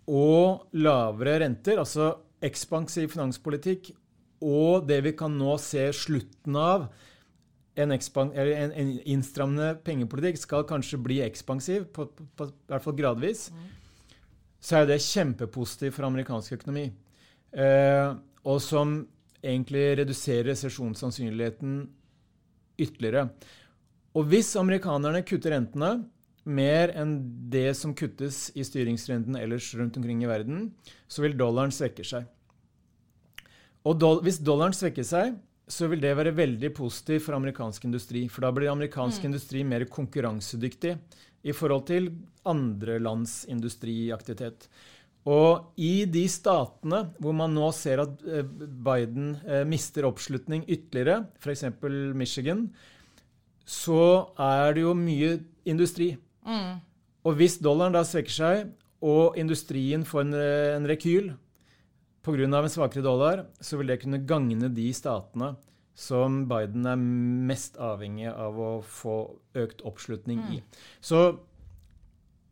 og 0.08 0.72
lavere 0.80 1.42
renter, 1.44 1.82
altså 1.82 2.14
ekspansiv 2.44 3.12
finanspolitikk, 3.12 3.92
og 4.46 4.88
det 4.88 5.02
vi 5.04 5.14
kan 5.18 5.34
nå 5.36 5.58
se 5.60 5.90
slutten 5.96 6.56
av, 6.62 6.88
en, 7.78 7.94
en, 7.94 8.72
en 8.82 8.94
innstrammende 9.06 9.76
pengepolitikk 9.86 10.40
skal 10.42 10.66
kanskje 10.70 11.00
bli 11.02 11.20
ekspansiv, 11.26 11.90
på, 11.94 12.08
på, 12.10 12.26
på, 12.38 12.50
i 12.50 12.72
hvert 12.74 12.86
fall 12.86 12.98
gradvis, 12.98 13.48
mm. 13.54 13.68
så 14.60 14.82
er 14.82 14.90
det 14.90 15.04
kjempepositivt 15.06 15.96
for 15.98 16.08
amerikansk 16.10 16.58
økonomi. 16.58 16.88
Eh, 17.54 18.10
og 18.48 18.60
som 18.64 19.00
egentlig 19.46 19.86
reduserer 20.02 20.50
resesjonssannsynligheten 20.52 21.80
ytterligere. 22.82 23.28
Og 24.18 24.26
hvis 24.32 24.56
amerikanerne 24.58 25.22
kutter 25.28 25.54
rentene 25.54 25.92
mer 26.48 26.94
enn 26.96 27.18
det 27.52 27.74
som 27.78 27.94
kuttes 27.98 28.48
i 28.56 28.64
styringsrenten 28.66 29.36
ellers 29.40 29.68
rundt 29.78 29.98
omkring 30.00 30.24
i 30.24 30.30
verden, 30.30 30.72
så 31.12 31.26
vil 31.26 31.36
dollaren 31.38 31.74
svekke 31.76 32.06
seg. 32.08 32.26
Og 33.88 34.00
do 34.00 34.14
hvis 34.24 34.40
dollaren 34.44 34.76
svekker 34.76 35.06
seg, 35.08 35.36
så 35.68 35.90
vil 35.92 36.02
det 36.04 36.16
være 36.16 36.36
veldig 36.36 36.72
positivt 36.76 37.26
for 37.26 37.36
amerikansk 37.36 37.88
industri. 37.90 38.26
For 38.32 38.46
da 38.46 38.54
blir 38.56 38.72
amerikansk 38.72 39.24
mm. 39.24 39.28
industri 39.30 39.64
mer 39.68 39.84
konkurransedyktig 39.92 40.94
i 41.48 41.56
forhold 41.56 41.88
til 41.90 42.12
andre 42.48 42.98
lands 43.04 43.42
industriaktivitet. 43.52 44.70
Og 45.28 45.74
i 45.76 46.06
de 46.08 46.24
statene 46.32 47.02
hvor 47.20 47.36
man 47.36 47.52
nå 47.56 47.68
ser 47.76 48.00
at 48.06 48.22
eh, 48.24 48.48
Biden 48.48 49.34
eh, 49.44 49.66
mister 49.68 50.08
oppslutning 50.08 50.64
ytterligere, 50.72 51.26
f.eks. 51.44 51.66
Michigan, 52.16 52.70
så 53.68 54.32
er 54.40 54.78
det 54.78 54.86
jo 54.86 54.96
mye 54.96 55.34
industri. 55.68 56.14
Mm. 56.48 56.80
Og 57.28 57.36
hvis 57.36 57.60
dollaren 57.60 57.98
da 57.98 58.06
svekker 58.08 58.32
seg, 58.38 58.70
og 59.04 59.36
industrien 59.38 60.08
får 60.08 60.24
en, 60.24 60.34
eh, 60.40 60.76
en 60.78 60.88
rekyl 60.88 61.34
pga. 62.28 62.46
en 62.46 62.70
svakere 62.70 63.04
dollar, 63.04 63.46
så 63.60 63.80
vil 63.80 63.88
det 63.88 64.02
kunne 64.04 64.26
gagne 64.28 64.70
de 64.70 64.92
statene 64.94 65.56
som 65.98 66.44
Biden 66.46 66.86
er 66.86 66.98
mest 66.98 67.78
avhengig 67.82 68.30
av 68.30 68.60
å 68.62 68.72
få 68.86 69.18
økt 69.58 69.82
oppslutning 69.82 70.44
i. 70.54 70.60
Mm. 70.62 70.82
Så 71.02 71.22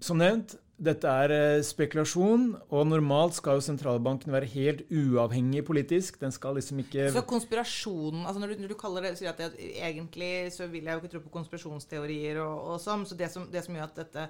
som 0.02 0.18
nevnt, 0.18 0.56
dette 0.76 1.08
er 1.08 1.32
eh, 1.32 1.62
spekulasjon, 1.64 2.50
og 2.68 2.88
normalt 2.90 3.38
skal 3.38 3.60
jo 3.60 3.64
sentralbanken 3.64 4.34
være 4.34 4.50
helt 4.52 4.82
uavhengig 4.92 5.64
politisk. 5.68 6.18
Den 6.20 6.34
skal 6.36 6.58
liksom 6.60 6.82
ikke 6.84 7.08
Så 7.16 7.24
konspirasjonen 7.28 8.26
altså 8.26 8.42
når 8.42 8.54
du, 8.54 8.64
når 8.66 8.74
du 8.74 8.78
kaller 8.80 9.08
det, 9.08 9.14
sier 9.20 9.32
at 9.32 9.40
det, 9.40 9.54
Egentlig 9.80 10.52
så 10.52 10.68
vil 10.68 10.84
jeg 10.84 10.98
jo 10.98 11.02
ikke 11.04 11.14
tro 11.14 11.24
på 11.24 11.32
konspirasjonsteorier 11.38 12.42
og, 12.44 12.74
og 12.74 12.84
sånn, 12.84 13.08
så 13.08 13.16
det 13.16 13.32
som, 13.32 13.48
det 13.52 13.64
som, 13.64 13.78
gjør 13.78 13.88
at 13.88 14.02
dette 14.04 14.28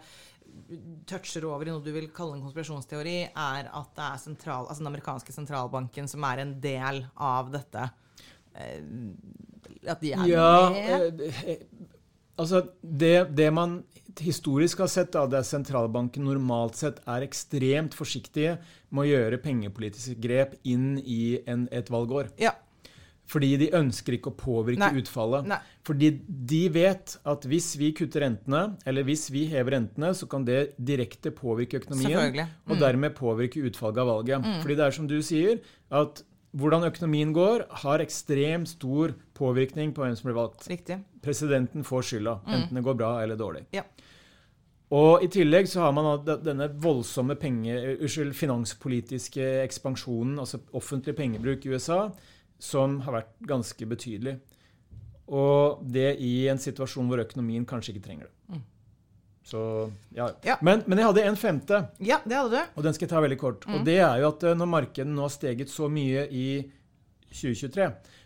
toucher 1.09 1.49
over 1.49 1.65
i 1.65 1.73
noe 1.73 1.83
du 1.83 1.89
vil 1.95 2.11
kalle 2.13 2.37
en 2.37 2.45
konspirasjonsteori, 2.45 3.17
er 3.33 3.71
at 3.73 3.97
det 3.97 4.05
er 4.05 4.21
sentral, 4.21 4.69
altså 4.69 4.85
den 4.85 4.93
amerikanske 4.93 5.33
sentralbanken 5.33 6.09
som 6.11 6.29
er 6.29 6.45
en 6.45 6.53
del 6.61 7.01
av 7.17 7.49
dette. 7.57 7.89
Eh, 8.53 8.79
at 9.89 10.01
de 10.01 10.13
er 10.13 10.29
ja, 10.29 10.53
med? 10.69 11.25
Eh, 11.25 11.65
altså, 12.37 12.67
det, 12.81 13.15
det 13.33 13.49
man 13.53 13.79
historisk 14.23 14.83
har 14.83 14.91
sett 14.91 15.13
da, 15.15 15.25
der 15.29 15.45
sentralbanken 15.45 16.27
normalt 16.27 16.77
sett 16.79 17.01
er 17.09 17.25
ekstremt 17.25 17.95
forsiktige 17.97 18.57
med 18.89 19.05
å 19.05 19.09
gjøre 19.09 19.41
pengepolitiske 19.43 20.19
grep 20.23 20.55
inn 20.63 20.95
i 21.01 21.39
en, 21.49 21.67
et 21.71 21.91
valgår. 21.91 22.31
Ja. 22.41 22.53
Fordi 23.25 23.55
de 23.57 23.71
ønsker 23.73 24.19
ikke 24.19 24.29
å 24.29 24.37
påvirke 24.37 24.83
Nei. 24.83 25.01
utfallet. 25.01 25.47
Nei. 25.49 25.57
Fordi 25.87 26.11
de 26.51 26.61
vet 26.73 27.15
at 27.25 27.47
hvis 27.49 27.71
vi 27.81 27.89
kutter 27.97 28.21
rentene, 28.21 28.75
eller 28.85 29.07
hvis 29.07 29.27
vi 29.33 29.47
hever 29.49 29.79
rentene, 29.79 30.11
så 30.13 30.29
kan 30.29 30.45
det 30.45 30.75
direkte 30.77 31.33
påvirke 31.33 31.81
økonomien. 31.81 32.37
Mm. 32.37 32.53
Og 32.69 32.79
dermed 32.81 33.17
påvirke 33.17 33.63
utfallet 33.65 34.03
av 34.03 34.11
valget. 34.13 34.45
Mm. 34.45 34.61
Fordi 34.61 34.77
det 34.77 34.85
er 34.85 34.97
som 34.99 35.09
du 35.09 35.17
sier, 35.25 35.59
at 35.89 36.21
hvordan 36.55 36.87
økonomien 36.87 37.33
går, 37.35 37.65
har 37.83 38.03
ekstremt 38.03 38.71
stor 38.71 39.13
påvirkning 39.35 39.91
på 39.95 40.05
hvem 40.05 40.15
som 40.15 40.29
blir 40.29 40.37
valgt. 40.37 40.67
Riktig. 40.71 41.01
Presidenten 41.25 41.83
får 41.83 42.07
skylda, 42.09 42.37
mm. 42.45 42.53
enten 42.57 42.79
det 42.79 42.85
går 42.85 42.99
bra 42.99 43.11
eller 43.23 43.39
dårlig. 43.39 43.65
Ja. 43.75 43.83
Og 44.95 45.23
I 45.25 45.29
tillegg 45.33 45.67
så 45.67 45.81
har 45.81 45.95
man 45.97 46.21
denne 46.45 46.69
voldsomme 46.81 47.35
penge, 47.41 47.73
uskyld, 48.05 48.35
finanspolitiske 48.37 49.47
ekspansjonen, 49.65 50.37
altså 50.39 50.61
offentlig 50.77 51.15
pengebruk 51.17 51.65
i 51.65 51.73
USA, 51.73 52.05
som 52.61 52.99
har 53.03 53.17
vært 53.17 53.33
ganske 53.49 53.89
betydelig. 53.89 54.37
Og 55.25 55.81
det 55.81 56.15
i 56.21 56.47
en 56.51 56.61
situasjon 56.61 57.09
hvor 57.09 57.23
økonomien 57.23 57.65
kanskje 57.67 57.95
ikke 57.95 58.05
trenger 58.05 58.29
det. 58.29 58.34
Så, 59.45 59.91
ja. 60.17 60.31
ja. 60.41 60.55
Men, 60.65 60.81
men, 60.89 60.97
jeg 60.97 61.11
hadde 61.11 61.25
en 61.29 61.35
femte, 61.37 61.81
Ja, 62.01 62.17
det 62.25 62.33
hadde 62.33 62.63
du. 62.63 62.71
og 62.79 62.87
den 62.87 62.95
skal 62.95 63.05
jeg 63.05 63.11
ta 63.11 63.21
veldig 63.21 63.37
kort. 63.37 63.67
Mm. 63.69 63.75
Og 63.77 63.85
det 63.85 63.99
er 64.01 64.23
jo 64.23 64.31
at 64.31 64.45
eh, 64.47 64.55
når 64.57 64.71
markedet 64.71 65.11
nå 65.11 65.21
har 65.21 65.33
steget 65.33 65.69
så 65.69 65.89
mye 65.91 66.25
i 66.33 66.47
2023, 67.29 67.85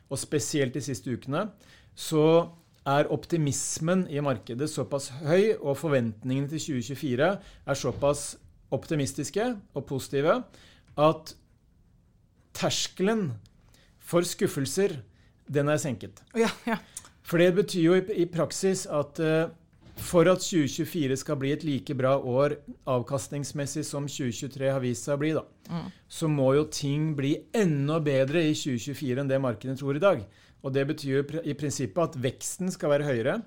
og 0.10 0.22
spesielt 0.22 0.78
de 0.78 0.84
siste 0.86 1.12
ukene, 1.12 1.50
så 1.92 2.24
er 2.88 3.12
optimismen 3.12 4.06
i 4.08 4.22
markedet 4.24 4.70
såpass 4.72 5.10
høy, 5.20 5.58
og 5.60 5.76
forventningene 5.82 6.48
til 6.54 6.80
2024 6.80 7.30
er 7.36 7.82
såpass 7.84 8.24
optimistiske 8.72 9.52
og 9.76 9.86
positive, 9.90 10.40
at 10.96 11.36
terskelen 12.56 13.34
for 14.00 14.26
skuffelser, 14.26 15.02
den 15.50 15.70
er 15.70 15.82
senket. 15.82 16.24
Ja, 16.38 16.50
ja. 16.70 16.80
For 17.26 17.42
det 17.42 17.52
betyr 17.60 17.84
jo 17.84 17.98
i, 18.00 18.04
i 18.24 18.26
praksis 18.30 18.88
at 18.90 19.20
uh, 19.22 19.52
for 20.04 20.30
at 20.32 20.42
2024 20.44 21.18
skal 21.22 21.38
bli 21.40 21.54
et 21.54 21.64
like 21.68 21.96
bra 21.98 22.16
år 22.18 22.58
avkastningsmessig 22.90 23.86
som 23.88 24.08
2023 24.10 24.72
har 24.72 24.84
vist 24.84 25.08
seg 25.08 25.18
å 25.18 25.22
bli, 25.22 25.32
da, 25.38 25.44
mm. 25.70 25.88
så 26.20 26.30
må 26.32 26.52
jo 26.58 26.68
ting 26.74 27.12
bli 27.18 27.36
enda 27.56 28.00
bedre 28.04 28.44
i 28.48 28.54
2024 28.58 29.24
enn 29.24 29.32
det 29.32 29.42
markedet 29.44 29.80
tror 29.82 30.00
i 30.00 30.04
dag. 30.04 30.24
Og 30.60 30.76
Det 30.76 30.86
betyr 30.90 31.12
jo 31.14 31.42
i 31.48 31.56
prinsippet 31.56 32.10
at 32.10 32.20
veksten 32.20 32.72
skal 32.74 32.92
være 32.96 33.08
høyere. 33.08 33.40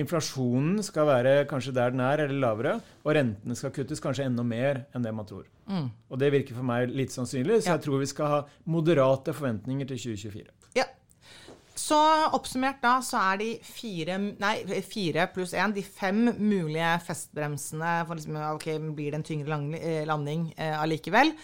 Inflasjonen 0.00 0.80
skal 0.82 1.06
være 1.06 1.34
kanskje 1.46 1.74
der 1.76 1.92
den 1.94 2.02
er, 2.02 2.24
eller 2.24 2.40
lavere. 2.40 2.74
Og 3.04 3.14
rentene 3.14 3.54
skal 3.58 3.72
kuttes 3.74 4.02
kanskje 4.02 4.26
enda 4.26 4.42
mer 4.46 4.86
enn 4.94 5.04
det 5.04 5.12
man 5.14 5.28
tror. 5.28 5.44
Mm. 5.68 5.90
Og 6.10 6.18
Det 6.18 6.32
virker 6.34 6.56
for 6.56 6.66
meg 6.66 6.90
litt 6.90 7.14
sannsynlig, 7.14 7.62
så 7.62 7.74
ja. 7.74 7.76
jeg 7.76 7.84
tror 7.86 8.02
vi 8.02 8.10
skal 8.10 8.32
ha 8.32 8.40
moderate 8.64 9.36
forventninger 9.36 9.92
til 9.92 10.00
2024. 10.16 10.63
Så 11.84 11.96
oppsummert 12.32 12.78
da, 12.80 12.94
så 13.04 13.18
er 13.20 13.40
de 13.42 13.48
fire, 13.66 14.16
nei, 14.40 14.54
fire 14.88 15.26
pluss 15.34 15.52
én, 15.58 15.74
de 15.76 15.82
fem 15.84 16.30
mulige 16.38 16.94
festbremsene 17.04 17.90
for 18.08 18.16
liksom, 18.16 18.38
ok, 18.54 18.68
blir 18.96 19.12
det 19.12 19.18
en 19.20 19.26
tyngre 19.26 19.50
lang- 19.52 19.74
eh, 19.76 20.04
landing 20.08 20.46
eh, 20.56 20.78
allikevel 20.80 21.34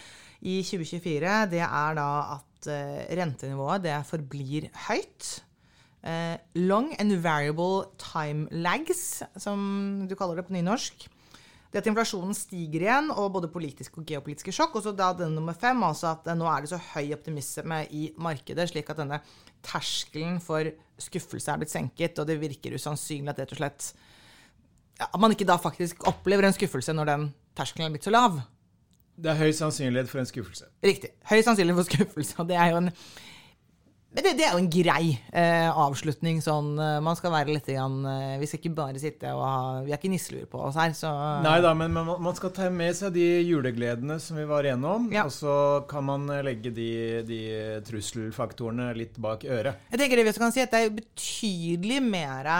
i 0.41 0.61
2024, 0.65 1.35
det 1.51 1.61
er 1.61 1.97
da 1.99 2.07
at 2.39 2.69
eh, 2.73 3.03
rentenivået 3.19 3.83
det 3.85 3.99
forblir 4.09 4.71
høyt. 4.87 5.29
Eh, 6.01 6.37
long 6.57 6.89
and 6.97 7.13
variable 7.21 7.91
time 8.01 8.47
lags, 8.49 9.21
som 9.37 10.07
du 10.09 10.15
kaller 10.17 10.41
det 10.41 10.47
på 10.47 10.55
nynorsk. 10.57 11.05
Det 11.71 11.79
at 11.79 11.87
inflasjonen 11.87 12.35
stiger 12.35 12.83
igjen, 12.83 13.09
og 13.15 13.29
både 13.37 13.47
politiske 13.51 14.01
og 14.01 14.07
geopolitiske 14.07 14.51
sjokk. 14.55 14.75
Og 14.75 14.83
så 14.83 14.91
da 14.95 15.13
den 15.15 15.37
nummer 15.37 15.55
fem, 15.55 15.79
altså 15.87 16.09
at 16.11 16.27
eh, 16.27 16.35
nå 16.37 16.47
er 16.51 16.63
det 16.63 16.71
så 16.73 16.79
høy 16.91 17.13
optimisme 17.15 17.77
i 17.95 18.09
markedet, 18.19 18.67
slik 18.73 18.91
at 18.91 18.99
denne 18.99 19.21
terskelen 19.63 20.41
for 20.43 20.67
skuffelse 21.01 21.53
er 21.53 21.61
blitt 21.61 21.71
senket, 21.71 22.19
og 22.19 22.27
det 22.27 22.41
virker 22.41 22.75
usannsynlig 22.75 23.31
at 23.31 23.43
rett 23.45 23.55
og 23.55 23.61
slett 23.61 23.91
At 25.01 25.17
man 25.17 25.33
ikke 25.33 25.47
da 25.49 25.55
faktisk 25.57 26.03
opplever 26.09 26.45
en 26.45 26.53
skuffelse 26.53 26.93
når 26.93 27.07
den 27.09 27.29
terskelen 27.57 27.87
er 27.87 27.95
blitt 27.95 28.05
så 28.05 28.13
lav. 28.13 28.41
Det 29.21 29.31
er 29.31 29.39
høy 29.39 29.51
sannsynlighet 29.55 30.09
for 30.11 30.21
en 30.21 30.29
skuffelse. 30.29 30.67
Riktig. 30.83 31.09
Høy 31.29 31.41
sannsynlighet 31.45 31.79
for 31.79 31.89
skuffelse. 31.89 32.35
Og 32.41 32.49
det 32.49 32.57
er 32.59 32.73
jo 32.73 32.81
en 32.83 32.91
det, 34.11 34.33
det, 34.35 34.43
er 34.43 34.55
jo 34.57 34.59
en 34.59 34.69
grei 34.71 35.13
eh, 35.31 35.69
avslutning. 35.69 36.41
sånn, 36.43 36.73
eh, 36.75 36.97
Man 37.03 37.15
skal 37.15 37.31
være 37.31 37.53
litt 37.55 37.69
grann, 37.71 38.01
eh, 38.03 38.39
Vi 38.41 38.49
skal 38.49 38.59
ikke 38.59 38.73
bare 38.75 38.99
sitte 38.99 39.31
og 39.31 39.43
ha 39.45 39.61
Vi 39.85 39.93
har 39.93 40.01
ikke 40.01 40.11
nisseluer 40.11 40.49
på 40.51 40.59
oss 40.67 40.75
her, 40.75 40.91
så 40.97 41.11
Nei 41.45 41.57
da, 41.63 41.71
men 41.77 41.95
man, 41.95 42.11
man 42.19 42.35
skal 42.35 42.51
ta 42.55 42.67
med 42.73 42.97
seg 42.97 43.15
de 43.15 43.27
julegledene 43.47 44.19
som 44.19 44.39
vi 44.39 44.47
var 44.49 44.67
igjennom. 44.67 45.07
Ja. 45.15 45.23
Og 45.29 45.31
så 45.35 45.55
kan 45.91 46.05
man 46.09 46.27
eh, 46.33 46.43
legge 46.43 46.73
de, 46.75 46.91
de 47.27 47.41
trusselfaktorene 47.87 48.91
litt 48.99 49.15
bak 49.21 49.47
øret. 49.47 49.87
Jeg 49.93 50.03
tenker 50.03 50.19
det 50.19 50.27
vi 50.27 50.37
kan 50.43 50.53
si 50.53 50.63
at 50.63 50.75
det 50.75 50.83
er 50.83 50.95
betydelig 50.99 52.03
mer 52.03 52.51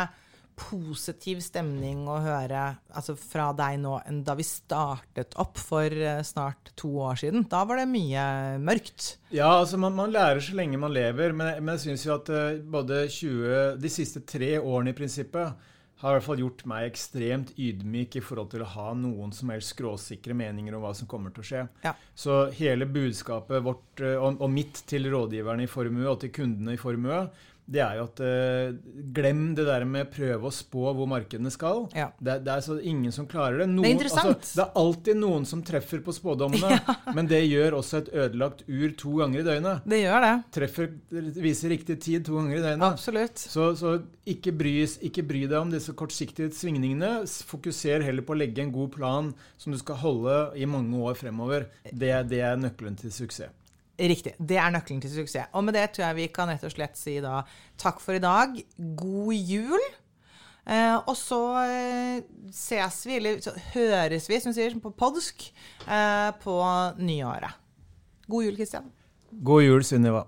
positiv 0.61 1.41
stemning 1.43 2.03
å 2.09 2.19
høre 2.23 2.63
altså 2.93 3.15
fra 3.19 3.49
deg 3.57 3.79
nå 3.81 3.97
enn 4.07 4.21
da 4.27 4.35
vi 4.37 4.45
startet 4.45 5.35
opp 5.41 5.59
for 5.61 5.91
eh, 5.91 6.21
snart 6.27 6.71
to 6.79 6.93
år 7.07 7.19
siden. 7.23 7.47
Da 7.51 7.63
var 7.67 7.81
det 7.81 7.89
mye 7.91 8.23
mørkt. 8.61 9.15
Ja, 9.33 9.49
altså 9.59 9.79
man, 9.81 9.97
man 9.97 10.13
lærer 10.13 10.41
så 10.43 10.55
lenge 10.57 10.79
man 10.81 10.93
lever, 10.95 11.35
men, 11.35 11.57
men 11.63 11.75
jeg 11.77 11.85
syns 11.89 12.07
jo 12.07 12.15
at 12.15 12.31
eh, 12.31 12.61
både 12.61 13.03
20, 13.09 13.81
de 13.81 13.91
siste 13.91 14.23
tre 14.27 14.55
årene 14.59 14.93
i 14.93 14.97
prinsippet 14.97 15.67
har 16.01 16.15
i 16.15 16.17
hvert 16.17 16.25
fall 16.25 16.41
gjort 16.41 16.63
meg 16.69 16.87
ekstremt 16.89 17.51
ydmyk 17.61 18.15
i 18.17 18.23
forhold 18.25 18.49
til 18.53 18.63
å 18.65 18.69
ha 18.73 18.87
noen 18.97 19.33
som 19.37 19.51
helst 19.53 19.75
skråsikre 19.75 20.33
meninger 20.37 20.73
om 20.73 20.81
hva 20.81 20.95
som 20.97 21.09
kommer 21.09 21.33
til 21.33 21.43
å 21.43 21.49
skje. 21.51 21.65
Ja. 21.85 21.93
Så 22.17 22.37
hele 22.57 22.87
budskapet 22.89 23.61
vårt 23.65 24.01
eh, 24.01 24.17
og, 24.17 24.41
og 24.41 24.49
mitt 24.53 24.81
til 24.89 25.05
rådgiverne 25.13 25.67
i 25.67 25.71
Formue 25.71 26.09
og 26.09 26.23
til 26.23 26.33
kundene 26.33 26.75
i 26.75 26.81
Formue, 26.81 27.25
det 27.71 27.81
er 27.83 27.99
jo 27.99 28.05
at 28.09 28.19
uh, 28.19 28.71
glem 29.15 29.43
det 29.55 29.65
der 29.67 29.85
med 29.87 30.09
prøve 30.11 30.49
å 30.49 30.53
spå 30.53 30.91
hvor 30.97 31.07
markedene 31.09 31.51
skal. 31.53 31.85
Ja. 31.95 32.09
Det, 32.19 32.39
det 32.45 32.55
er 32.55 32.65
så 32.65 32.77
ingen 32.77 33.13
som 33.15 33.27
klarer 33.29 33.61
det. 33.61 33.67
Noen, 33.71 33.85
Det 33.85 33.91
er 33.91 33.95
interessant. 33.95 34.33
Altså, 34.33 34.57
det 34.57 34.65
er 34.65 34.81
alltid 34.81 35.21
noen 35.21 35.47
som 35.47 35.61
treffer 35.65 36.01
på 36.03 36.15
spådommene, 36.15 36.81
men 37.17 37.29
det 37.31 37.43
gjør 37.45 37.77
også 37.79 38.01
et 38.01 38.11
ødelagt 38.25 38.65
ur 38.67 38.97
to 38.99 39.15
ganger 39.21 39.43
i 39.43 39.45
døgnet. 39.47 39.87
Det 39.93 40.01
gjør 40.01 40.25
det. 40.25 40.33
Treffer, 40.57 40.91
viser 41.45 41.73
riktig 41.75 41.99
tid 42.03 42.27
to 42.27 42.39
ganger 42.39 42.57
i 42.57 42.65
døgnet. 42.65 42.87
Absolutt. 42.89 43.45
Så, 43.45 43.71
så 43.79 43.95
ikke, 44.27 44.55
bry, 44.57 44.75
ikke 45.07 45.25
bry 45.27 45.45
deg 45.45 45.57
om 45.61 45.71
disse 45.71 45.95
kortsiktige 45.97 46.51
svingningene. 46.57 47.21
Fokuser 47.47 48.03
heller 48.03 48.25
på 48.25 48.35
å 48.35 48.41
legge 48.41 48.65
en 48.65 48.75
god 48.75 48.91
plan 48.97 49.31
som 49.61 49.71
du 49.71 49.79
skal 49.79 50.01
holde 50.01 50.37
i 50.59 50.67
mange 50.69 50.99
år 50.99 51.15
fremover. 51.19 51.69
Det, 51.87 52.13
det 52.31 52.43
er 52.43 52.59
nøkkelen 52.59 52.99
til 52.99 53.15
suksess. 53.15 53.55
Riktig. 54.01 54.33
Det 54.39 54.57
er 54.57 54.71
nøkkelen 54.73 55.01
til 55.03 55.11
suksess. 55.13 55.51
Og 55.53 55.65
med 55.67 55.75
det 55.77 55.91
tror 55.93 56.07
jeg 56.07 56.17
vi 56.17 56.29
kan 56.33 56.49
rett 56.49 56.63
og 56.65 56.73
slett 56.73 56.97
si 56.97 57.19
da 57.21 57.43
takk 57.81 58.01
for 58.01 58.17
i 58.17 58.23
dag. 58.23 58.55
God 58.97 59.35
jul. 59.37 59.83
Eh, 60.65 60.95
og 61.09 61.15
så 61.17 61.41
eh, 61.65 62.23
ses 62.53 63.01
vi, 63.05 63.17
eller 63.17 63.41
så 63.41 63.53
høres 63.73 64.29
vi, 64.29 64.41
som 64.41 64.53
sier, 64.55 64.77
på 64.81 64.93
podsk 64.93 65.49
eh, 65.85 66.29
på 66.41 66.57
nyåret. 67.01 67.57
God 68.29 68.49
jul, 68.49 68.57
Kristian. 68.57 68.91
God 69.41 69.65
jul, 69.65 69.85
Sunniva. 69.85 70.25